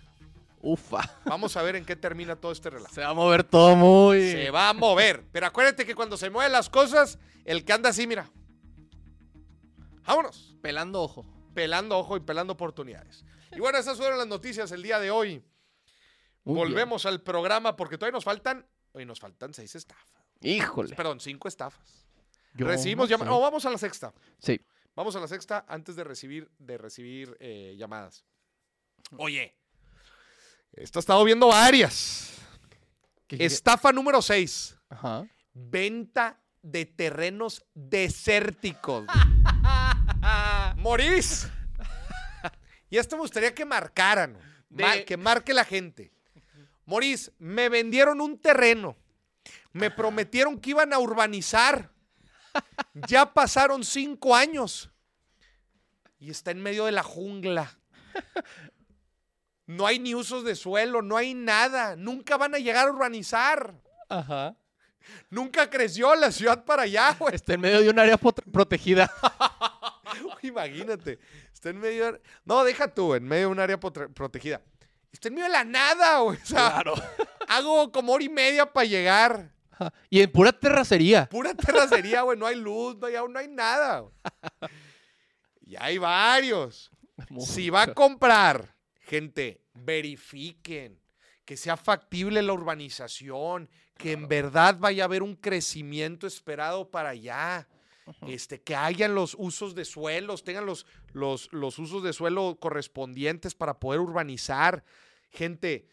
[0.61, 1.01] Ufa.
[1.25, 2.93] Vamos a ver en qué termina todo este relajo.
[2.93, 4.31] Se va a mover todo muy...
[4.31, 5.23] Se va a mover.
[5.31, 8.29] Pero acuérdate que cuando se mueven las cosas, el que anda así, mira.
[10.05, 10.55] Vámonos.
[10.61, 11.25] Pelando ojo.
[11.53, 13.23] Pelando ojo y pelando oportunidades.
[13.51, 15.43] Y bueno, esas fueron las noticias el día de hoy.
[16.43, 18.65] Muy Volvemos al programa porque todavía nos faltan.
[18.93, 20.07] Hoy nos faltan seis estafas.
[20.41, 20.95] Híjole.
[20.95, 22.07] Perdón, cinco estafas.
[22.53, 23.33] Yo Recibimos no llamadas.
[23.33, 24.13] No, vamos a la sexta.
[24.39, 24.59] Sí.
[24.95, 28.25] Vamos a la sexta antes de recibir, de recibir eh, llamadas.
[29.17, 29.55] Oye,
[30.77, 32.31] esto ha estado viendo varias.
[33.27, 34.77] ¿Qué- qué- Estafa número 6.
[34.89, 35.25] Ajá.
[35.53, 39.05] Venta de terrenos desérticos.
[40.77, 41.47] Morís.
[42.89, 44.37] Y esto me gustaría que marcaran.
[44.69, 46.11] De- que marque la gente.
[46.85, 48.95] Morís, me vendieron un terreno.
[49.73, 51.91] Me prometieron que iban a urbanizar.
[52.93, 54.89] Ya pasaron cinco años.
[56.19, 57.77] Y está en medio de la jungla.
[59.67, 61.95] No hay ni usos de suelo, no hay nada.
[61.95, 63.75] Nunca van a llegar a urbanizar.
[64.09, 64.55] Ajá.
[65.29, 67.35] Nunca creció la ciudad para allá, güey.
[67.35, 69.11] Está en medio de un área protegida.
[70.41, 71.19] Imagínate.
[71.53, 72.13] Está en medio.
[72.13, 74.61] de- No, deja tú, en medio de un área protegida.
[75.11, 76.37] Está en medio de la nada, güey.
[76.41, 76.93] O sea, Claro.
[77.47, 79.51] hago como hora y media para llegar.
[80.09, 81.27] Y en pura terracería.
[81.29, 82.37] Pura terracería, güey.
[82.37, 83.99] No hay luz, no hay, no hay nada.
[83.99, 84.13] güey.
[85.69, 86.89] Y hay varios.
[87.39, 88.73] Si va a comprar,
[89.07, 90.99] gente, verifiquen
[91.47, 97.09] que sea factible la urbanización, que en verdad vaya a haber un crecimiento esperado para
[97.09, 97.69] allá.
[98.25, 103.55] Este, que hayan los usos de suelos, tengan los, los, los usos de suelo correspondientes
[103.55, 104.83] para poder urbanizar.
[105.29, 105.87] Gente,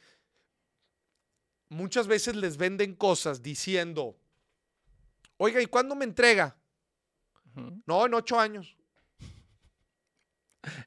[1.68, 4.16] muchas veces les venden cosas diciendo,
[5.36, 6.56] oiga, ¿y cuándo me entrega?
[7.86, 8.76] No, en ocho años.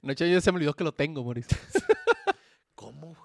[0.02, 1.58] Noche yo se me olvidó que lo tengo, Mauricio.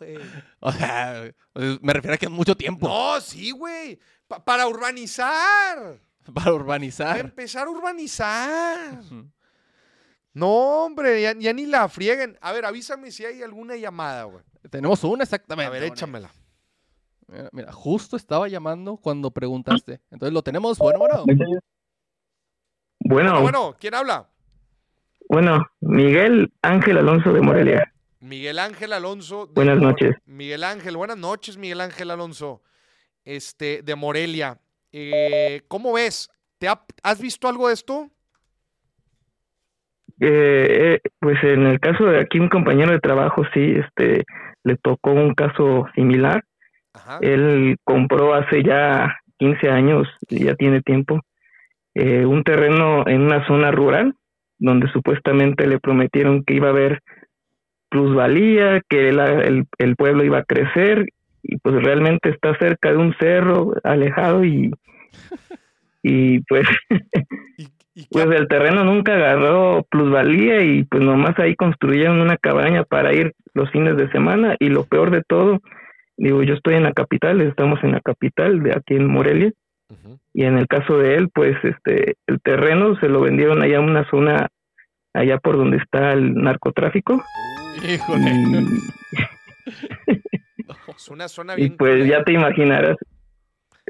[0.04, 0.18] ¿Cómo, güey.
[0.60, 3.98] O sea, me refiero a que es mucho tiempo No, sí, güey.
[4.28, 5.98] Pa- para urbanizar.
[6.24, 7.18] para Para urbanizar.
[7.18, 9.00] empezar a urbanizar.
[10.34, 12.38] No, hombre, ya, ya ni la frieguen.
[12.40, 14.42] A ver, avísame si hay alguna llamada, güey.
[14.70, 15.66] Tenemos una exactamente.
[15.66, 16.30] A ver, échamela.
[17.26, 20.00] Mira, mira, justo estaba llamando cuando preguntaste.
[20.10, 20.78] Entonces lo tenemos.
[20.78, 21.24] Bueno, bueno.
[21.26, 21.60] Bueno,
[23.00, 24.28] Bueno, bueno, ¿quién habla?
[25.28, 27.91] bueno, Miguel Ángel Alonso de Morelia.
[28.22, 29.46] Miguel Ángel Alonso.
[29.46, 30.14] de Buenas noches.
[30.26, 32.62] Miguel Ángel, buenas noches, Miguel Ángel Alonso.
[33.24, 34.58] Este, de Morelia.
[34.92, 36.30] Eh, ¿Cómo ves?
[36.58, 38.08] ¿Te ha- ¿Has visto algo de esto?
[40.20, 44.24] Eh, eh, pues en el caso de aquí un compañero de trabajo sí, este,
[44.62, 46.44] le tocó un caso similar.
[46.94, 47.18] Ajá.
[47.22, 51.20] Él compró hace ya 15 años, ya tiene tiempo,
[51.94, 54.14] eh, un terreno en una zona rural
[54.58, 57.00] donde supuestamente le prometieron que iba a haber
[57.92, 61.06] plusvalía, que la- el, el pueblo iba a crecer
[61.42, 64.72] y pues realmente está cerca de un cerro alejado y,
[66.02, 66.66] y pues
[67.58, 67.64] ¿Y,
[67.94, 72.84] y qué Pues el terreno nunca agarró plusvalía y pues nomás ahí construyeron una cabaña
[72.84, 75.60] para ir los fines de semana y lo peor de todo,
[76.16, 79.52] digo, yo estoy en la capital, estamos en la capital de aquí en Morelia
[80.32, 83.84] y en el caso de él, pues este el terreno se lo vendieron allá en
[83.84, 84.48] una zona
[85.12, 87.22] allá por donde está el narcotráfico
[87.82, 88.30] Híjole.
[90.06, 90.12] y,
[90.96, 91.76] Es una zona y bien.
[91.76, 92.96] pues ya te imaginarás,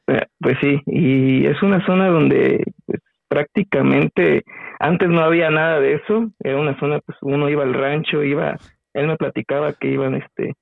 [0.07, 4.45] eh, pues sí, y es una zona donde pues, prácticamente
[4.79, 8.57] antes no había nada de eso, era una zona, pues uno iba al rancho, iba,
[8.95, 10.55] él me platicaba que iban este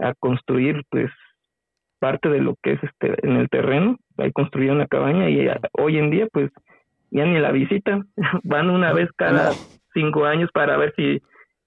[0.00, 1.10] a construir pues
[2.00, 5.98] parte de lo que es este en el terreno, ahí construyeron una cabaña y hoy
[5.98, 6.50] en día pues
[7.10, 8.08] ya ni la visitan,
[8.42, 9.52] van una vez cada
[9.92, 11.22] cinco años para ver si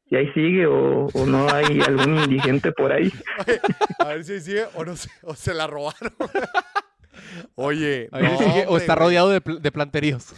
[0.09, 3.11] si ahí sigue o, o no hay algún indigente por ahí.
[3.99, 6.13] A ver si sigue o, no se, o se la robaron.
[7.55, 10.33] Oye, A ver no, si sigue- o está rodeado de, de planteríos.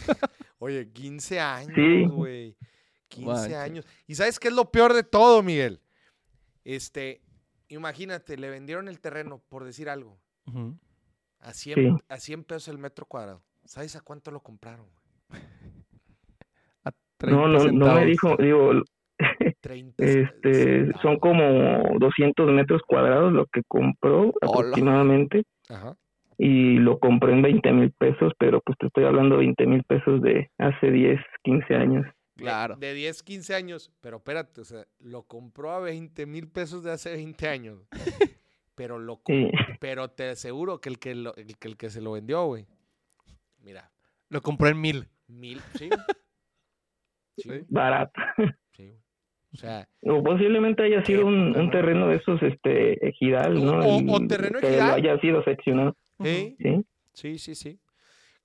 [0.58, 2.04] Oye, 15 años, Sí.
[2.06, 2.56] güey.
[3.08, 3.56] 15 Manches.
[3.56, 3.86] años.
[4.06, 5.80] ¿Y sabes qué es lo peor de todo, Miguel?
[6.64, 7.20] Este,
[7.68, 10.18] imagínate, le vendieron el terreno, por decir algo,
[11.40, 12.04] a 100, Sí.
[12.08, 13.42] a 100 pesos el metro cuadrado.
[13.64, 14.86] ¿Sabes a cuánto lo compraron?
[15.28, 15.42] güey?
[16.84, 18.06] A No, 30 no, no me centavos.
[18.06, 18.72] dijo, digo,
[19.60, 24.60] 30 este, son como 200 metros cuadrados lo que compró Hola.
[24.60, 25.96] aproximadamente Ajá.
[26.38, 29.84] y lo compró en 20 mil pesos, pero pues te estoy hablando de 20 mil
[29.84, 32.04] pesos de hace 10, 15 años.
[32.04, 32.76] De- Claro.
[32.76, 33.92] De, 10, 15 años.
[34.00, 37.78] Pero espérate, o sea, lo compró a 20 mil pesos de hace 20 años.
[38.74, 42.00] Pero lo Sí, pero te aseguro que el que, lo- el que, el que se
[42.00, 42.64] lo vendió, güey.
[43.62, 43.90] Mira,
[44.30, 45.06] Lo compró en mil.
[45.28, 45.90] mil, sí.
[47.36, 48.20] Sí, barato.
[49.52, 49.56] sí.
[49.56, 53.78] O sea, O posiblemente haya sido un, un terreno de esos este ejidal, ¿no?
[53.80, 54.90] O- terreno que ejidal.
[54.94, 56.54] haya sido seccionado, ¿eh?
[56.58, 56.84] ¿sí?
[57.12, 57.78] Sí, sí, sí.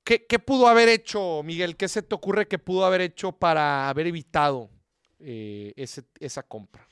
[0.03, 1.75] ¿Qué, qué pudo haber hecho, Miguel?
[1.77, 4.69] ¿Qué se te ocurre que pudo haber hecho para haber evitado
[5.19, 6.87] eh, ese, esa compra?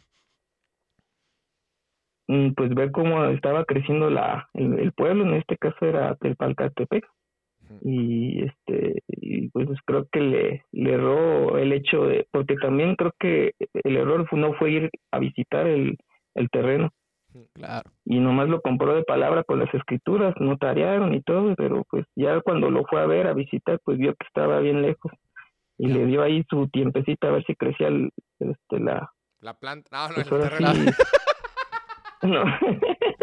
[2.27, 7.05] Mm, Pues ver cómo estaba creciendo la el, el pueblo, en este caso era Telpalcatepec.
[7.81, 13.13] Y este y pues creo que le, le erró el hecho de porque también creo
[13.19, 15.97] que el error fue- no fue ir a visitar el,
[16.35, 16.89] el terreno
[17.53, 17.89] Claro.
[18.05, 22.39] y nomás lo compró de palabra con las escrituras notariaron y todo pero pues ya
[22.41, 25.11] cuando lo fue a ver a visitar pues vio que estaba bien lejos
[25.79, 29.09] y le dio ahí su tiempecito a ver si crecía el, este la
[29.41, 29.89] La planta.
[29.91, 30.73] No, no, pues el ahora terreno.
[30.73, 30.85] sí.
[32.27, 32.43] no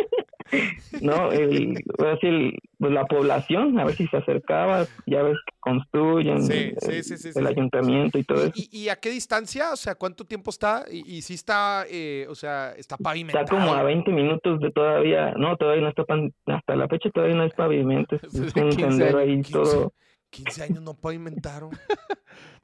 [1.00, 1.76] no el,
[2.22, 7.02] el- pues, la población a ver si se acercaba ya ves que construyen Sí, el,
[7.04, 7.46] sí, sí, el sí.
[7.46, 9.72] ayuntamiento y todo eso ¿Y, y a qué distancia?
[9.72, 10.84] O sea, ¿cuánto tiempo está?
[10.90, 13.44] Y, y si está, eh, o sea, está pavimentado.
[13.44, 17.10] está como a 20 minutos de todavía no todavía no está pan- hasta la fecha
[17.10, 19.52] todavía no hay pavimento es, es un 15 sendero años, ahí 15.
[19.52, 19.92] todo
[20.30, 21.70] 15 años no pavimentaron.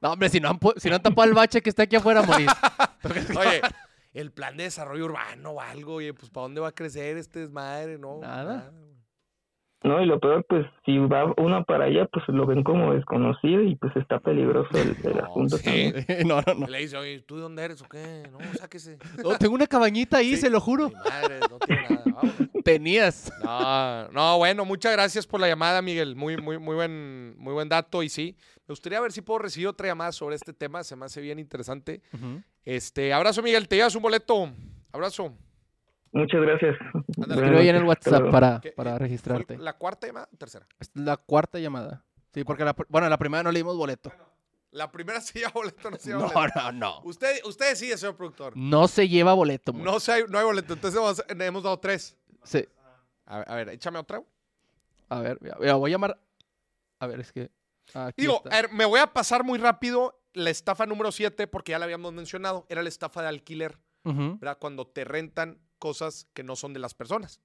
[0.00, 2.22] No, hombre, si no han, si no han tapado el bache que está aquí afuera,
[2.22, 2.46] Moris.
[3.36, 3.60] Oye,
[4.16, 7.40] el plan de desarrollo urbano o algo, oye, pues ¿para dónde va a crecer este
[7.40, 7.98] desmadre?
[7.98, 8.72] No, Nada.
[9.82, 13.62] No y lo peor pues si va uno para allá pues lo ven como desconocido
[13.62, 15.64] y pues está peligroso el, el No, asunto sí.
[15.64, 16.04] también.
[16.26, 16.66] no, no, no.
[16.66, 18.24] Le dice, oye, ¿tú de dónde eres o qué?
[18.32, 18.98] No, sáquese.
[19.24, 20.38] Oh, tengo una cabañita ahí, Sí.
[20.38, 20.88] se lo juro.
[20.88, 22.02] Mi madre, no tiene nada.
[22.64, 23.32] Tenías.
[23.44, 26.16] No, no, bueno, muchas gracias por la llamada, Miguel.
[26.16, 28.02] Muy, muy, muy buen, muy buen dato.
[28.02, 28.36] Y sí,
[28.66, 30.82] me gustaría ver si puedo recibir otra llamada sobre este tema.
[30.82, 32.00] Se me hace bien interesante.
[32.64, 33.68] Este, abrazo, Miguel.
[33.68, 34.50] Te llevas un boleto.
[34.92, 35.32] Abrazo.
[36.12, 36.76] Muchas gracias
[37.18, 39.58] Escribe ahí en el WhatsApp para, ¿Qué- para ¿Fue registrarte.
[39.58, 40.66] ¿La cuarta llamada o tercera?
[40.78, 42.04] Es la cuarta llamada.
[42.34, 44.12] Sí, porque la, bueno, la primera no le dimos boleto.
[44.72, 46.60] La primera se lleva boleto, no se lleva No, boleto.
[46.60, 47.00] no, no.
[47.04, 48.54] Usted, usted decide, señor productor.
[48.56, 49.72] No se lleva boleto.
[49.72, 52.16] No, se hay, no hay boleto, entonces hemos, hemos dado tres.
[52.44, 52.66] Sí.
[53.24, 54.22] A ver, a ver, échame otra.
[55.08, 56.20] A ver, mira, voy a llamar.
[56.98, 57.50] A ver, es que.
[57.94, 58.50] aquí Digo, está.
[58.58, 61.84] a ver, me voy a pasar muy rápido la estafa número 7 porque ya la
[61.86, 62.66] habíamos mencionado.
[62.68, 63.78] Era la estafa de alquiler.
[64.60, 67.40] Cuando te rentan cosas que no son de las personas,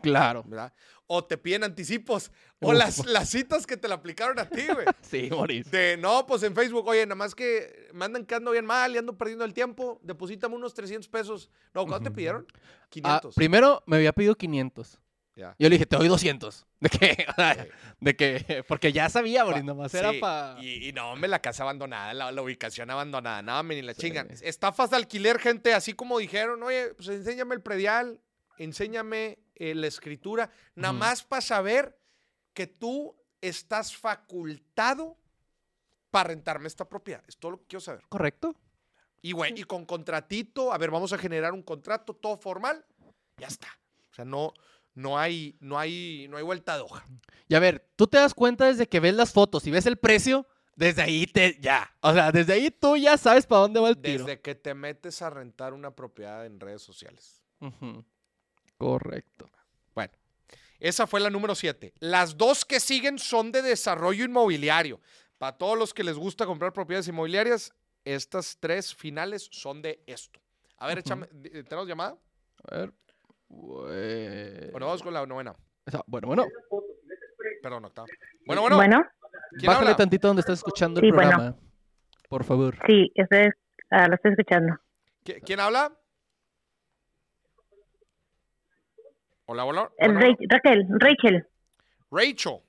[0.00, 0.44] Claro.
[0.46, 0.72] ¿verdad?
[1.08, 2.30] O te piden anticipos.
[2.60, 4.86] O las, las citas que te la aplicaron a ti, güey.
[5.02, 5.68] Sí, Moris.
[5.70, 8.98] De, no, pues en Facebook, oye, nada más que me andan quedando bien mal y
[8.98, 11.50] ando perdiendo el tiempo, deposítame unos 300 pesos.
[11.74, 12.16] No, ¿cuánto te Ujú.
[12.16, 12.46] pidieron?
[12.54, 12.58] Ah,
[12.90, 13.34] 500.
[13.34, 15.00] primero me había pedido 500.
[15.38, 16.66] Yo le dije, te doy 200.
[16.80, 17.26] ¿De qué?
[17.36, 17.68] Sí.
[18.00, 18.64] De que.
[18.68, 20.62] Porque ya sabía, Moris, nomás era para.
[20.62, 23.94] Y, y no, me la casa abandonada, la, la ubicación abandonada, nada, me ni la
[23.94, 24.02] Sí.
[24.02, 24.28] chingan.
[24.42, 28.20] Estafas de alquiler, gente, así como dijeron, oye, pues enséñame el predial,
[28.58, 31.98] enséñame eh, la escritura, nada más para saber
[32.54, 35.16] que tú estás facultado
[36.10, 37.22] para rentarme esta propiedad.
[37.28, 38.02] Es todo lo que quiero saber.
[38.08, 38.54] ¿Correcto?
[39.20, 42.84] Y bueno, y con contratito, a ver, vamos a generar un contrato todo formal,
[43.36, 43.68] ya está.
[44.10, 44.52] O sea, no,
[44.98, 47.06] no hay, no hay, no hay vuelta de hoja.
[47.46, 49.96] Y a ver, tú te das cuenta desde que ves las fotos y ves el
[49.96, 51.56] precio, desde ahí te.
[51.60, 51.94] Ya.
[52.00, 54.24] O sea, desde ahí tú ya sabes para dónde va el tiro.
[54.24, 57.44] Desde que te metes a rentar una propiedad en redes sociales.
[58.76, 59.48] Correcto.
[59.94, 60.12] Bueno,
[60.80, 61.94] esa fue la número 7.
[62.00, 65.00] Las dos que siguen son de desarrollo inmobiliario.
[65.38, 67.72] Para todos los que les gusta comprar propiedades inmobiliarias,
[68.04, 70.40] estas tres finales son de esto.
[70.76, 72.18] A ver, échame, eh, ¿tenemos llamada?
[72.68, 72.92] A ver.
[73.48, 75.54] Bue- Bueno, vamos con la novena.
[75.86, 76.46] Esa- Bueno, bueno.
[77.62, 78.06] Perdón, octava.
[78.46, 78.76] Bueno, bueno.
[78.76, 79.02] Bueno,
[79.58, 79.96] ¿quién Bájale habla?
[79.96, 81.30] tantito donde estás escuchando el Sí, bueno.
[81.30, 81.56] programa.
[82.28, 82.76] Por favor.
[82.86, 83.50] sí, estoy,
[83.90, 84.76] ah, lo estoy escuchando.
[85.24, 85.92] ¿Qui- ¿Quién habla?
[89.46, 89.90] Hola, hola.
[89.98, 91.46] Eh, Bueno, Ra- Raquel, Rachel,
[92.10, 92.60] Rachel.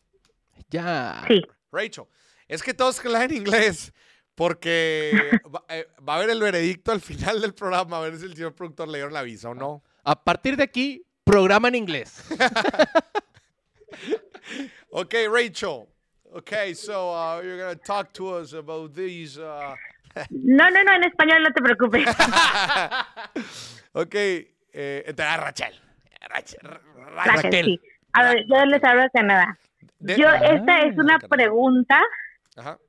[0.70, 1.24] Ya.
[1.28, 1.42] sí.
[1.72, 2.06] Rachel.
[2.48, 3.94] Es que todos hablan en inglés
[4.34, 5.12] porque
[5.54, 8.36] va, eh, va a haber el veredicto al final del programa, a ver si el
[8.36, 9.84] señor productor le dieron la visa o no.
[10.04, 12.24] A partir de aquí, programa en inglés.
[14.92, 15.88] Ok, Rachel.
[16.34, 19.38] Okay, so uh, you're going to talk to us about these.
[19.38, 19.76] Uh...
[20.32, 22.08] No, no, no, en español no te preocupes.
[23.94, 25.74] ok, eh, entonces, Rachel.
[26.30, 26.60] Rachel.
[26.64, 26.82] Ra-
[27.14, 27.66] Raquel, Raquel.
[27.66, 27.80] sí.
[28.14, 29.58] A ver, yo les hablo de Canadá.
[30.00, 31.28] De- Yo, Ah, esta es una Canadá.
[31.30, 32.02] pregunta
[32.58, 32.80] Ajá.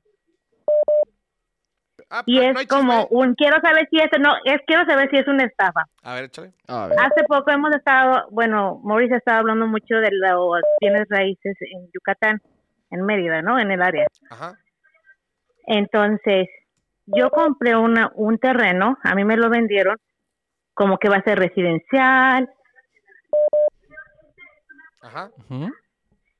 [2.13, 3.17] Ah, y es ¿no hay como chisme?
[3.17, 5.85] un, quiero saber si esto, no, es quiero saber si es una estafa.
[6.03, 6.51] A ver, échale.
[6.67, 6.97] A ver.
[6.99, 12.41] Hace poco hemos estado, bueno, Mauricio estaba hablando mucho de los bienes raíces en Yucatán,
[12.89, 13.57] en Mérida, ¿no?
[13.57, 14.07] En el área.
[14.29, 14.57] Ajá.
[15.67, 16.49] Entonces,
[17.05, 19.95] yo compré una, un terreno, a mí me lo vendieron
[20.73, 22.49] como que va a ser residencial.
[25.01, 25.29] Ajá.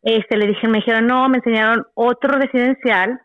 [0.01, 3.21] Este, le dije, me dijeron, no, me enseñaron otro residencial,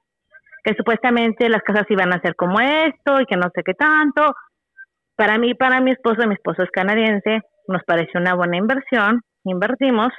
[0.66, 4.34] que supuestamente las casas iban a ser como esto y que no sé qué tanto.
[5.14, 10.12] Para mí, para mi esposo, mi esposo es canadiense, nos pareció una buena inversión, invertimos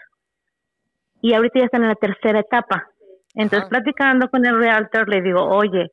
[1.22, 2.88] y ahorita ya están en la tercera etapa.
[3.36, 3.70] Entonces, Ajá.
[3.70, 5.92] platicando con el realtor, le digo, oye,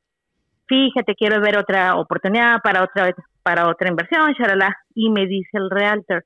[0.69, 3.13] fíjate, quiero ver otra oportunidad para otra
[3.43, 4.73] para otra inversión, shalala.
[4.95, 6.23] Y me dice el realtor,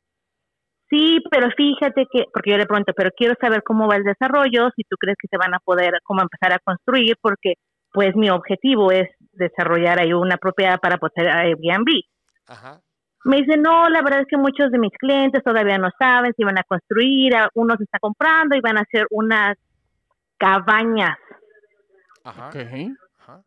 [0.90, 4.68] sí, pero fíjate que, porque yo le pregunto, pero quiero saber cómo va el desarrollo,
[4.76, 7.54] si tú crees que se van a poder, cómo empezar a construir, porque
[7.98, 11.88] pues mi objetivo es desarrollar ahí una propiedad para poder Airbnb.
[12.46, 12.78] Ajá.
[13.24, 16.44] Me dice, no, la verdad es que muchos de mis clientes todavía no saben si
[16.44, 19.56] van a construir, a- uno se está comprando y van a hacer unas
[20.38, 21.16] cabañas.
[22.22, 22.50] Ajá.
[23.18, 23.42] Ajá.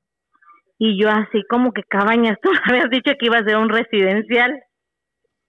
[0.77, 3.69] Y yo así como que cabañas, tú me habías dicho que iba a ser un
[3.69, 4.61] residencial.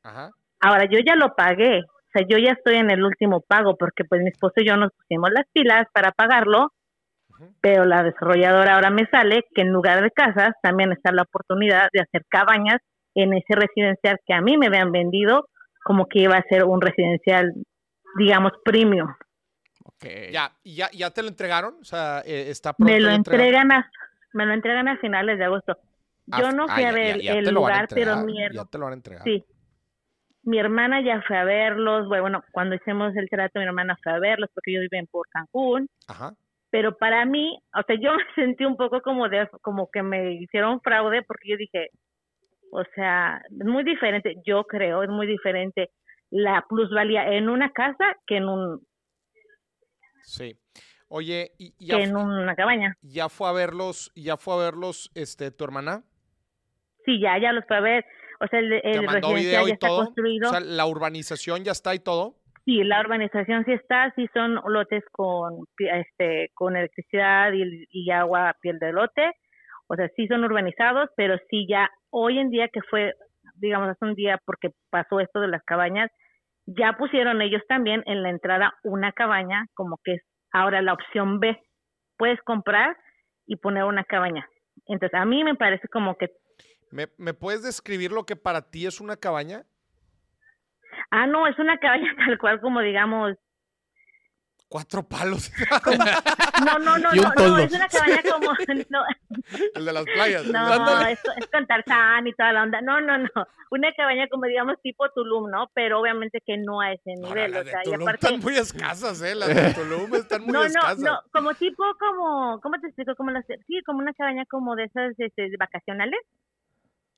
[0.04, 0.30] Ajá.
[0.60, 4.04] Ahora yo ya lo pagué, o sea, yo ya estoy en el último pago porque
[4.04, 6.70] pues mi esposo y yo nos pusimos las pilas para pagarlo.
[7.60, 11.88] Pero la desarrolladora ahora me sale que en lugar de casas también está la oportunidad
[11.92, 12.78] de hacer cabañas
[13.14, 15.48] en ese residencial que a mí me habían vendido
[15.84, 17.52] como que iba a ser un residencial,
[18.18, 19.08] digamos, premium.
[19.84, 20.04] Ok.
[20.30, 21.74] Ya, ¿y ya, ya te lo entregaron?
[21.80, 23.90] O sea, eh, está pronto Me lo entregan a,
[24.32, 25.76] me lo entregan a finales de agosto.
[26.26, 28.78] Yo Ah, no ah, fui a ver ya- ya el lugar, pero mi Ya te
[28.78, 29.24] lo van a entregar.
[29.24, 29.44] Sí.
[30.44, 32.08] Mi hermana ya fue a verlos.
[32.08, 35.88] Bueno, cuando hicimos el trato, mi hermana fue a verlos porque ellos viven por Cancún.
[36.08, 36.34] Ajá.
[36.72, 40.32] Pero para mí, o sea, yo me sentí un poco como de, como que me
[40.32, 41.90] hicieron fraude porque yo dije,
[42.72, 45.90] o sea, es muy diferente, yo creo, es muy diferente
[46.30, 48.80] la plusvalía en una casa que en un
[50.22, 50.56] Sí.
[51.08, 52.96] Oye, ¿y y ya, que en una cabaña.
[53.02, 56.04] ya fue a verlos, ya fue a verlos, este, tu hermana?
[57.04, 58.06] Sí, ya, ya los fue a ver.
[58.40, 60.04] O sea, el, ¿Te el residencial ya está todo?
[60.06, 60.48] construido.
[60.48, 62.38] O sea, la urbanización ya está y todo.
[62.64, 68.50] Sí, la urbanización sí está, sí son lotes con este con electricidad y, y agua
[68.50, 69.32] a piel de lote.
[69.88, 73.14] O sea, sí son urbanizados, pero sí ya hoy en día que fue,
[73.56, 76.10] digamos, hace un día porque pasó esto de las cabañas,
[76.66, 80.22] ya pusieron ellos también en la entrada una cabaña, como que es
[80.52, 81.60] ahora la opción B.
[82.16, 82.96] Puedes comprar
[83.46, 84.46] y poner una cabaña.
[84.86, 86.30] Entonces, a mí me parece como que...
[86.90, 89.64] ¿Me, ¿Me puedes describir lo que para ti es una cabaña?
[91.14, 93.36] Ah, no, es una cabaña tal cual como digamos
[94.68, 95.52] Cuatro palos.
[96.64, 98.52] No, no, no, no, no, es una cabaña como.
[98.88, 99.04] No,
[99.74, 100.46] El de las playas.
[100.46, 102.80] no es, es con Tarzán y toda la onda.
[102.80, 103.28] No, no, no.
[103.70, 105.70] Una cabaña como digamos tipo Tulum, ¿no?
[105.74, 107.50] Pero obviamente que no a ese No, nivel.
[107.50, 108.26] las o de sea, y Tulum aparte.
[108.26, 109.34] están muy escasas, ¿eh?
[109.34, 110.98] Las de Tulum están muy No, no, escasas.
[111.00, 113.14] no, como tipo, como, ¿cómo te explico?
[113.14, 116.20] Como las, sí, como una cabaña como de esas este, vacacionales.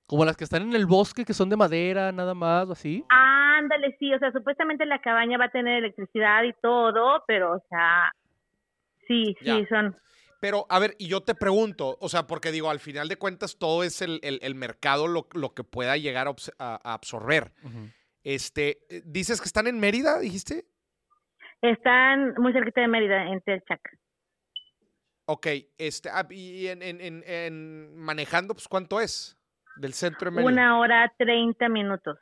[0.06, 3.04] Como las que están en el bosque, que son de madera, nada más, o así.
[3.08, 7.62] Ándale, sí, o sea, supuestamente la cabaña va a tener electricidad y todo, pero, o
[7.70, 8.12] sea,
[9.08, 9.66] sí, sí, Ya.
[9.68, 9.96] son.
[10.40, 13.56] Pero, a ver, y yo te pregunto, o sea, porque digo, al final de cuentas
[13.58, 16.92] todo es el, el- el mercado lo, lo que pueda llegar a, obs- a- a
[16.92, 17.52] absorber.
[18.24, 20.66] Este, eh, dices que están en Mérida, dijiste.
[21.62, 23.80] Están muy cerquita de Mérida, en Telchac.
[25.26, 25.46] Ok,
[25.78, 29.38] este, ah, y en, en- en- en manejando, pues, ¿cuánto es?
[29.76, 30.52] Del centro de Mérida.
[30.52, 32.18] Una hora treinta minutos.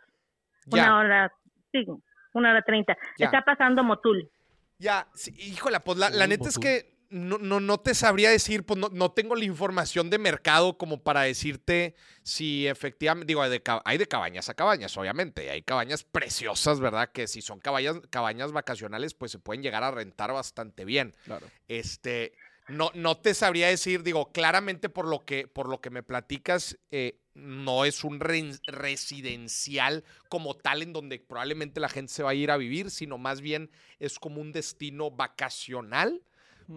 [0.66, 1.32] ya, Una hora,
[1.70, 1.86] sí,
[2.32, 2.96] una hora treinta.
[3.18, 4.30] Está pasando Motul.
[4.78, 8.80] ya, sí, híjola, pues la, neta es que no, no, no te sabría decir, pues
[8.80, 13.62] no, no tengo la información de mercado como para decirte si efectivamente, digo, hay de,
[13.84, 17.10] hay de cabañas a cabañas, obviamente, y hay cabañas preciosas, ¿verdad?
[17.12, 21.14] Que si son cabañas, cabañas vacacionales, pues se pueden llegar a rentar bastante bien.
[21.26, 21.46] Claro.
[21.68, 22.32] Este,
[22.68, 26.78] no, no te sabría decir, digo, claramente por lo que, por lo que me platicas,
[26.90, 32.30] eh, no es un re- residencial como tal en donde probablemente la gente se va
[32.30, 36.22] a ir a vivir, sino más bien es como un destino vacacional,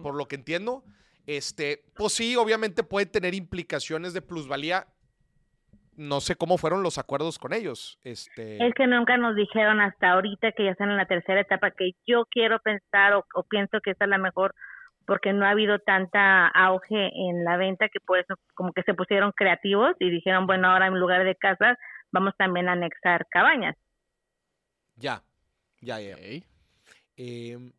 [0.02, 0.82] por lo que entiendo.
[1.26, 4.86] Este, pues sí, obviamente puede tener implicaciones de plusvalía.
[5.96, 7.98] No sé cómo fueron los acuerdos con ellos.
[8.04, 11.70] Este, Es que nunca nos dijeron hasta ahorita que ya están en la tercera etapa,
[11.70, 14.54] que yo quiero pensar o, o pienso que esta es la mejor
[15.06, 18.24] porque no ha habido tanta auge en la venta que pues
[18.54, 21.78] como que se pusieron creativos y dijeron, bueno, ahora en lugar de casas
[22.12, 23.76] vamos también a anexar cabañas.
[24.96, 25.22] ya,
[25.80, 26.16] ya, ya.
[27.16, 27.72] Eh,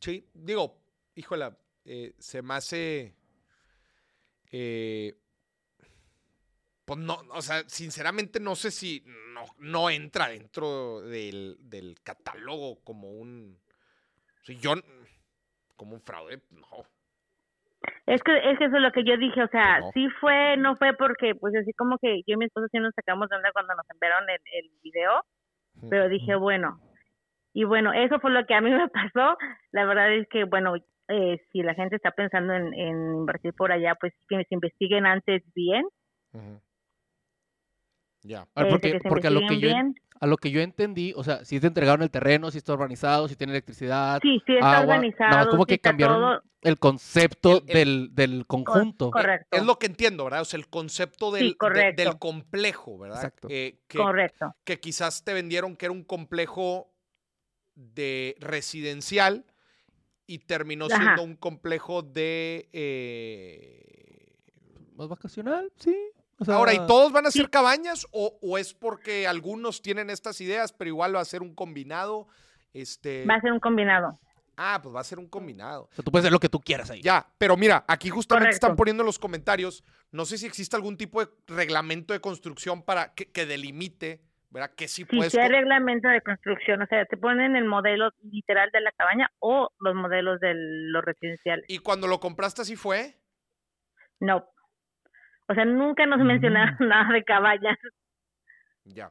[0.00, 0.78] sí, digo,
[1.14, 3.14] híjola, eh, se me hace.
[4.52, 5.14] eh,
[6.84, 12.80] pues no, o sea, sinceramente no sé si no, no entra dentro del, del catálogo
[12.84, 13.60] como un.
[14.44, 14.74] si yo.
[15.76, 16.84] Como un fraude, no.
[18.06, 19.90] Es que, es que eso es lo que yo dije, o sea, No.
[19.92, 22.94] sí fue, no fue porque, pues así como que yo y mi esposo sí nos
[22.94, 25.24] sacamos de onda cuando nos enviaron el, el video,
[25.90, 26.80] pero dije, bueno,
[27.52, 29.36] y bueno, eso fue lo que a mí me pasó,
[29.72, 30.74] la verdad es que, bueno,
[31.08, 35.06] eh, si la gente está pensando en, en invertir por allá, pues que se investiguen
[35.06, 35.86] antes bien.
[38.22, 38.46] Ya.
[38.56, 39.94] Este, porque, porque a lo que yo, bien.
[40.20, 43.28] A lo que yo entendí, o sea, si te entregaron el terreno, si está urbanizado,
[43.28, 46.42] si tiene electricidad, Sí, sí está agua, organizado, nada más como sí que cambiaron todo
[46.62, 49.10] el concepto El- el- del, del conjunto.
[49.10, 49.56] correcto.
[49.56, 50.40] Es lo que entiendo, ¿verdad?
[50.40, 53.18] O sea, el concepto del, de- del complejo, ¿verdad?
[53.18, 53.48] Exacto.
[53.50, 54.54] Eh, que, correcto.
[54.64, 56.92] que quizás te vendieron que era un complejo
[57.74, 59.44] de residencial
[60.26, 60.96] y terminó Ajá.
[60.96, 62.68] siendo un complejo de...
[62.72, 64.32] eh,
[64.96, 65.70] ¿Más vacacional?
[65.78, 65.94] Sí.
[66.38, 70.10] O sea, Ahora, ¿y todos van a ser cabañas o, o es porque algunos tienen
[70.10, 72.28] estas ideas, pero igual va a ser un combinado?
[72.74, 73.24] Este...
[73.24, 74.18] Va a ser un combinado.
[74.58, 75.84] Ah, pues va a ser un combinado.
[75.84, 77.02] o sea, tú puedes hacer lo que tú quieras ahí.
[77.02, 80.96] Ya, pero mira, aquí justamente están poniendo en los comentarios, no sé si existe algún
[80.96, 84.70] tipo de reglamento de construcción para que, que delimite, ¿verdad?
[84.74, 85.32] Que sí Sí, puedes...
[85.32, 89.30] sí hay reglamento de construcción, o sea, te ponen el modelo literal de la cabaña
[89.40, 91.66] o los modelos de los residenciales.
[91.68, 93.14] Y cuando lo compraste así fue.
[94.20, 94.46] No.
[95.48, 96.26] O sea, nunca nos Mm.
[96.26, 97.78] mencionaron nada de cabañas.
[98.84, 99.10] Ya.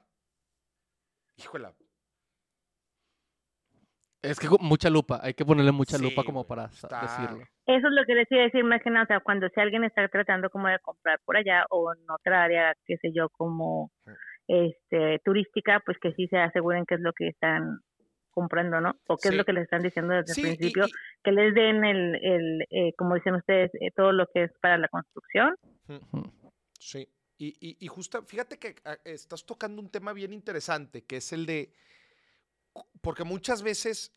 [1.37, 1.73] Híjola.
[4.21, 7.43] Es que mucha lupa, hay que ponerle mucha Sí, lupa como para está- decirlo.
[7.67, 9.59] Eso es lo que les iba a decir más que nada, o sea, cuando si
[9.61, 13.29] alguien está tratando como de comprar por allá o en otra área, qué sé yo,
[13.29, 13.91] como
[14.47, 17.79] este turística, pues que sí se aseguren qué es lo que están
[18.31, 18.95] comprando, ¿no?
[19.07, 19.33] O qué Sí.
[19.33, 20.91] es lo que les están diciendo desde Sí, el y- principio, y-
[21.23, 24.77] que les den el, el eh, como dicen ustedes, eh, todo lo que es para
[24.79, 25.55] la construcción.
[26.79, 27.07] Sí.
[27.37, 31.33] Y, y, y justo, fíjate que ah, estás tocando un tema bien interesante, que es
[31.33, 31.73] el de,
[33.01, 34.13] porque muchas veces,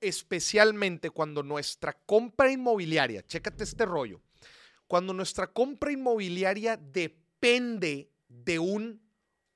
[0.00, 4.22] especialmente cuando nuestra compra inmobiliaria, chécate este rollo,
[4.86, 9.02] cuando nuestra compra inmobiliaria depende de un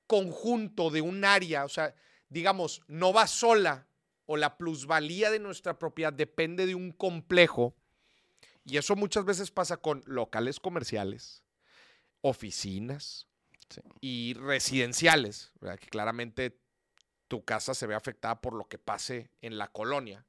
[0.06, 1.94] conjunto, de un área, o sea,
[2.28, 3.88] digamos, no va sola
[4.26, 7.74] o la plusvalía de nuestra propiedad depende de un complejo,
[8.64, 11.44] y eso muchas veces pasa con locales comerciales,
[12.20, 13.26] oficinas
[13.68, 13.80] Sí.
[14.00, 15.78] y residenciales, ¿verdad?
[15.78, 16.60] que claramente
[17.28, 20.24] tu casa se ve afectada por lo que pase en la colonia.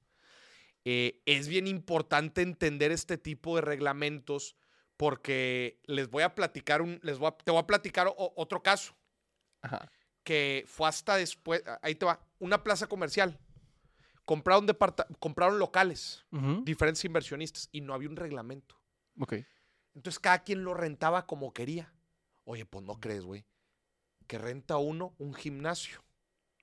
[0.85, 4.55] Eh, es bien importante entender este tipo de reglamentos
[4.95, 8.63] porque les voy a platicar un, les voy a- te voy a platicar o- otro
[8.63, 8.97] caso
[9.61, 9.91] Ajá.
[10.23, 13.37] que fue hasta después, ahí te va, una plaza comercial.
[14.25, 16.25] Compraron, locales,
[16.63, 18.75] diferentes inversionistas, y no había un reglamento.
[19.97, 21.91] Entonces cada quien lo rentaba como quería.
[22.43, 23.45] Oye, pues no crees, güey.
[24.27, 26.03] Que renta uno un gimnasio.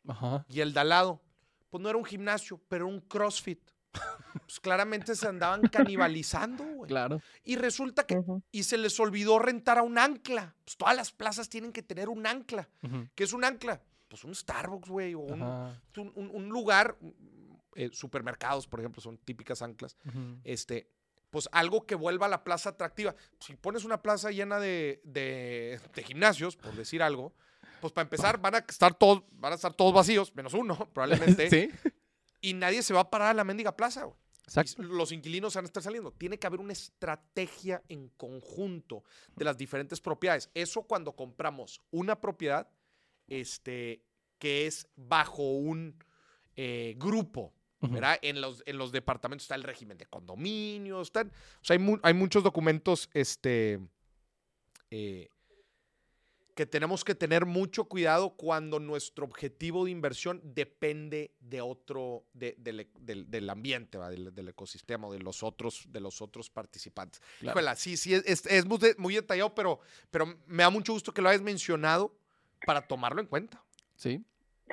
[0.06, 0.46] Ajá.
[0.48, 1.20] Y el de al lado,
[1.68, 3.60] pues no era un gimnasio, pero un CrossFit.
[4.46, 6.88] Pues claramente se andaban canibalizando, güey.
[6.88, 7.20] Claro.
[7.44, 8.20] Y resulta que,
[8.50, 10.54] y se les olvidó rentar a un ancla.
[10.64, 12.68] Pues todas las plazas tienen que tener un ancla.
[12.82, 13.08] Ujú.
[13.14, 13.80] ¿Qué es un ancla?
[14.08, 15.80] Pues un Starbucks, güey, o un, Ajá.
[15.98, 17.08] un, un- un lugar, mm,
[17.76, 19.96] eh, supermercados, por ejemplo, son típicas anclas.
[20.42, 20.90] Este,
[21.34, 23.16] pues algo que vuelva a la plaza atractiva.
[23.40, 27.34] Si pones una plaza llena de, de- de gimnasios, por decir algo,
[27.80, 31.50] pues para empezar van a estar todos, van a estar todos vacíos, menos uno, probablemente.
[31.50, 31.70] Sí.
[32.40, 34.16] Y nadie se va a parar a la mendiga plaza, güey.
[34.44, 34.80] Exacto.
[34.84, 36.12] Los inquilinos van a estar saliendo.
[36.12, 39.02] Tiene que haber una estrategia en conjunto
[39.34, 40.50] de las diferentes propiedades.
[40.54, 42.68] Eso cuando compramos una propiedad
[43.26, 44.04] este,
[44.38, 45.98] que es bajo un
[46.56, 47.52] eh, grupo.
[47.90, 48.18] ¿Verdad?
[48.22, 51.98] En los, en los departamentos está el régimen de condominios, están, o sea, hay, mu-
[52.02, 53.78] hay muchos documentos este,
[54.90, 55.28] eh,
[56.54, 62.54] que tenemos que tener mucho cuidado cuando nuestro objetivo de inversión depende de otro, de-
[62.58, 63.98] del, e- del- ambiente.
[63.98, 67.20] Del, del ecosistema, o de los otros, de los otros participantes.
[67.40, 67.58] Claro.
[67.58, 69.80] Híjole, sí, sí, es, es- muy, de- muy detallado, pero,
[70.12, 72.14] pero me da mucho gusto que lo hayas mencionado
[72.64, 73.60] para tomarlo en cuenta.
[73.96, 74.24] Sí.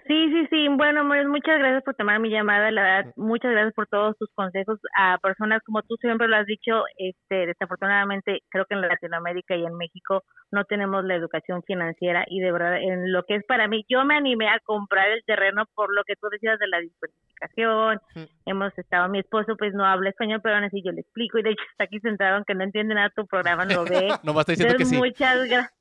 [0.07, 0.67] Sí, sí, sí.
[0.69, 2.71] Bueno, muchas gracias por tomar mi llamada.
[2.71, 4.79] La verdad, muchas gracias por todos tus consejos.
[4.97, 9.65] A personas como tú siempre lo has dicho, este, desafortunadamente creo que en Latinoamérica y
[9.65, 13.67] en México no tenemos la educación financiera y de verdad en lo que es para
[13.67, 16.79] mí, yo me animé a comprar el terreno por lo que tú decías de la
[16.79, 17.99] diversificación.
[18.45, 21.43] Hemos estado, mi esposo pues no habla español, pero aún así yo le explico y
[21.43, 24.07] de hecho está aquí sentado aunque no entiende nada tu programa, lo ve.
[24.23, 24.97] Nomás está diciendo que Entonces, sí.
[24.97, 25.80] Muchas gracias.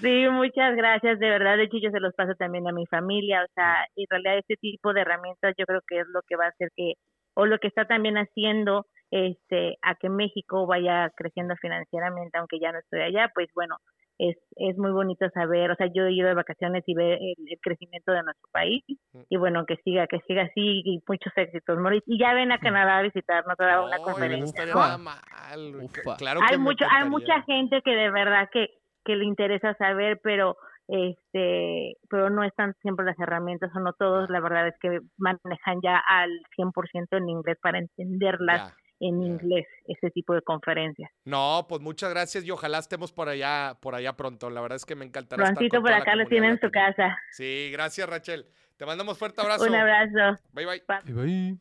[0.00, 3.44] Sí, muchas gracias, de verdad, de hecho yo se los paso también a mi familia,
[3.44, 6.46] o sea, en realidad este tipo de herramientas yo creo que es lo que va
[6.46, 6.94] a hacer que,
[7.34, 12.72] o lo que está también haciendo, este, a que México vaya creciendo financieramente, aunque ya
[12.72, 13.76] no estoy allá, pues bueno,
[14.18, 17.34] es, es muy bonito saber, o sea, yo he ido de vacaciones y ver el,
[17.48, 18.82] el crecimiento de nuestro país,
[19.28, 22.58] y bueno, que siga, que siga así, y muchos éxitos, Mauricio, y ya ven a
[22.58, 24.80] Canadá a visitarnos a dar una no conferencia, estaría ¿no?
[24.80, 25.72] nada mal.
[25.72, 25.86] güey.
[25.86, 26.16] Ufa.
[26.16, 28.68] Claro que hay me mucho hay mucha gente que de verdad que
[29.04, 30.56] que le interesa saber pero
[30.88, 35.80] este pero no están siempre las herramientas o no todos la verdad es que manejan
[35.82, 38.76] ya al 100% en inglés para entenderlas Ya.
[39.08, 43.76] en inglés ese tipo de conferencias No, pues muchas gracias y ojalá estemos por allá,
[43.80, 44.50] por allá pronto.
[44.50, 45.42] La verdad es que me encantará.
[45.44, 48.46] estar prontito con por acá lo tienen en su casa Sí, gracias Rachel.
[48.76, 49.64] Te mandamos fuerte abrazo.
[49.64, 50.82] un abrazo Bye bye.
[51.06, 51.58] Y bye.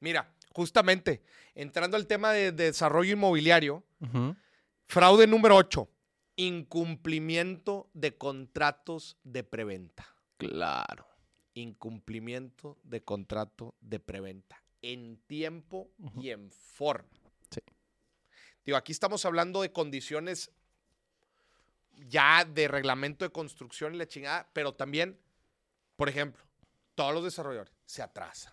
[0.00, 1.22] Mira, justamente,
[1.54, 3.82] entrando al tema de, de desarrollo inmobiliario,
[4.86, 5.88] fraude número 8,
[6.36, 10.06] incumplimiento de contratos de preventa.
[10.36, 11.06] Claro.
[11.54, 15.90] Incumplimiento de contrato de preventa en tiempo
[16.20, 17.08] y en forma.
[17.50, 17.60] Sí.
[18.64, 20.52] Digo, aquí estamos hablando de condiciones
[22.08, 25.18] ya de reglamento de construcción y la chingada, pero también,
[25.96, 26.44] por ejemplo,
[26.94, 28.52] todos los desarrolladores se atrasan.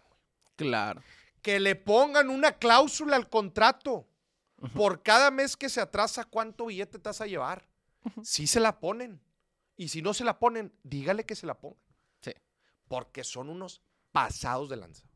[0.55, 1.01] Claro.
[1.41, 4.07] que le pongan una cláusula al contrato.
[4.73, 7.67] Por cada mes que se atrasa, ¿cuánto billete te vas a llevar?
[8.23, 9.21] Si se la ponen.
[9.75, 11.79] Y si no se la ponen, dígale que se la pongan.
[12.21, 12.33] Sí.
[12.87, 13.81] Porque son unos
[14.11, 15.07] pasados de lanza.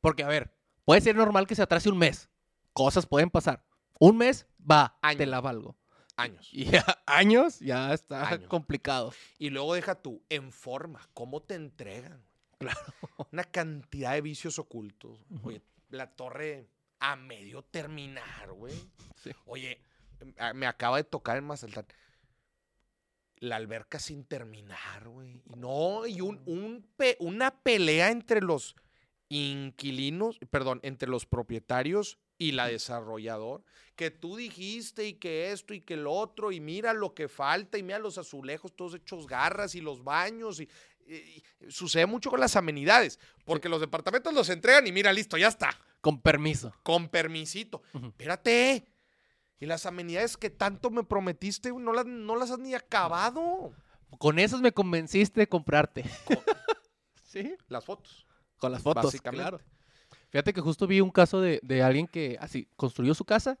[0.00, 0.54] Porque, a ver,
[0.84, 2.28] puede ser normal que se atrase un mes.
[2.72, 3.64] Cosas pueden pasar.
[3.98, 5.18] Un mes, va, Año.
[5.18, 5.76] te la valgo.
[6.16, 6.48] Años.
[6.52, 9.12] Y ya, años, ya está complicado.
[9.38, 12.24] Y luego deja tú, en forma, ¿cómo te entregan?
[12.58, 12.78] Claro.
[13.32, 15.26] Una cantidad de vicios ocultos.
[15.42, 16.70] Oye, la torre
[17.00, 18.74] a medio terminar, güey.
[19.16, 19.32] Sí.
[19.46, 19.80] Oye,
[20.54, 21.86] me acaba de tocar en Mazatlan.
[23.38, 25.42] La alberca sin terminar, güey.
[25.44, 28.74] Y No, y un, un pe- una pelea entre los
[29.28, 35.80] inquilinos, perdón, entre los propietarios y la desarrollador, que tú dijiste y que esto y
[35.80, 39.74] que lo otro, y mira lo que falta, y mira los azulejos todos hechos garras
[39.74, 40.68] y los baños, y,
[41.06, 45.36] y- y sucede mucho con las amenidades, porque los departamentos los entregan y mira, listo,
[45.36, 46.74] ya está, Con permiso.
[46.82, 47.82] con permisito.
[47.94, 48.86] Espérate.
[49.58, 53.72] Y las amenidades que tanto me prometiste, no las, no las has ni acabado.
[54.18, 56.04] Con esos me convenciste de comprarte.
[57.24, 57.54] sí.
[57.68, 58.26] Las fotos.
[58.58, 59.42] Con las fotos, Básicamente.
[59.42, 59.60] claro.
[60.30, 63.58] Fíjate que justo vi un caso de, de alguien que así construyó su casa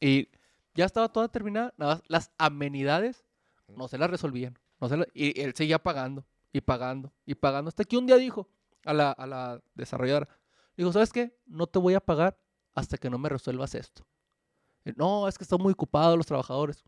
[0.00, 0.28] y
[0.74, 3.24] Ya estaba toda terminada, nada más las amenidades
[3.68, 4.58] no se las resolvían.
[4.80, 7.68] No se la- y él seguía pagando y pagando y pagando.
[7.68, 8.48] Hasta que un día dijo
[8.84, 10.28] a la, a la desarrolladora,
[10.76, 11.36] dijo, ¿sabes qué?
[11.46, 12.38] No te voy a pagar
[12.74, 14.06] hasta que no me resuelvas esto.
[14.96, 16.84] No, es que están muy ocupados los trabajadores.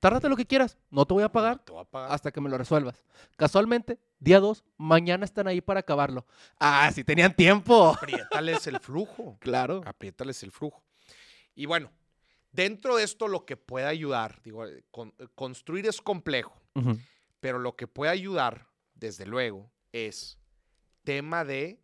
[0.00, 2.12] Tárdate lo que quieras, no te voy a pagar Te voy a pagar.
[2.12, 3.02] hasta que me lo resuelvas.
[3.36, 6.26] Casualmente, día 2, mañana están ahí para acabarlo.
[6.60, 7.88] Ah, sí tenían tiempo.
[7.96, 9.38] Apriétales el flujo.
[9.40, 9.80] Claro.
[9.86, 10.82] Apriétales el flujo.
[11.54, 11.90] Y bueno,
[12.52, 16.54] dentro de esto lo que puede ayudar, digo, eh, con- eh, construir es complejo,
[17.40, 20.38] pero lo que puede ayudar, desde luego, es
[21.02, 21.80] tema de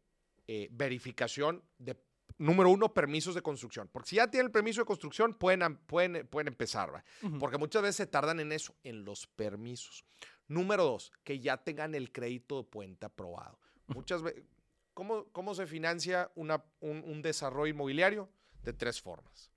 [0.47, 1.97] eh, verificación de,
[2.39, 3.89] número uno, permisos de construcción.
[3.93, 7.05] Porque si ya tienen el permiso de construcción, pueden, pueden, pueden empezar, ¿va?
[7.39, 10.05] Porque muchas veces se tardan en eso, en los permisos.
[10.49, 13.59] Número dos, que ya tengan el crédito de puente aprobado.
[13.87, 14.45] Muchas veces,
[14.93, 18.29] ¿cómo, cómo se financia una- un, un desarrollo inmobiliario?
[18.63, 19.51] De tres formas.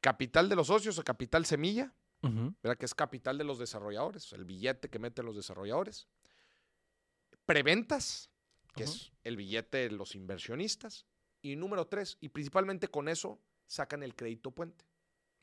[0.00, 1.92] Capital de los socios o capital semilla,
[2.76, 6.08] que es capital de los desarrolladores, el billete que meten los desarrolladores.
[7.46, 8.30] Preventas,
[8.74, 11.06] que es el billete de los inversionistas.
[11.42, 14.84] Y número tres, y principalmente con eso sacan el crédito puente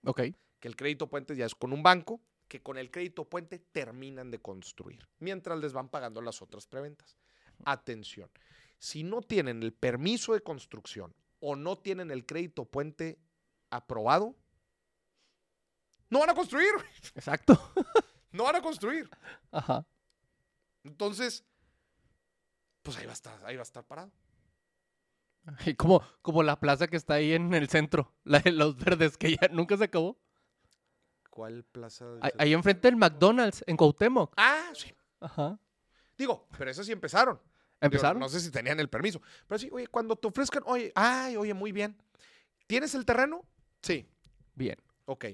[0.05, 0.21] Ok.
[0.59, 4.29] que el crédito puente ya es con un banco, que con el crédito puente terminan
[4.31, 7.17] de construir, mientras les van pagando las otras preventas.
[7.65, 8.29] Atención,
[8.77, 13.17] si no tienen el permiso de construcción o no tienen el crédito puente
[13.69, 14.35] aprobado,
[16.09, 16.71] no van a construir,
[17.15, 17.53] Exacto.
[18.31, 19.09] no van a construir.
[19.51, 19.87] Ajá.
[20.83, 21.43] Entonces,
[22.83, 24.11] pues ahí va a estar, ahí va a estar parado.
[25.65, 29.17] Y como, como la plaza que está ahí en el centro, la de los verdes,
[29.17, 30.17] que ya nunca se acabó.
[31.29, 32.05] ¿Cuál plaza?
[32.09, 34.33] del Ahí, enfrente del McDonald's, en Cuauhtémoc.
[34.37, 34.93] Ah, sí.
[35.19, 35.59] Ajá.
[36.17, 37.35] Digo, pero esas sí empezaron.
[37.35, 37.51] Digo,
[37.81, 38.19] ¿Empezaron?
[38.19, 39.21] no sé si tenían el permiso.
[39.47, 41.97] Pero sí, oye, cuando te ofrezcan, oye, ay, oye, muy bien.
[42.67, 43.45] ¿Tienes el terreno?
[43.81, 44.07] Sí.
[44.55, 44.77] Bien.
[45.05, 45.25] Ok.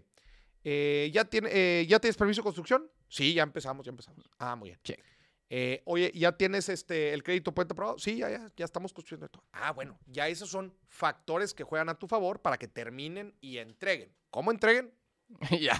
[0.64, 2.90] Eh, ¿ya, tiene, eh, ¿Ya tienes permiso de construcción?
[3.08, 4.28] Sí, ya empezamos, ya empezamos.
[4.40, 4.80] Ah, muy bien.
[4.84, 5.04] Check.
[5.54, 8.00] Eh, oye, ¿ya tienes este, el crédito puente aprobado?
[8.00, 9.44] Sí, ya, ya, ya estamos construyendo esto.
[9.52, 13.58] Ah, bueno, ya esos son factores que juegan a tu favor para que terminen y
[13.58, 14.16] entreguen.
[14.30, 14.94] ¿Cómo entreguen?
[15.60, 15.78] ya.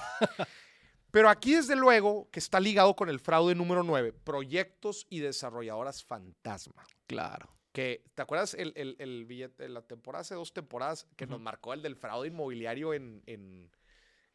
[1.10, 6.04] Pero aquí, desde luego, que está ligado con el fraude número 9, proyectos y desarrolladoras
[6.04, 6.86] fantasma.
[7.08, 7.56] Claro.
[7.72, 11.74] Que, ¿te acuerdas el, el, el billete, la temporada, hace dos temporadas, que nos marcó
[11.74, 13.72] el del fraude inmobiliario en, en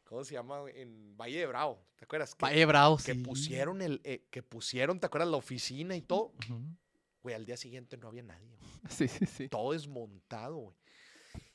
[0.07, 0.63] ¿cómo se llama?
[0.73, 1.85] En Valle de Bravo.
[1.95, 2.33] ¿Te acuerdas?
[2.33, 3.19] Que, Valle Bravo, que sí.
[3.19, 5.29] pusieron el, eh, que pusieron, ¿te acuerdas?
[5.29, 6.33] La oficina y todo.
[7.21, 8.47] Güey, al día siguiente no había nadie.
[8.47, 8.71] güey.
[8.89, 9.49] Sí, sí, sí.
[9.49, 10.77] Todo desmontado, güey.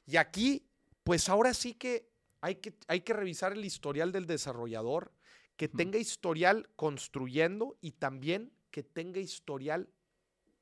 [0.07, 0.69] Y aquí,
[1.03, 2.11] pues ahora sí que
[2.41, 5.13] hay que, hay que revisar el historial del desarrollador,
[5.57, 9.89] que tenga historial construyendo y también que tenga historial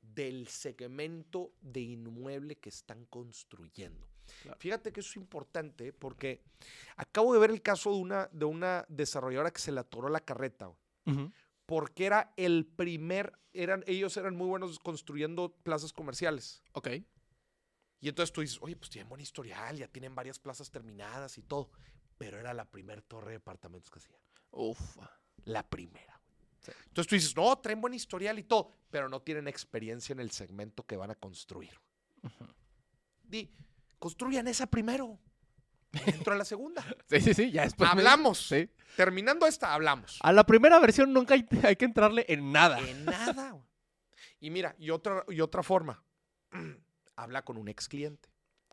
[0.01, 4.10] del segmento de inmueble que están construyendo.
[4.43, 4.57] Claro.
[4.59, 6.41] Fíjate que eso es importante porque
[6.95, 10.19] acabo de ver el caso de una, de una desarrolladora que se le atoró la
[10.19, 10.71] carreta,
[11.65, 16.63] porque era el primer, eran, ellos eran muy buenos construyendo plazas comerciales.
[16.73, 16.89] Ok.
[18.01, 21.43] Y entonces tú dices, oye, pues tienen buen historial, ya tienen varias plazas terminadas y
[21.43, 21.69] todo.
[22.17, 24.19] Pero era la primer torre de departamentos que hacían.
[24.51, 25.09] Ufa.
[25.45, 26.19] La primera.
[26.61, 26.71] Sí.
[26.87, 30.31] Entonces tú dices, no, traen buen historial y todo, pero no tienen experiencia en el
[30.31, 31.71] segmento que van a construir.
[33.23, 33.49] Di,
[34.01, 35.19] construyan esa primero.
[36.05, 36.83] Dentro de la segunda.
[37.09, 37.51] Sí, sí, sí.
[37.51, 37.87] Ya después.
[37.93, 38.47] me- hablamos.
[38.47, 38.67] Sí.
[38.97, 40.17] Terminando esta, hablamos.
[40.21, 42.79] A la primera versión nunca hay, hay que entrarle en nada.
[42.79, 43.55] En nada.
[44.39, 46.03] Y mira, y otra, y otra forma.
[47.15, 48.29] Habla con un ex cliente.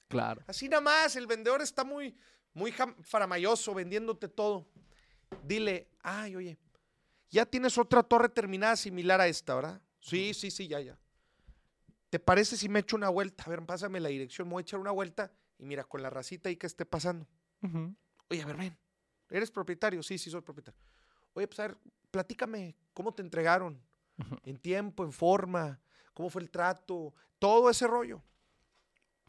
[0.08, 0.42] Claro.
[0.46, 2.16] Así nada más, el vendedor está muy,
[2.54, 2.72] muy
[3.02, 4.66] faramayoso vendiéndote todo.
[5.44, 6.56] Dile, ay, oye,
[7.28, 9.82] ya tienes otra torre terminada similar a esta, ¿verdad?
[10.00, 10.98] Sí, sí, sí, ya, ya.
[12.10, 13.44] ¿Te parece si me echo una vuelta?
[13.44, 16.10] A ver, pásame la dirección, me voy a echar una vuelta y mira, con la
[16.10, 17.26] racita ahí que esté pasando.
[18.30, 18.78] Oye, a ver, ven,
[19.30, 20.02] ¿eres propietario?
[20.02, 20.80] Sí, sí, soy propietario.
[21.34, 21.78] Oye, pues a ver,
[22.10, 23.80] platícame, ¿cómo te entregaron?
[24.44, 25.80] ¿En tiempo, en forma?
[26.14, 27.14] ¿Cómo fue el trato?
[27.38, 28.22] Todo ese rollo.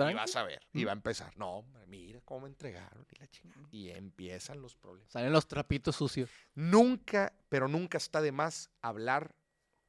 [0.07, 1.37] Y vas a ver, y va a empezar.
[1.37, 3.67] No, hombre, mira cómo me entregaron y la chingada.
[3.69, 5.11] Y empiezan los problemas.
[5.11, 6.31] Salen los trapitos sucios.
[6.55, 9.35] Nunca, pero nunca está de más hablar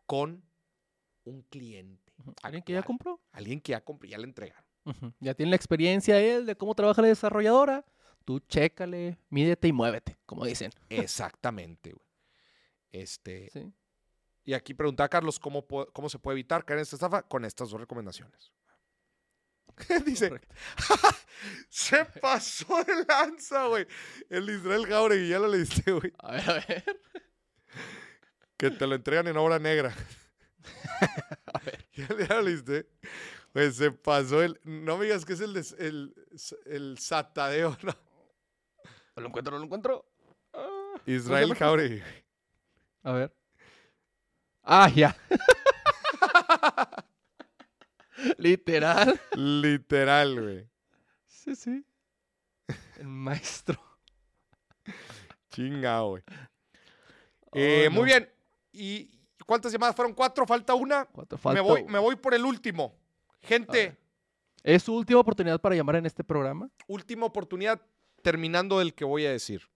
[0.07, 0.43] con
[1.23, 2.10] un cliente.
[2.43, 3.21] ¿Alguien que ya compró?
[3.33, 4.65] Alguien que ya compró, ya le entregaron.
[5.21, 7.85] Ya tiene la experiencia él de cómo trabaja la desarrolladora.
[8.25, 10.71] Tú chécale, mídete y muévete, como dicen.
[10.89, 12.07] Exactamente, güey.
[12.93, 13.73] Este, Sí.
[14.45, 17.71] y aquí preguntaba Carlos cómo, cómo se puede evitar caer en esta estafa con estas
[17.71, 18.53] dos recomendaciones.
[20.05, 20.31] Dice,
[21.69, 23.87] se pasó de lanza, güey.
[24.29, 26.13] El Israel Jauregui, ya lo leíste, güey.
[26.19, 27.01] A ver, a ver.
[28.57, 29.95] Que te lo entregan en obra negra.
[31.65, 31.80] ¿Ya,
[32.29, 32.87] ya lo leíste?
[33.53, 34.61] Pues se pasó el.
[34.65, 36.15] No me digas que es el, des- el,
[36.67, 37.93] el satadeo, ¿no?
[39.17, 40.05] No lo encuentro, no lo encuentro.
[40.53, 41.55] Ah, Israel?
[41.55, 42.03] Jauregui.
[43.03, 43.35] A ver.
[44.63, 45.17] Ah, ya.
[48.39, 49.21] Literal.
[49.35, 50.69] Literal, güey.
[51.27, 51.85] Sí, sí.
[52.99, 53.81] El maestro.
[55.51, 56.23] Chingado, güey.
[57.55, 58.05] Eh, Oh, Muy no.
[58.07, 58.31] bien.
[58.73, 59.11] ¿Y
[59.51, 60.15] cuántas llamadas fueron?
[60.15, 60.47] ¿Cuatro?
[60.47, 61.07] ¿Falta una?
[61.07, 61.61] ¿Cuánto Me falta?
[61.63, 62.95] voy, me voy por el último.
[63.43, 63.99] Gente,
[64.63, 66.71] ¿Es su última oportunidad para llamar en este programa?
[66.87, 67.83] última oportunidad
[68.23, 69.69] terminando del que voy a decir.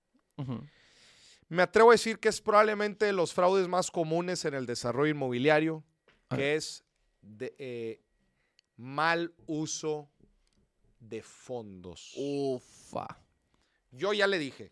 [1.49, 5.11] Me atrevo a decir que es probablemente de los fraudes más comunes en el desarrollo
[5.11, 5.83] inmobiliario,
[6.29, 6.85] que es
[7.21, 8.01] de, eh,
[8.77, 10.09] mal uso
[11.01, 12.13] de fondos.
[12.17, 13.09] Ufa.
[13.91, 14.71] Yo ya le dije,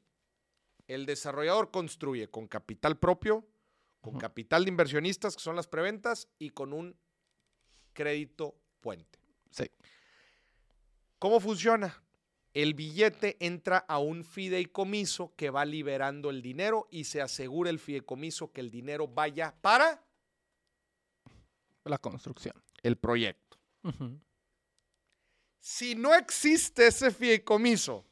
[0.87, 3.45] el desarrollador construye con capital propio,
[4.03, 6.95] con capital de inversionistas, que son las preventas, y con un
[7.95, 9.19] crédito puente.
[9.51, 9.71] Sí.
[11.19, 12.03] ¿Cómo funciona?
[12.53, 17.79] El billete entra a un fideicomiso que va liberando el dinero y se asegura el
[17.79, 20.05] fideicomiso que el dinero vaya para
[21.85, 22.55] La construcción.
[22.83, 23.57] el proyecto.
[25.61, 28.05] Si no existe ese fideicomiso,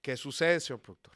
[0.00, 1.12] ¿qué sucede, señor productor?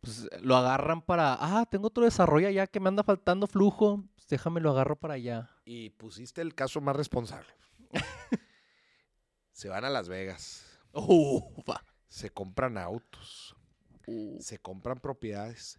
[0.00, 1.36] Pues eh, lo agarran para.
[1.40, 4.04] Ah, tengo otro desarrollo allá que me anda faltando flujo.
[4.14, 5.50] Pues déjame lo agarro para allá.
[5.64, 7.48] Y pusiste el caso más responsable.
[9.52, 10.78] se van a Las Vegas,
[12.08, 13.54] se compran autos,
[14.06, 14.40] Uh.
[14.40, 15.78] se compran propiedades,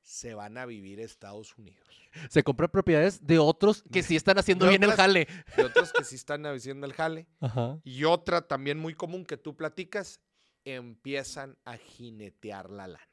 [0.00, 1.86] se van a vivir a Estados Unidos.
[2.30, 5.28] Se compran propiedades de otros que sí están haciendo De bien el jale.
[5.58, 7.28] Y otros que sí están haciendo el jale.
[7.38, 7.78] Ajá.
[7.84, 10.20] Y otra también muy común que tú platicas,
[10.64, 13.08] empiezan a jinetear la lana.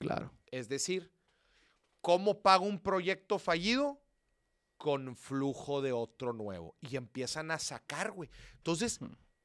[0.00, 0.32] Claro.
[0.50, 1.12] Es decir,
[2.00, 4.00] ¿cómo pago un proyecto fallido?
[4.78, 6.74] Con flujo de otro nuevo.
[6.80, 8.30] Y empiezan a sacar, güey.
[8.56, 8.98] Entonces,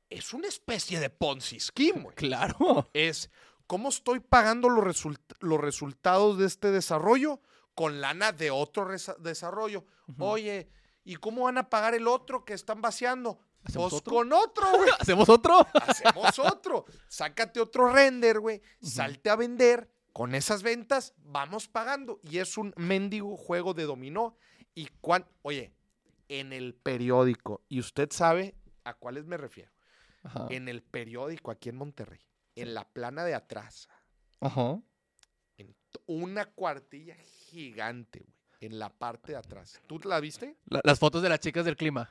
[0.10, 2.16] es una especie de Ponzi scheme, güey.
[2.16, 2.90] Claro.
[2.94, 3.30] Es,
[3.68, 7.42] ¿cómo estoy pagando los, result- los resultados de este desarrollo?
[7.74, 8.88] Con lana de otro
[9.20, 9.86] desarrollo.
[10.20, 10.70] Oye,
[11.04, 13.38] ¿y cómo van a pagar el otro que están vaciando?
[13.66, 14.14] ¿Hacemos Pues otro?
[14.14, 14.90] con otro, güey.
[15.00, 15.68] ¿Hacemos otro?
[15.74, 16.86] Hacemos otro.
[17.10, 18.62] Sácate otro render, güey.
[18.82, 19.92] Salte a vender.
[20.16, 22.22] Con esas ventas vamos pagando.
[22.24, 24.38] Y es un mendigo juego de dominó.
[24.74, 25.74] Y cuán, oye,
[26.30, 28.56] en el periódico, y usted sabe
[28.86, 29.72] a cuáles me refiero.
[30.24, 30.48] Ajá.
[30.52, 32.22] En el periódico aquí en Monterrey,
[32.56, 33.90] en la plana de atrás,
[34.40, 34.80] Ajá.
[35.58, 35.76] en
[36.08, 37.16] una cuartilla
[37.50, 38.36] gigante, güey.
[38.62, 39.82] En la parte de atrás.
[39.86, 40.56] ¿Tú la viste?
[40.68, 42.10] La- las fotos de las chicas del clima.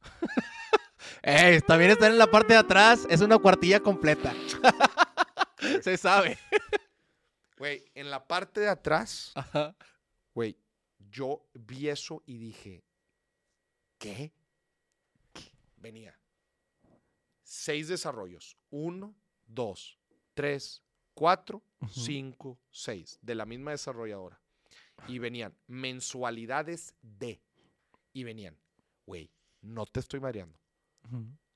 [1.22, 3.06] Ey, también están en la parte de atrás.
[3.10, 4.32] Es una cuartilla completa.
[5.82, 6.38] Se sabe.
[7.56, 9.74] Güey, en la parte de atrás Ajá.
[10.34, 10.58] Güey,
[10.98, 12.84] yo vi eso y dije,
[13.98, 14.32] ¿qué?
[15.78, 16.18] Venía.
[17.42, 18.56] Seis desarrollos.
[18.68, 19.14] Uno,
[19.46, 19.98] dos,
[20.34, 20.82] tres,
[21.14, 23.18] cuatro, cinco, seis.
[23.22, 24.40] De la misma desarrolladora.
[25.08, 27.40] Y venían mensualidades de.
[28.12, 28.58] Y venían,
[29.06, 29.30] güey,
[29.62, 30.60] no te estoy mareando.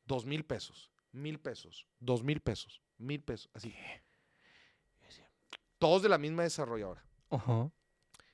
[0.06, 3.50] Dos mil pesos, mil pesos, dos mil pesos, mil pesos.
[3.52, 3.74] Así.
[5.80, 7.02] Todos de la misma desarrolladora.
[7.30, 7.68] Ajá.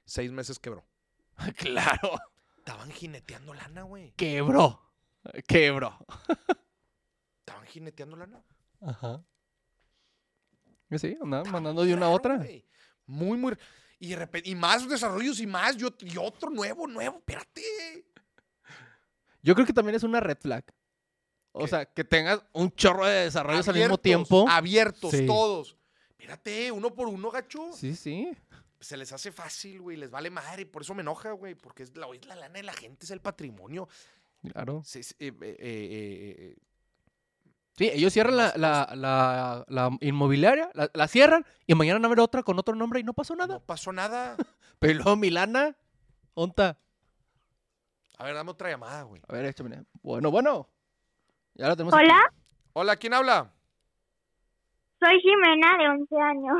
[0.04, 0.84] Seis meses quebró.
[1.56, 2.18] Claro.
[2.58, 4.12] Estaban jineteando lana, güey.
[4.16, 4.82] Quebró.
[5.46, 5.96] Quebró.
[7.40, 8.42] Estaban jineteando lana.
[8.80, 9.24] Ajá.
[10.90, 12.36] Que Sí, andaban mandando de una a otra.
[12.36, 12.66] güey.
[13.06, 13.56] Muy, muy.
[14.00, 18.04] Y de repente, y más desarrollos y más, y otro, y otro nuevo, nuevo, espérate.
[19.42, 20.64] Yo creo que también es una red flag.
[21.52, 21.68] O ¿Qué?
[21.68, 24.46] sea, que tengas un chorro de desarrollos al mismo tiempo.
[24.48, 25.24] Abiertos, Sí.
[25.26, 25.76] todos.
[26.18, 27.72] Espérate, uno por uno, gacho.
[27.72, 28.32] Sí, sí.
[28.80, 31.82] Se les hace fácil, güey, les vale madre, y por eso me enoja, güey, porque
[31.82, 33.88] es la, es la lana de la gente, es el patrimonio.
[34.52, 34.82] Claro.
[34.84, 36.56] Sí, sí, eh, eh, eh, eh,
[37.78, 42.08] Sí, ellos cierran la, la, la- la inmobiliaria, la, la cierran y mañana van a
[42.08, 43.54] ver otra con otro nombre y no pasó nada.
[43.54, 44.34] no pasó nada.
[44.78, 45.76] Pero luego Milana,
[46.32, 46.78] onta.
[48.16, 49.20] A ver, dame otra llamada, güey.
[49.28, 49.84] A ver, échame.
[50.02, 50.70] Bueno, bueno.
[51.54, 51.92] Ya lo tenemos.
[51.92, 52.18] Hola,
[52.72, 53.52] Hola, ¿quién habla?
[54.98, 56.56] Soy Jimena de 11 años.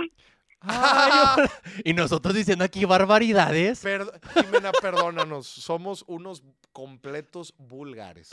[0.61, 1.47] Ay,
[1.85, 3.83] y nosotros diciendo aquí barbaridades.
[3.83, 6.43] Jimena, perdónanos, somos unos
[6.73, 8.31] completos vulgares.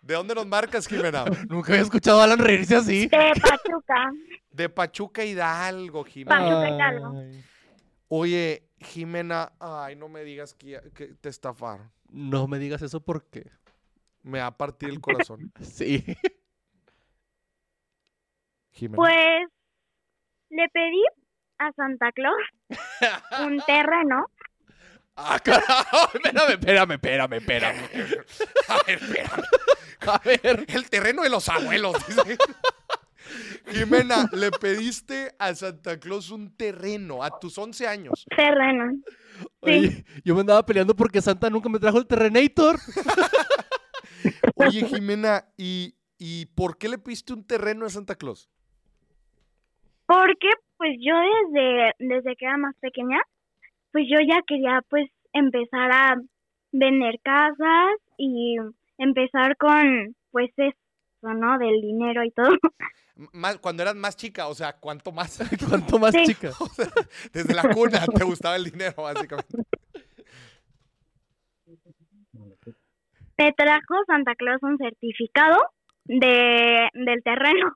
[0.00, 1.24] ¿De dónde nos marcas, Jimena?
[1.48, 3.08] Nunca había escuchado a Alan reírse así.
[3.08, 4.10] De Pachuca.
[4.50, 6.38] De Pachuca Hidalgo, Jimena.
[6.38, 7.18] Pachuca Hidalgo.
[7.18, 7.44] Ay,
[8.10, 11.90] Oye, Jimena, ay, no me digas que, que te estafaron.
[12.08, 13.50] no me digas eso porque.
[14.22, 15.52] Me va a partir el corazón.
[15.60, 16.04] Sí.
[18.78, 18.96] Jimena.
[18.96, 19.48] Pues
[20.50, 21.02] le pedí
[21.58, 22.36] a Santa Claus
[23.40, 24.26] un terreno.
[25.16, 26.10] Ah, carajo.
[26.14, 27.78] Espérame, espérame, espérame, espérame.
[28.68, 29.42] A ver, espérame.
[30.06, 30.64] A ver.
[30.68, 31.96] El terreno de los abuelos.
[32.06, 32.38] dice.
[33.72, 38.24] Jimena, le pediste a Santa Claus un terreno a tus 11 años.
[38.34, 38.92] Terreno.
[39.60, 42.78] Oye, yo me andaba peleando porque Santa nunca me trajo el Terrenator.
[44.54, 48.48] Oye, Jimena, ¿y, ¿y por qué le pediste un terreno a Santa Claus?
[50.08, 50.48] Porque
[50.78, 51.14] pues yo
[51.52, 53.20] desde, desde que era más pequeña,
[53.92, 56.16] pues yo ya quería pues empezar a
[56.72, 58.56] vender casas y
[58.96, 60.74] empezar con pues eso,
[61.34, 61.58] ¿no?
[61.58, 62.56] Del dinero y todo.
[63.32, 65.38] Más, cuando eras más chica, o sea, ¿cuánto más?
[65.68, 66.24] ¿Cuánto más Sí.
[66.24, 66.52] chica?
[66.60, 66.86] O sea,
[67.32, 69.58] desde la cuna te gustaba el dinero, básicamente.
[73.36, 75.58] Me trajo Santa Claus un certificado
[76.04, 77.74] de, del terreno.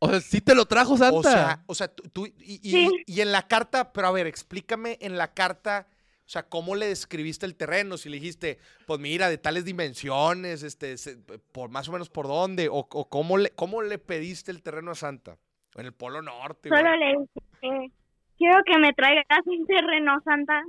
[0.00, 1.16] O sea, sí te lo trajo Santa.
[1.18, 3.02] O sea, o sea, tú, tú- y, y- Sí.
[3.06, 5.86] y en la carta, pero a ver, explícame en la carta,
[6.26, 7.96] o sea, ¿cómo le describiste el terreno?
[7.96, 11.16] Si le dijiste, pues mira, de tales dimensiones, este, se-
[11.52, 14.90] por más o menos por dónde, o, o cómo, le, cómo le pediste el terreno
[14.90, 15.38] a Santa.
[15.76, 16.68] En el Polo Norte.
[16.68, 17.16] Solo le
[17.60, 17.92] dije,
[18.38, 20.62] quiero que me traigas un terreno, Santa.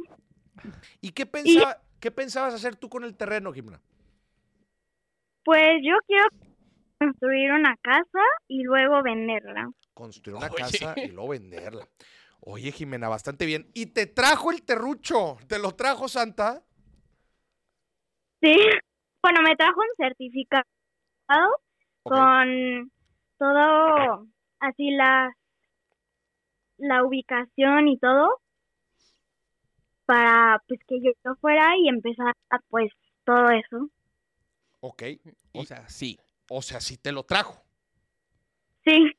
[1.02, 3.80] ¿Y qué, pensaba, qué pensabas hacer tú con el terreno, Jimena?
[5.44, 6.26] Pues yo quiero
[7.00, 9.70] construir una casa y luego venderla.
[9.94, 10.56] Construir una Oye.
[10.58, 11.88] casa y luego venderla.
[12.42, 13.70] Oye, Jimena, bastante bien.
[13.74, 15.38] ¿Y te trajo el terrucho?
[15.48, 16.64] ¿Te lo trajo Santa?
[18.42, 18.56] Sí.
[19.26, 20.66] Bueno, me trajo un certificado
[22.04, 22.92] con
[23.40, 24.28] todo,
[24.60, 25.36] así la,
[26.78, 28.40] la ubicación y todo,
[30.06, 32.36] para pues que yo fuera y empezar
[32.70, 32.92] pues
[33.24, 33.90] todo eso.
[34.82, 35.02] Ok.
[35.54, 36.20] o sea, sí.
[36.50, 37.64] O sea, sí te lo trajo.
[38.84, 39.16] Sí,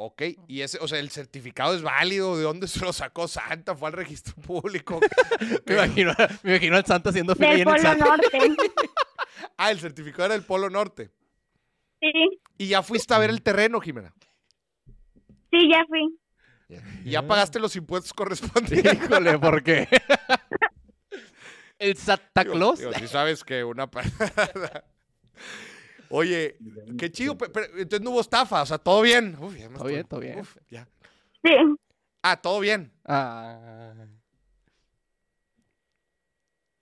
[0.00, 3.74] Ok, y ese, o sea, el certificado es válido, ¿de dónde se lo sacó Santa?
[3.74, 5.00] Fue al registro público.
[5.66, 6.14] Me imagino,
[6.44, 8.04] me imagino al Santa haciendo fila ahí del en el Polo Santa.
[8.06, 8.38] Norte.
[9.56, 11.10] ah, el certificado era del Polo Norte.
[12.00, 12.12] Sí,
[12.58, 14.14] Y ya fuiste a ver el terreno, Jimena.
[15.50, 16.16] sí, ya fui.
[17.04, 18.94] Y ya pagaste los impuestos correspondientes.
[18.94, 19.88] Híjole, ¿por qué?
[21.80, 22.78] el Santa Digo, Claus.
[22.78, 23.90] digo, si sabes que una...
[26.10, 26.56] Oye,
[26.98, 29.36] qué chido, pe- pero, entonces no hubo estafa, o sea, todo bien.
[29.40, 30.38] Uf, ya me Todo estoy- bien, todo bien.
[30.40, 30.86] uf, ya.
[31.44, 31.50] Sí,
[32.22, 32.90] Ah, todo bien.
[33.04, 33.92] Ah.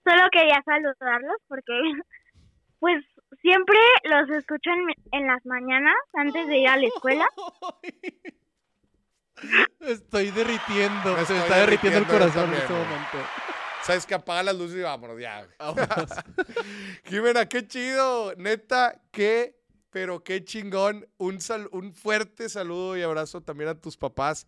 [0.03, 1.73] solo quería saludarlos porque
[2.79, 3.03] pues
[3.41, 4.87] siempre los escucho en,
[5.19, 7.27] en las mañanas antes de ir a la escuela.
[9.81, 11.15] Estoy derritiendo.
[11.15, 12.85] Me Se me está derritiendo el derritiendo corazón en este güey.
[12.85, 13.17] momento.
[13.83, 15.47] Sabes que apaga las luces y vámonos, ya.
[15.59, 16.09] Vámonos.
[17.05, 18.33] Jimena, qué chido.
[18.35, 19.55] Neta, qué,
[19.89, 21.07] pero qué chingón.
[21.17, 24.45] Un, sal- un fuerte saludo y abrazo también a tus papás.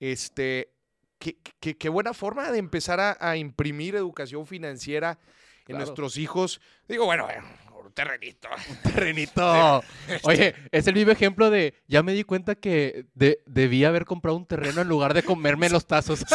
[0.00, 0.72] Este,
[1.18, 5.18] qué, qué- qué buena forma de empezar a, a imprimir educación financiera
[5.60, 5.84] en Claro.
[5.84, 6.60] nuestros hijos.
[6.88, 7.44] Digo, bueno, bueno,
[7.84, 8.48] un terrenito.
[8.82, 9.82] Terrenito.
[10.24, 11.74] Oye, es el vivo ejemplo de.
[11.86, 15.68] Ya me di cuenta que de- debía haber comprado un terreno en lugar de comerme
[15.70, 16.24] los tazos.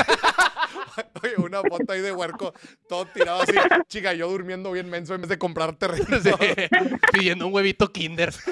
[1.23, 2.53] Oye, una foto ahí de huerco,
[2.88, 3.53] todo tirado así.
[3.88, 6.05] Chica, yo durmiendo bien menso en vez de comprar terreno.
[6.22, 6.30] Sí,
[7.13, 8.34] pidiendo un huevito Kinder.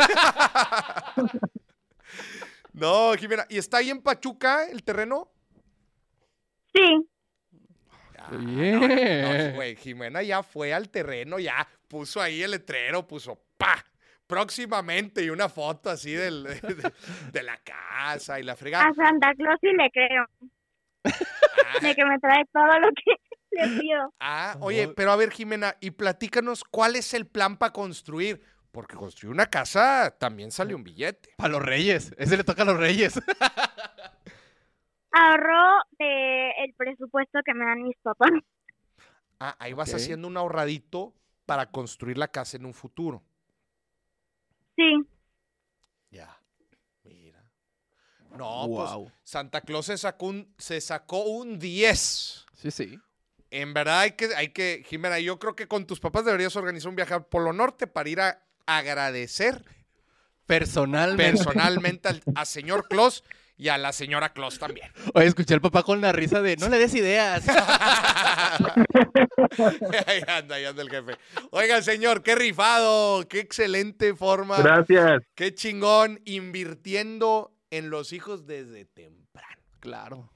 [2.74, 5.32] No, Jimena, ¿y está ahí en Pachuca el terreno?
[6.74, 7.08] Sí,
[8.18, 9.50] Ah, Bien.
[9.50, 13.84] No, güey, Jimena ya fue al terreno, ya puso ahí el letrero, puso pa
[14.26, 16.94] próximamente y una foto así del, de, de-
[17.32, 18.86] de la casa y la fregada.
[18.88, 20.26] a Santa Claus sí le creo,
[21.82, 23.16] de que me trae todo lo que
[23.52, 24.14] le pido.
[24.20, 28.42] ah, oye, pero a ver, Jimena, y platícanos cuál es el plan para construir.
[28.72, 31.30] Porque construir una casa también sale un billete.
[31.38, 32.12] Para los reyes.
[32.18, 33.22] Ese le toca a los reyes.
[35.12, 38.32] Ahorro de el presupuesto que me dan mis papás.
[39.40, 41.14] Ah, ahí vas haciendo un ahorradito
[41.46, 43.22] para construir la casa en un futuro.
[44.76, 45.06] Sí,
[46.10, 46.36] Ya.
[47.04, 47.44] Mira.
[48.38, 49.04] No, Guau.
[49.04, 52.46] pues Santa Claus se sacó un, se sacó un 10.
[52.62, 53.00] Sí, sí.
[53.52, 56.90] En verdad hay que, hay que, Jimena, yo creo que con tus papás deberías organizar
[56.90, 59.64] un viaje al Polo Norte para ir a agradecer
[60.48, 61.34] Personalmente.
[61.34, 63.24] personalmente al a señor Claus
[63.56, 64.92] y a la señora Claus también.
[65.14, 67.44] Oye, escuché al papá con la risa de no le des ideas.
[70.08, 71.16] ahí anda, ahí anda el jefe.
[71.52, 75.22] Oiga, señor, qué rifado, qué excelente forma, Gracias.
[75.36, 79.62] qué chingón, invirtiendo en los hijos desde temprano.
[79.80, 80.30] claro.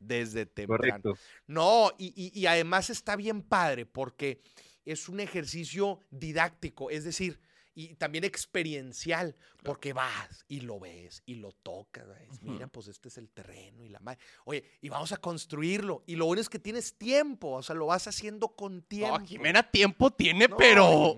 [0.00, 1.02] Desde temprano.
[1.02, 1.18] Correcto.
[1.46, 4.42] No, y, y- y además está bien padre porque
[4.84, 7.40] es un ejercicio didáctico, es decir,
[7.74, 12.06] y también experiencial, porque vas y lo ves y lo tocas.
[12.06, 14.18] ves, Mira, pues este es el terreno y la madre.
[14.44, 16.02] Oye, y vamos a construirlo.
[16.06, 19.18] Y lo bueno es que tienes tiempo, o sea, lo vas haciendo con tiempo.
[19.18, 21.16] No, Jimena tiempo tiene, No, pero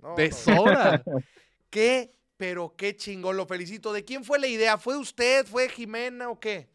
[0.00, 1.02] no, de sobra.
[1.70, 3.92] Qué Pero qué chingón, lo felicito.
[3.92, 4.78] ¿De quién fue la idea?
[4.78, 5.44] ¿Fue usted?
[5.44, 6.68] ¿Fue Jimena o qué?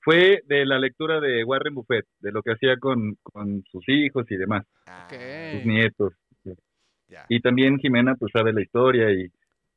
[0.00, 4.26] Fue de la lectura de Warren Buffett, de lo que hacía con, con sus hijos
[4.30, 5.06] y demás, Ah,
[5.52, 6.12] sus nietos.
[7.28, 9.30] Y también Jimena pues sabe la historia y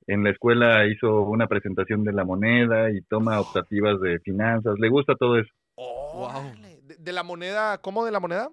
[0.07, 4.90] en la escuela hizo una presentación de la moneda y toma optativas de finanzas, le
[4.90, 6.80] gusta todo eso, Órale.
[6.82, 7.78] ¿De, de la moneda?
[7.82, 8.49] ¿Cómo de la moneda?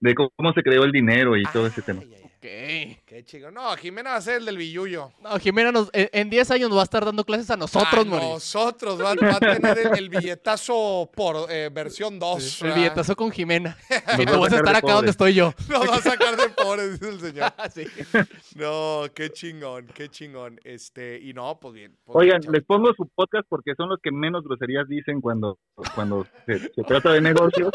[0.00, 2.02] de cómo, se creó el dinero y todo ese tema.
[2.02, 2.96] Ay, ay, ay.
[3.08, 3.54] Qué chingón.
[3.54, 5.12] No, Jimena va a ser el del billullo.
[5.22, 8.04] No, Jimena, nos- en en 10 años nos va a estar dando clases a nosotros,
[8.04, 8.28] a Moris.
[8.28, 12.62] nosotros va, va a tener el, el billetazo por eh, versión 2.
[12.64, 13.78] El billetazo con Jimena.
[14.08, 15.54] Nos y va tú vas a estar acá donde estoy yo.
[15.70, 17.52] Nos va a sacar de pobres, dice el señor.
[17.74, 17.86] Sí.
[18.56, 20.60] No, qué chingón, qué chingón.
[20.64, 21.96] Este, y no, pues bien.
[22.04, 25.58] pues Oigan, bien, les pongo su podcast porque son los que menos groserías dicen cuando,
[25.94, 27.70] cuando se, se trata de negocios.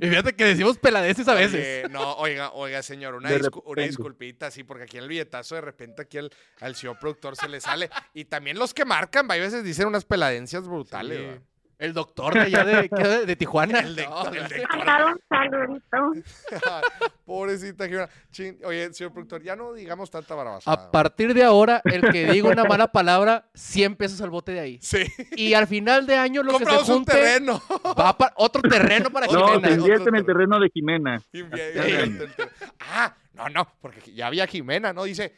[0.00, 1.84] Y fíjate que decimos peladeces a veces.
[1.84, 5.54] Oye, no, oiga, oiga, señor, una, De una disculpita, sí, porque aquí en el billetazo
[5.54, 7.90] de repente aquí al, al señor productor se le sale.
[8.12, 11.36] Y también los que marcan, a veces dicen unas peladencias brutales.
[11.36, 11.40] Sí.
[11.76, 13.02] El doctor de allá de, ¿qué?
[13.02, 13.80] de, de Tijuana.
[13.80, 16.30] El de- No, el un saludito.
[17.24, 18.08] Pobrecita Jimena.
[18.30, 20.76] Chin, Oye, señor productor, ya no digamos tanta barabasada.
[20.76, 24.60] A partir de ahora, el que diga una mala palabra, 100 pesos al bote de
[24.60, 24.78] ahí.
[24.82, 25.04] Sí.
[25.36, 27.62] Y al final de año, lo que se Compramos un junte, terreno.
[27.98, 29.70] va para otro terreno para No, Jimena.
[29.74, 31.22] invierte en el terreno de Jimena.
[31.32, 32.04] Invie- Así es.
[32.08, 32.50] invie- el-
[32.80, 35.04] Ah, no, no, porque ya había Jimena, ¿no?
[35.04, 35.34] Dice,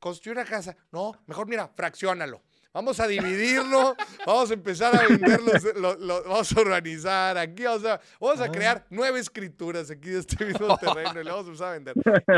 [0.00, 0.76] construye una casa.
[0.92, 2.42] No, mejor mira, fraccionalo.
[2.72, 3.94] Vamos a dividirlo,
[4.26, 8.50] vamos a empezar a venderlos, lo- lo- vamos a organizar aquí, vamos a, vamos a
[8.50, 11.94] crear nueve escrituras aquí de este mismo terreno y le vamos a empezar a vender.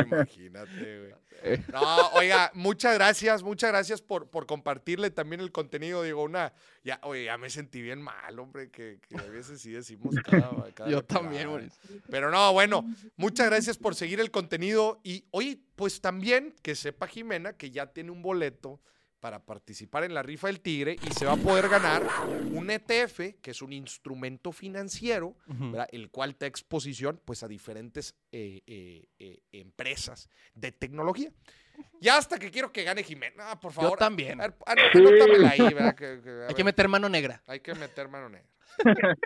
[0.06, 1.14] Imagínate, güey.
[1.72, 6.02] No, oiga, muchas gracias, muchas gracias por, por compartirle también el contenido.
[6.02, 6.52] Digo, una,
[6.84, 10.72] ya, oye, ya me sentí bien mal, hombre, que, que a veces sí decimos cada,
[10.74, 11.70] cada Yo también.
[12.10, 12.84] Pero no, bueno,
[13.16, 15.00] muchas gracias por seguir el contenido.
[15.02, 18.80] Y oye, pues también que sepa Jimena que ya tiene un boleto
[19.20, 22.02] para participar en la rifa del tigre y se va a poder ganar
[22.52, 25.36] un ETF, que es un instrumento financiero,
[25.90, 31.30] el cual te da exposición pues, a diferentes eh, eh, eh, empresas de tecnología.
[32.00, 33.98] Ya hasta que quiero que gane Jimena, Ah, por favor.
[33.98, 34.40] también.
[34.40, 35.94] A ver, an- anótamela ahí, ¿verdad?
[35.94, 37.42] Que- que- a Hay que meter mano negra.
[37.46, 38.48] hay que meter mano negra.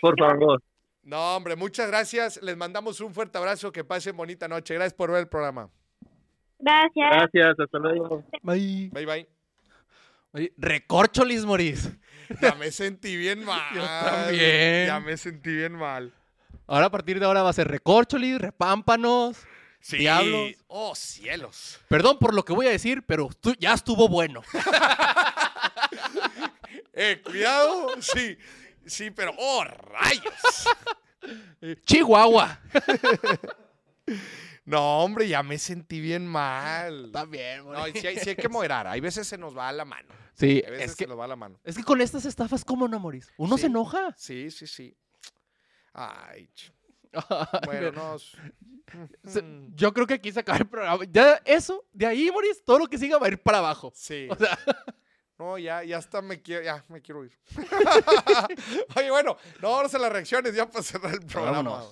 [0.00, 0.62] Por favor.
[1.02, 2.42] No, hombre, muchas gracias.
[2.42, 3.70] Les mandamos un fuerte abrazo.
[3.72, 4.74] Que pasen bonita noche.
[4.74, 5.68] Gracias por ver el programa.
[6.58, 7.10] Gracias.
[7.10, 8.24] Gracias, hasta luego.
[8.42, 8.88] Bye.
[8.92, 9.33] Bye, bye.
[10.34, 11.88] Oye, recorcholis, Moris.
[12.40, 13.74] Ya me sentí bien mal.
[13.74, 14.86] Yo también.
[14.86, 16.12] Ya me sentí bien mal.
[16.66, 19.36] Ahora a partir de ahora va a ser recorcholis, repámpanos.
[19.80, 19.98] Sí.
[19.98, 20.52] Diablos.
[20.66, 21.78] Oh, cielos.
[21.88, 23.28] Perdón por lo que voy a decir, pero
[23.58, 24.42] ya estuvo bueno.
[26.96, 27.88] Eh, cuidado.
[28.00, 28.38] Sí.
[28.86, 29.34] Sí, pero.
[29.36, 30.68] ¡Oh, rayos!
[31.86, 32.60] Chihuahua.
[34.64, 37.10] No, hombre, ya me sentí bien mal.
[37.12, 38.86] También, No, y sí hay, sí hay que moderar.
[38.86, 40.08] Hay veces se nos va a la mano.
[40.34, 41.60] Sí, Hay veces es que, se nos va a la mano.
[41.64, 43.30] es que con estas estafas, ¿cómo no, Moris?
[43.36, 43.62] Uno Sí.
[43.62, 44.14] se enoja.
[44.16, 44.96] Sí, sí, sí.
[45.92, 46.48] Ay,
[47.66, 48.16] bueno, mira, no.
[48.16, 48.36] s-
[49.26, 51.04] se- Mm, Yo creo que aquí se acaba el programa.
[51.10, 53.92] Ya eso, de ahí, Moris, todo lo que siga va a ir para abajo.
[53.94, 54.28] Sí.
[54.30, 54.58] O sea,
[55.38, 57.36] No, ya, ya hasta me quiero, ya me quiero ir.
[58.96, 61.82] Oye, bueno, no, vamos a las reacciones ya para cerrar el programa.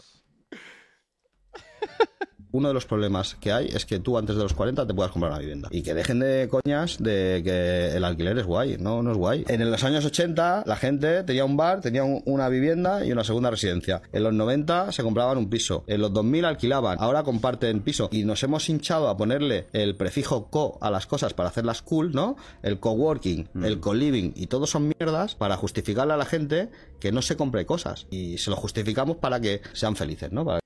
[2.52, 5.10] Uno de los problemas que hay es que tú antes de los 40 te puedas
[5.10, 5.68] comprar una vivienda.
[5.70, 8.76] Y que dejen de coñas de que el alquiler es guay.
[8.78, 9.44] No, no es guay.
[9.48, 13.24] En los años 80 la gente tenía un bar, tenía un- una vivienda y una
[13.24, 14.02] segunda residencia.
[14.12, 15.84] En los 90 se compraban un piso.
[15.86, 16.98] En los 2000 alquilaban.
[17.00, 18.08] Ahora comparten piso.
[18.12, 22.12] Y nos hemos hinchado a ponerle el prefijo co a las cosas para hacerlas cool,
[22.12, 22.36] ¿no?
[22.62, 26.68] El coworking, el co-living y todos son mierdas para justificarle a la gente
[27.00, 28.06] que no se compre cosas.
[28.10, 30.44] Y se lo justificamos para que sean felices, ¿no?
[30.44, 30.60] Para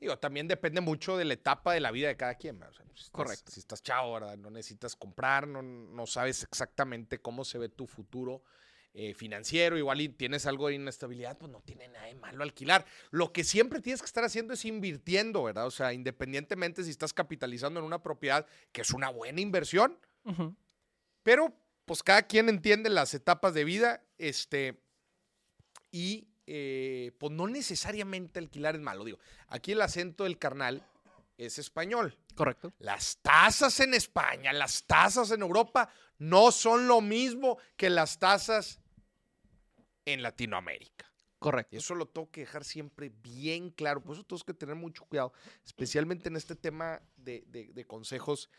[0.00, 2.58] Digo, también depende mucho de la etapa de la vida de cada quien.
[2.58, 2.72] ¿verdad?
[2.72, 3.50] O sea, si estás- Correcto.
[3.52, 4.36] Si estás chavo, ¿verdad?
[4.36, 8.42] no necesitas comprar, no, no sabes exactamente cómo se ve tu futuro
[8.94, 12.84] eh, financiero, igual y tienes algo de inestabilidad, pues no tiene nada de malo alquilar.
[13.10, 15.66] Lo que siempre tienes que estar haciendo es invirtiendo, ¿verdad?
[15.66, 19.98] O sea, independientemente si estás capitalizando en una propiedad, que es una buena inversión.
[21.22, 21.54] Pero,
[21.84, 24.80] pues cada quien entiende las etapas de vida, este,
[25.92, 29.04] y eh, pues no necesariamente alquilar es malo.
[29.04, 29.18] Digo,
[29.48, 30.82] aquí el acento del carnal
[31.36, 32.16] es español.
[32.34, 32.72] correcto.
[32.78, 38.80] Las tasas en España, las tasas en Europa no son lo mismo que las tasas
[40.04, 41.04] en Latinoamérica.
[41.38, 41.76] Correcto.
[41.76, 44.02] Y eso lo tengo que dejar siempre bien claro.
[44.02, 45.32] Por eso tenemos que tener mucho cuidado,
[45.64, 48.50] especialmente en este tema de, de- de consejos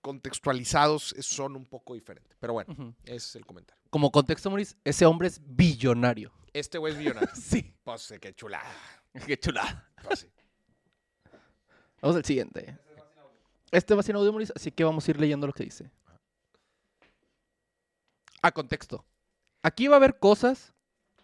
[0.00, 2.36] contextualizados son un poco diferentes.
[2.40, 3.82] Pero bueno, ese es el comentario.
[3.90, 6.32] Como contexto, Moris, ese hombre es billonario.
[6.52, 7.30] Este güey es millonario.
[7.34, 7.74] Sí.
[7.82, 8.70] pues eh, qué chulada.
[9.26, 9.90] Qué chulada.
[10.04, 10.28] Pues, sí.
[12.00, 12.78] Vamos al siguiente.
[13.72, 15.90] Este va sin audio, Maurice, así que vamos a ir leyendo lo que dice.
[18.40, 19.04] A contexto.
[19.62, 20.72] Aquí va a haber cosas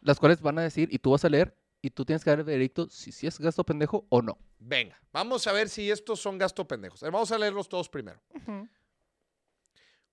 [0.01, 2.40] las cuales van a decir y tú vas a leer y tú tienes que dar
[2.40, 4.36] el veredicto si, si es gasto pendejo o no.
[4.58, 7.00] Venga, vamos a ver si estos son gastos pendejos.
[7.00, 8.20] Vamos a leerlos todos primero.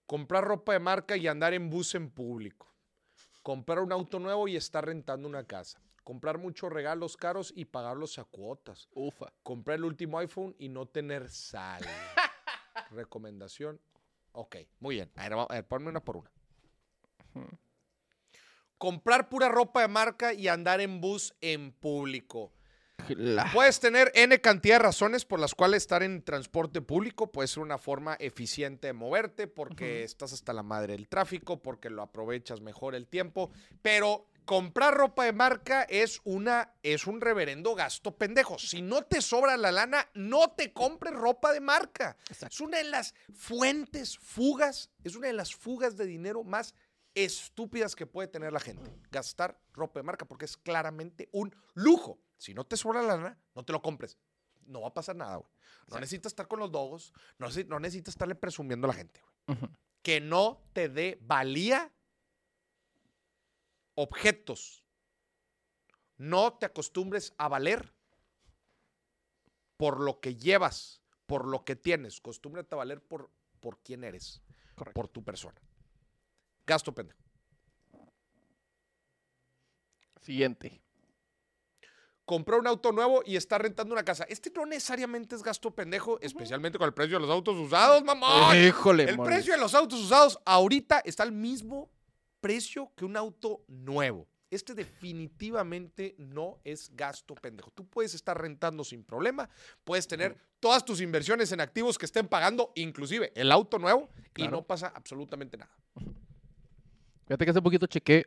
[0.06, 2.72] Comprar ropa de marca y andar en bus en público.
[3.42, 5.82] Comprar un auto nuevo y estar rentando una casa.
[6.04, 8.88] Comprar muchos regalos caros y pagarlos a cuotas.
[8.94, 9.34] Ufa.
[9.42, 11.84] Comprar el último iPhone y no tener sal.
[12.92, 13.80] Recomendación.
[14.34, 15.12] Ok, muy bien.
[15.16, 16.32] A ver, a ver, ponme una por una.
[18.84, 22.52] Comprar pura ropa de marca y andar en bus en público.
[23.08, 27.48] La- Puedes tener N cantidad de razones por las cuales estar en transporte público puede
[27.48, 32.02] ser una forma eficiente de moverte, porque estás hasta la madre del tráfico, porque lo
[32.02, 33.52] aprovechas mejor el tiempo,
[33.82, 38.60] pero comprar ropa de marca es una es un reverendo gasto pendejo.
[38.60, 42.18] Si no te sobra la lana, no te compres ropa de marca.
[42.30, 46.76] Es una de las fuentes, fugas, es una de las fugas de dinero más
[47.16, 48.94] estúpidas que puede tener la gente.
[49.12, 52.20] Gastar ropa de marca porque es claramente un lujo.
[52.38, 54.18] Si no te sobra la lana, no te lo compres.
[54.66, 55.50] No va a pasar nada, güey.
[55.90, 59.22] No necesitas estar con los dogos, no, neces- no necesitas estarle presumiendo a la gente,
[59.48, 59.58] güey.
[60.02, 61.92] Que no te dé valía
[63.96, 64.84] objetos.
[66.18, 67.94] No te acostumbres a valer
[69.78, 72.20] por lo que llevas, por lo que tienes.
[72.20, 73.30] Acostúmbrate a valer por,
[73.60, 74.42] por quién eres,
[74.76, 74.94] Correcto.
[75.00, 75.60] por tu persona.
[76.66, 77.20] Gasto pendejo.
[80.22, 80.80] Siguiente.
[82.26, 84.26] comprar un auto nuevo y estar rentando una casa.
[84.30, 88.56] Este no necesariamente es gasto pendejo, especialmente con el precio de los autos usados, mamón.
[88.56, 91.92] Híjole, El precio de los autos usados ahorita está al mismo
[92.40, 94.28] precio que un auto nuevo.
[94.50, 97.72] Este definitivamente no es gasto pendejo.
[97.72, 99.50] Tú puedes estar rentando sin problema,
[99.84, 104.48] puedes tener todas tus inversiones en activos que estén pagando, inclusive el auto nuevo, y
[104.48, 105.76] no pasa absolutamente nada.
[107.26, 108.26] Fíjate que hace poquito chequé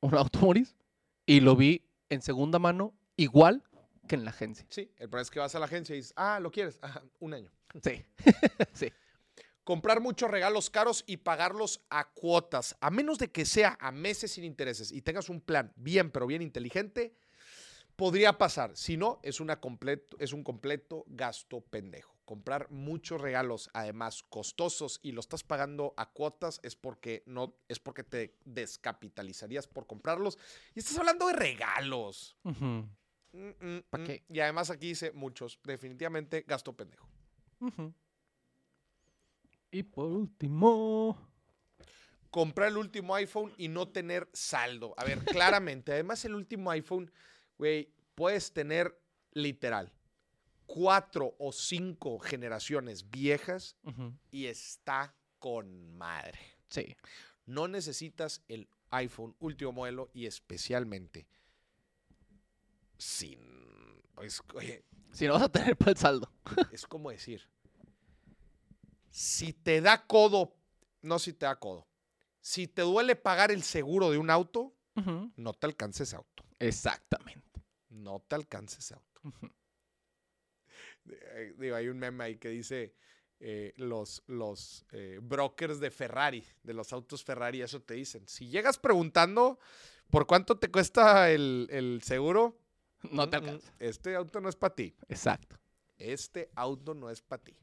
[0.00, 0.74] un auto, Maurice,
[1.26, 3.62] y lo vi en segunda mano igual
[4.06, 4.66] que en la agencia.
[4.70, 6.78] Sí, el problema es que vas a la agencia y dices, ah, ¿lo quieres?
[6.82, 7.50] Ajá, un año.
[7.82, 8.04] Sí.
[8.72, 8.92] sí.
[9.62, 14.32] comprar muchos regalos caros y pagarlos a cuotas, a menos de que sea a meses
[14.32, 17.14] sin intereses y tengas un plan bien, pero bien inteligente,
[17.96, 18.76] podría pasar.
[18.76, 22.17] Si no, es, una completo, es un completo gasto pendejo.
[22.28, 27.78] Comprar muchos regalos, además costosos, y lo estás pagando a cuotas, es porque no, es
[27.78, 30.36] porque te descapitalizarías por comprarlos.
[30.74, 32.36] Y estás hablando de regalos.
[32.42, 32.80] Mm,
[33.32, 34.04] mm, ¿Pa' mm.
[34.04, 34.24] qué?
[34.28, 35.58] Y además aquí dice muchos.
[35.64, 37.08] Definitivamente gasto pendejo.
[39.70, 41.16] Y por último.
[42.30, 44.92] comprar el último iPhone y no tener saldo.
[44.98, 45.92] A ver, claramente.
[45.94, 47.10] Además, el último iPhone,
[47.56, 49.00] güey, puedes tener
[49.32, 49.94] literal
[50.68, 53.76] cuatro o cinco generaciones viejas
[54.30, 56.38] y está con madre.
[56.68, 56.94] Sí.
[57.46, 61.26] No necesitas el iPhone último modelo y especialmente
[62.98, 63.40] sin...
[64.14, 66.30] pues, oye, Si no vas a tener para el saldo.
[66.70, 67.48] es como decir,
[69.10, 70.54] si te da codo,
[71.00, 71.88] no si te da codo,
[72.40, 74.74] si te duele pagar el seguro de un auto,
[75.36, 76.44] no te alcanza ese auto.
[76.58, 77.62] Exactamente.
[77.88, 79.08] No te alcanza ese auto.
[79.46, 79.50] Eh,
[81.58, 82.94] Digo, hay un meme ahí que dice
[83.40, 88.26] eh, los, los eh, brokers de Ferrari, de los autos Ferrari, eso te dicen.
[88.28, 89.58] Si llegas preguntando
[90.10, 92.58] por cuánto te cuesta el, el seguro,
[93.12, 93.72] No te alcanza.
[93.78, 94.94] Este auto no es para ti.
[95.08, 95.56] Exacto.
[95.98, 97.56] Este auto no es para ti.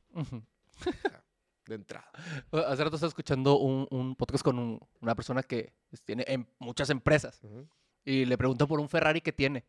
[1.67, 2.09] De entrada.
[2.51, 6.45] Hace rato estaba escuchando un, un podcast con un- una persona que pues, tiene em-
[6.59, 7.41] muchas empresas
[8.03, 9.65] y le pregunta por un Ferrari que tiene.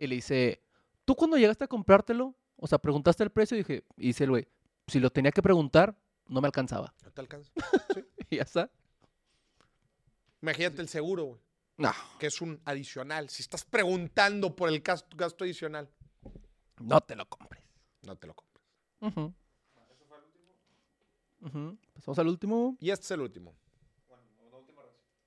[0.00, 0.62] Y le dice,
[1.04, 2.34] ¿tú cuando llegaste a comprártelo?
[2.56, 4.48] O sea, preguntaste el precio y dije, y dice el güey,
[4.86, 6.94] si lo tenía que preguntar, no me alcanzaba.
[7.04, 7.52] No te alcanza.
[8.30, 8.70] Y ya está.
[10.40, 11.40] Imagínate el seguro, güey,
[11.76, 13.28] No, que es un adicional.
[13.28, 15.90] Si estás preguntando por el gasto, gasto adicional,
[16.80, 17.62] no te lo compres.
[18.02, 18.64] no te lo compres.
[19.00, 19.34] Ujú.
[21.42, 21.78] Ujú.
[21.92, 22.76] Pasamos al último.
[22.80, 23.54] Y este es el último.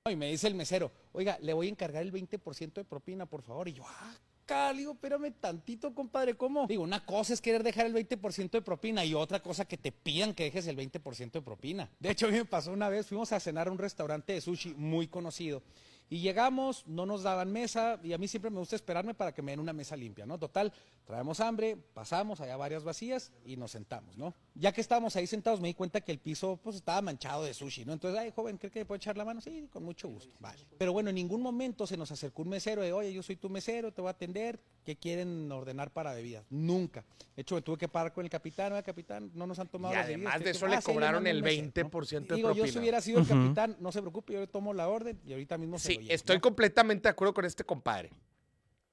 [0.10, 3.42] Y me dice el mesero, oiga, le voy a encargar el 20% de propina, por
[3.42, 3.68] favor.
[3.68, 4.16] Y yo, ah,
[4.48, 6.68] le digo, espérame tantito, compadre, ¿cómo?
[6.68, 9.92] Digo, una cosa es querer dejar el 20% de propina y otra cosa que te
[9.92, 11.90] pidan que dejes el 20% de propina.
[12.00, 14.42] De hecho, a mí me pasó una vez, fuimos a cenar a un restaurante de
[14.42, 15.62] sushi muy conocido.
[16.10, 19.42] Y llegamos, no nos daban mesa, y a mí siempre me gusta esperarme para que
[19.42, 20.40] me den una mesa limpia, ¿no?
[20.40, 20.72] Total,
[21.04, 24.34] traemos hambre, pasamos, allá varias vacías y nos sentamos, ¿no?
[24.60, 27.54] Ya que estábamos ahí sentados, me di cuenta que el piso pues estaba manchado de
[27.54, 27.94] sushi, ¿no?
[27.94, 29.40] Entonces, ay, joven, ¿cree que le puedo echar la mano?
[29.40, 30.34] Sí, con mucho gusto.
[30.40, 30.66] Vale.
[30.80, 33.50] Pero bueno, en ningún momento se nos acercó un mesero de, oye, yo soy tu
[33.52, 36.44] mesero, te voy a atender, ¿qué quieren ordenar para bebidas?
[36.50, 37.06] Nunca.
[37.36, 39.94] De hecho, me tuve que parar con el capitán, oye, capitán, no nos han tomado
[39.94, 40.34] Y las bebidas.
[40.34, 42.66] además de ¿qué eso le "Ah, sí, cobraron el un mesero", 20% de Digo, yo
[42.66, 45.78] si hubiera sido el capitán, no se preocupe, yo tomo la orden y ahorita mismo
[45.78, 46.14] se Sí, lo llevo.
[46.16, 46.42] estoy ¿no?
[46.42, 48.10] completamente de acuerdo con este compadre.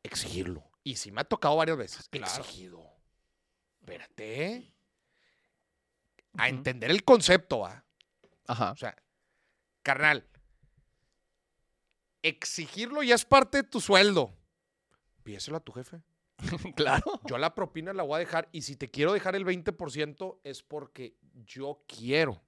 [0.02, 0.62] Exigirlo.
[0.82, 2.06] Y sí me ha tocado varias veces.
[2.12, 2.82] Exigido.
[3.80, 4.73] Espérate.
[6.36, 7.84] A entender el concepto, ¿va?
[8.46, 8.72] Ajá.
[8.72, 8.96] O sea,
[9.82, 10.26] carnal,
[12.22, 14.34] exigirlo ya es parte de tu sueldo.
[15.22, 16.02] Pídeselo a tu jefe.
[16.76, 17.20] claro.
[17.26, 20.62] Yo la propina la voy a dejar y si te quiero dejar el 20% es
[20.62, 21.16] porque
[21.46, 22.42] yo quiero.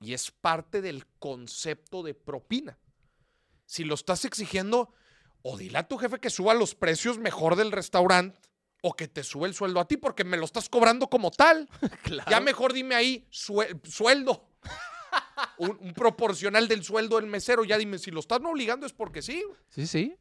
[0.00, 2.78] Y es parte del concepto de propina.
[3.64, 4.92] Si lo estás exigiendo,
[5.42, 8.38] o dile a tu jefe que suba los precios mejor del restaurante
[8.82, 11.68] o que te sube el sueldo a ti porque me lo estás cobrando como tal.
[12.02, 12.30] Claro.
[12.30, 14.48] Ya mejor dime ahí sue- sueldo.
[15.58, 17.64] un, un proporcional del sueldo del mesero.
[17.64, 19.42] Ya dime, si lo están obligando es porque sí.
[19.68, 20.16] Sí, sí.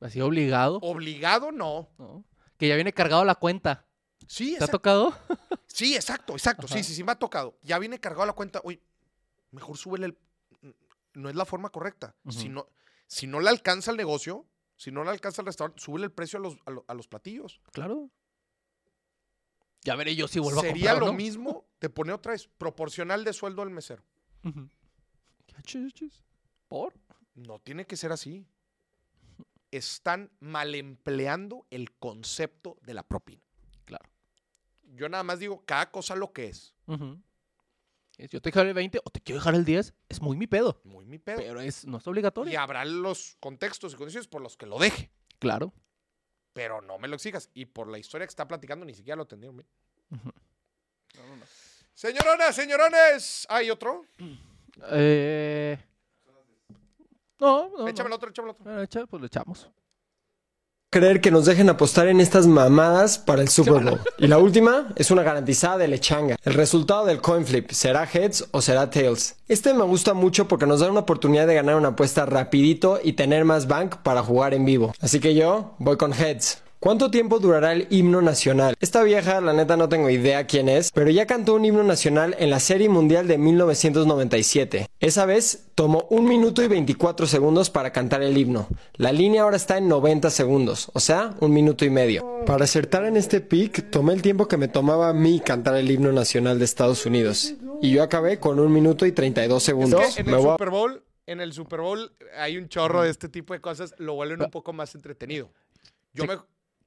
[0.00, 0.78] Así obligado.
[0.82, 1.88] Obligado no.
[1.98, 2.24] ¿no?
[2.58, 3.86] Que ya viene cargado la cuenta.
[4.28, 5.16] Sí, ¿Te ha tocado?
[5.66, 6.66] Sí, exacto, exacto.
[6.66, 6.82] Sí, Ajá.
[6.82, 7.58] sí, sí, me ha tocado.
[7.62, 8.60] Ya viene cargado la cuenta.
[8.64, 8.82] Oye,
[9.52, 10.18] mejor súbele el.
[11.14, 12.14] No es la forma correcta.
[12.30, 12.66] si, no,
[13.06, 14.46] si no le alcanza el negocio,
[14.76, 17.08] si no le alcanza el restaurante, súbele el precio a los, a lo- a los
[17.08, 17.60] platillos.
[17.72, 18.10] Claro.
[19.82, 20.98] Ya veré yo si vuelvo Sería a comprar.
[21.00, 21.12] lo ¿no?
[21.12, 24.02] mismo, te pone otra vez, proporcional de sueldo al mesero.
[26.68, 26.94] ¿Por?
[27.34, 28.46] No tiene que ser así.
[29.70, 33.42] Están mal empleando el concepto de la propina.
[33.84, 34.08] Claro.
[34.94, 36.74] Yo nada más digo cada cosa lo que es.
[36.86, 37.20] Ujú.
[38.18, 39.94] Es, Yo te dejo el 20 o te quiero dejar el 10.
[40.08, 40.80] Es muy mi pedo.
[40.84, 41.36] Muy mi pedo.
[41.38, 42.52] Pero es, no es obligatorio.
[42.52, 45.10] Y habrá los contextos y condiciones por los que lo deje.
[45.38, 45.72] Claro.
[46.52, 47.50] Pero no me lo exijas.
[47.52, 49.68] Y por la historia que está platicando, ni siquiera lo entendieron bien.
[50.10, 50.32] Ujú.
[51.94, 53.46] Señoronas, señorones.
[53.50, 54.04] ¿Hay otro?
[54.90, 55.78] Eh...
[57.38, 57.86] No, no.
[57.88, 58.16] échame el no.
[58.16, 58.64] otro, échame el otro.
[58.64, 59.70] Bueno, echa- pues lo echamos.
[60.90, 64.00] Creer que nos dejen apostar en estas mamadas para el Super Bowl.
[64.18, 66.36] Y la última es una garantizada de lechanga.
[66.44, 69.34] El resultado del coin flip, ¿será heads o será tails?
[69.48, 73.14] Este me gusta mucho porque nos da una oportunidad de ganar una apuesta rapidito y
[73.14, 74.94] tener más bank para jugar en vivo.
[75.00, 76.62] Así que yo voy con heads.
[76.78, 78.74] ¿Cuánto tiempo durará el himno nacional?
[78.80, 82.36] Esta vieja, la neta no tengo idea quién es, pero ya cantó un himno nacional
[82.38, 84.86] en la Serie Mundial de 1997.
[85.00, 88.68] Esa vez tomó un minuto y 24 segundos para cantar el himno.
[88.94, 92.44] La línea ahora está en 90 segundos, o sea, un minuto y medio.
[92.46, 95.90] Para acertar en este pick, tomé el tiempo que me tomaba a mí cantar el
[95.90, 97.54] himno nacional de Estados Unidos.
[97.80, 100.14] Y yo acabé con un minuto y 32 Es segundos.
[100.14, 103.02] que en Me el voy a- Super Bowl, en el Super Bowl hay un chorro
[103.02, 105.50] de este tipo de cosas, lo vuelven un poco más entretenido.
[106.12, 106.36] Yo me.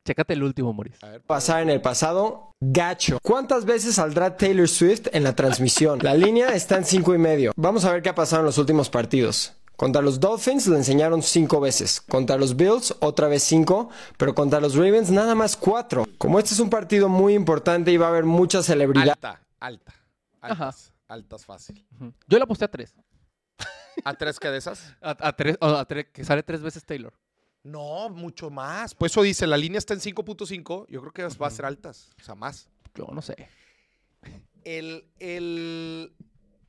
[0.09, 0.95] Chécate el último, Moris.
[1.03, 3.19] A ver, pasar en el pasado, gacho.
[3.21, 5.99] ¿Cuántas veces saldrá Taylor Swift en la transmisión?
[6.01, 7.51] La línea está en cinco y medio.
[7.55, 9.53] Vamos a ver qué ha pasado en los últimos partidos.
[9.75, 12.01] Contra los Dolphins le enseñaron cinco veces.
[12.01, 13.91] Contra los Bills otra vez cinco.
[14.17, 16.07] Pero contra los Ravens nada más cuatro.
[16.17, 19.09] Como este es un partido muy importante y va a haber mucha celebridad.
[19.09, 19.93] alta, alta.
[20.41, 21.85] Altas, altas fácil.
[22.27, 22.95] Yo le aposté a tres.
[24.03, 24.95] ¿A tres que de esas?
[25.03, 27.13] A, a tres, o a tres, que sale tres veces Taylor.
[27.63, 28.95] No, mucho más.
[28.95, 30.85] Pues eso dice, la línea está en 5.5.
[30.87, 32.09] Yo creo que va a ser altas.
[32.21, 32.69] O sea, más.
[32.95, 33.49] Yo no sé.
[34.63, 36.13] El, el-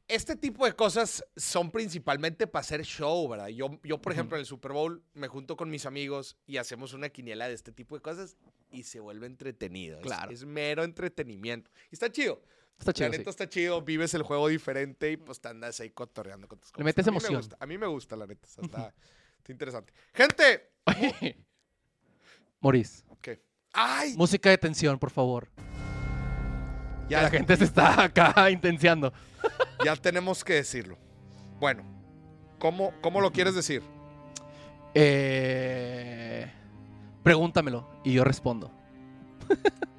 [0.08, 3.46] este tipo de cosas son principalmente para hacer show, ¿verdad?
[3.48, 6.92] Yo, yo, por ejemplo, en el Super Bowl me junto con mis amigos y hacemos
[6.94, 8.36] una quiniela de este tipo de cosas
[8.72, 10.00] y se vuelve entretenido.
[10.00, 10.32] Claro.
[10.32, 11.70] Es, mero entretenimiento.
[11.92, 12.42] Y está chido.
[12.78, 13.18] Está chido, la sí.
[13.18, 16.70] neta está chido, vives el juego diferente y pues te andas ahí cotorreando con tus
[16.70, 16.84] Le compas.
[16.86, 17.36] metes A mí me emoción.
[17.36, 18.48] gusta, a mí me gusta, la neta.
[18.56, 18.94] o sea,
[19.40, 19.92] está, interesante.
[20.14, 20.70] Gente,
[22.60, 23.42] Moris, ¿qué?
[23.72, 24.14] ¡Ay!
[24.16, 25.48] música de tensión, por favor.
[27.08, 29.12] Ya, Ya la gente se está acá intenciando.
[29.84, 30.96] ya tenemos que decirlo.
[31.58, 31.82] Bueno,
[32.58, 33.82] ¿cómo, cómo lo quieres decir?
[34.94, 36.50] Eh,
[37.22, 38.72] pregúntamelo y yo respondo.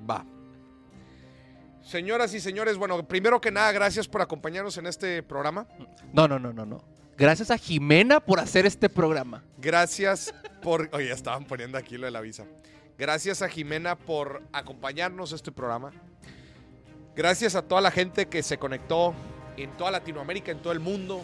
[0.09, 0.26] Va.
[1.81, 5.68] Señoras y señores, bueno, primero que nada, gracias por acompañarnos en este programa.
[6.13, 6.84] No, no, no, no, no.
[7.22, 9.43] Gracias a Jimena por hacer este programa.
[9.60, 10.34] Gracias
[10.64, 10.89] por.
[10.91, 12.48] Oye, ya estaban poniendo aquí lo de la visa.
[12.98, 15.91] Gracias a Jimena por acompañarnos a este programa.
[17.15, 19.14] Gracias a toda la gente que se conectó
[19.56, 21.22] en toda Latinoamérica, en todo el mundo,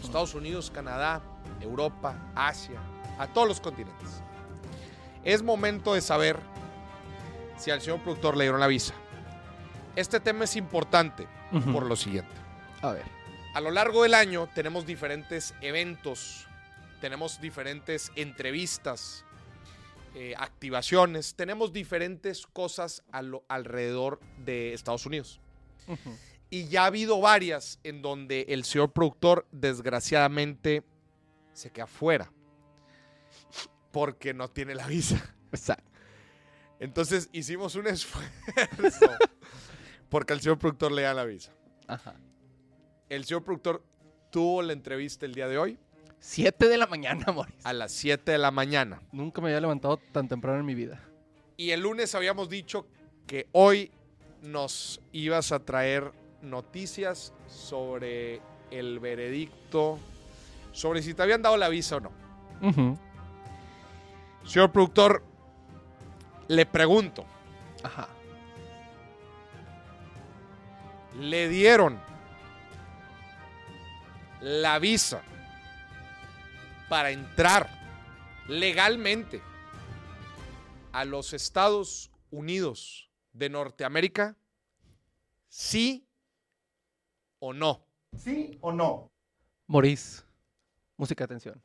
[0.00, 1.20] Estados Unidos, Canadá,
[1.60, 2.78] Europa, Asia,
[3.18, 4.22] a todos los continentes.
[5.24, 6.38] Es momento de saber
[7.56, 8.94] si al señor productor le dieron la visa.
[9.96, 11.26] Este tema es importante
[11.72, 12.30] por lo siguiente.
[12.80, 13.21] A ver.
[13.54, 16.46] A lo largo del año tenemos diferentes eventos,
[17.00, 19.24] tenemos diferentes entrevistas,
[20.14, 25.40] eh, activaciones, tenemos diferentes cosas a lo- alrededor de Estados Unidos.
[26.48, 30.82] Y ya ha habido varias en donde el señor productor, desgraciadamente,
[31.52, 32.30] se queda fuera.
[33.90, 35.34] Porque no tiene la visa.
[35.50, 35.90] Exacto.
[36.78, 38.30] Entonces hicimos un esfuerzo.
[40.08, 41.52] porque al señor productor le da la visa.
[41.86, 42.14] Ajá.
[43.12, 43.82] El señor productor
[44.30, 45.78] tuvo la entrevista el día de hoy
[46.20, 47.54] 7 de la mañana, Moris.
[47.62, 49.02] a las 7 de la mañana.
[49.12, 50.98] Nunca me había levantado tan temprano en mi vida.
[51.58, 52.86] Y el lunes habíamos dicho
[53.26, 53.90] que hoy
[54.40, 56.10] nos ibas a traer
[56.40, 58.40] noticias sobre
[58.70, 59.98] el veredicto,
[60.72, 62.12] sobre si te habían dado la visa o no.
[64.46, 65.22] Señor productor,
[66.48, 67.26] le pregunto,
[67.82, 68.08] Ajá.
[71.20, 71.98] ¿le dieron
[74.42, 75.22] la visa
[76.88, 77.68] para entrar
[78.48, 79.40] legalmente
[80.92, 84.36] a los Estados Unidos de Norteamérica?
[85.48, 86.06] ¿Sí
[87.38, 87.86] o no?
[88.16, 89.10] ¿Sí o no?
[89.66, 90.24] Moris,
[90.96, 91.60] música atención.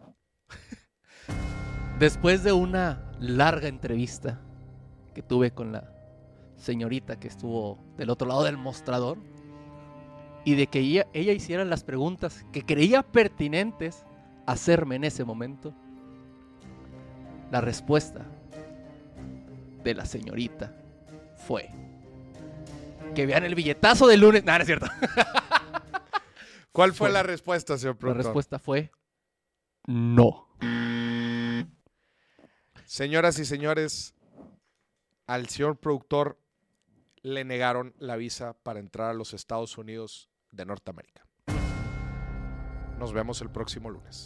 [1.99, 4.39] Después de una larga entrevista
[5.15, 5.93] que tuve con la
[6.57, 9.17] señorita que estuvo del otro lado del mostrador
[10.47, 14.05] y de que ella, ella hiciera las preguntas que creía pertinentes
[14.45, 15.73] hacerme en ese momento,
[17.51, 18.25] la respuesta
[19.83, 20.73] de la señorita
[21.35, 21.69] fue
[23.13, 24.45] que vean el billetazo del lunes.
[24.45, 24.85] No, no es cierto.
[26.71, 28.23] ¿Cuál fue Fue- la respuesta, señor La productor?
[28.25, 28.89] respuesta fue
[29.85, 30.47] no.
[32.85, 34.15] Señoras y señores,
[35.27, 36.39] al señor productor
[37.21, 41.25] le negaron la visa para entrar a los Estados Unidos de Norteamérica.
[42.97, 44.25] Nos vemos el próximo lunes.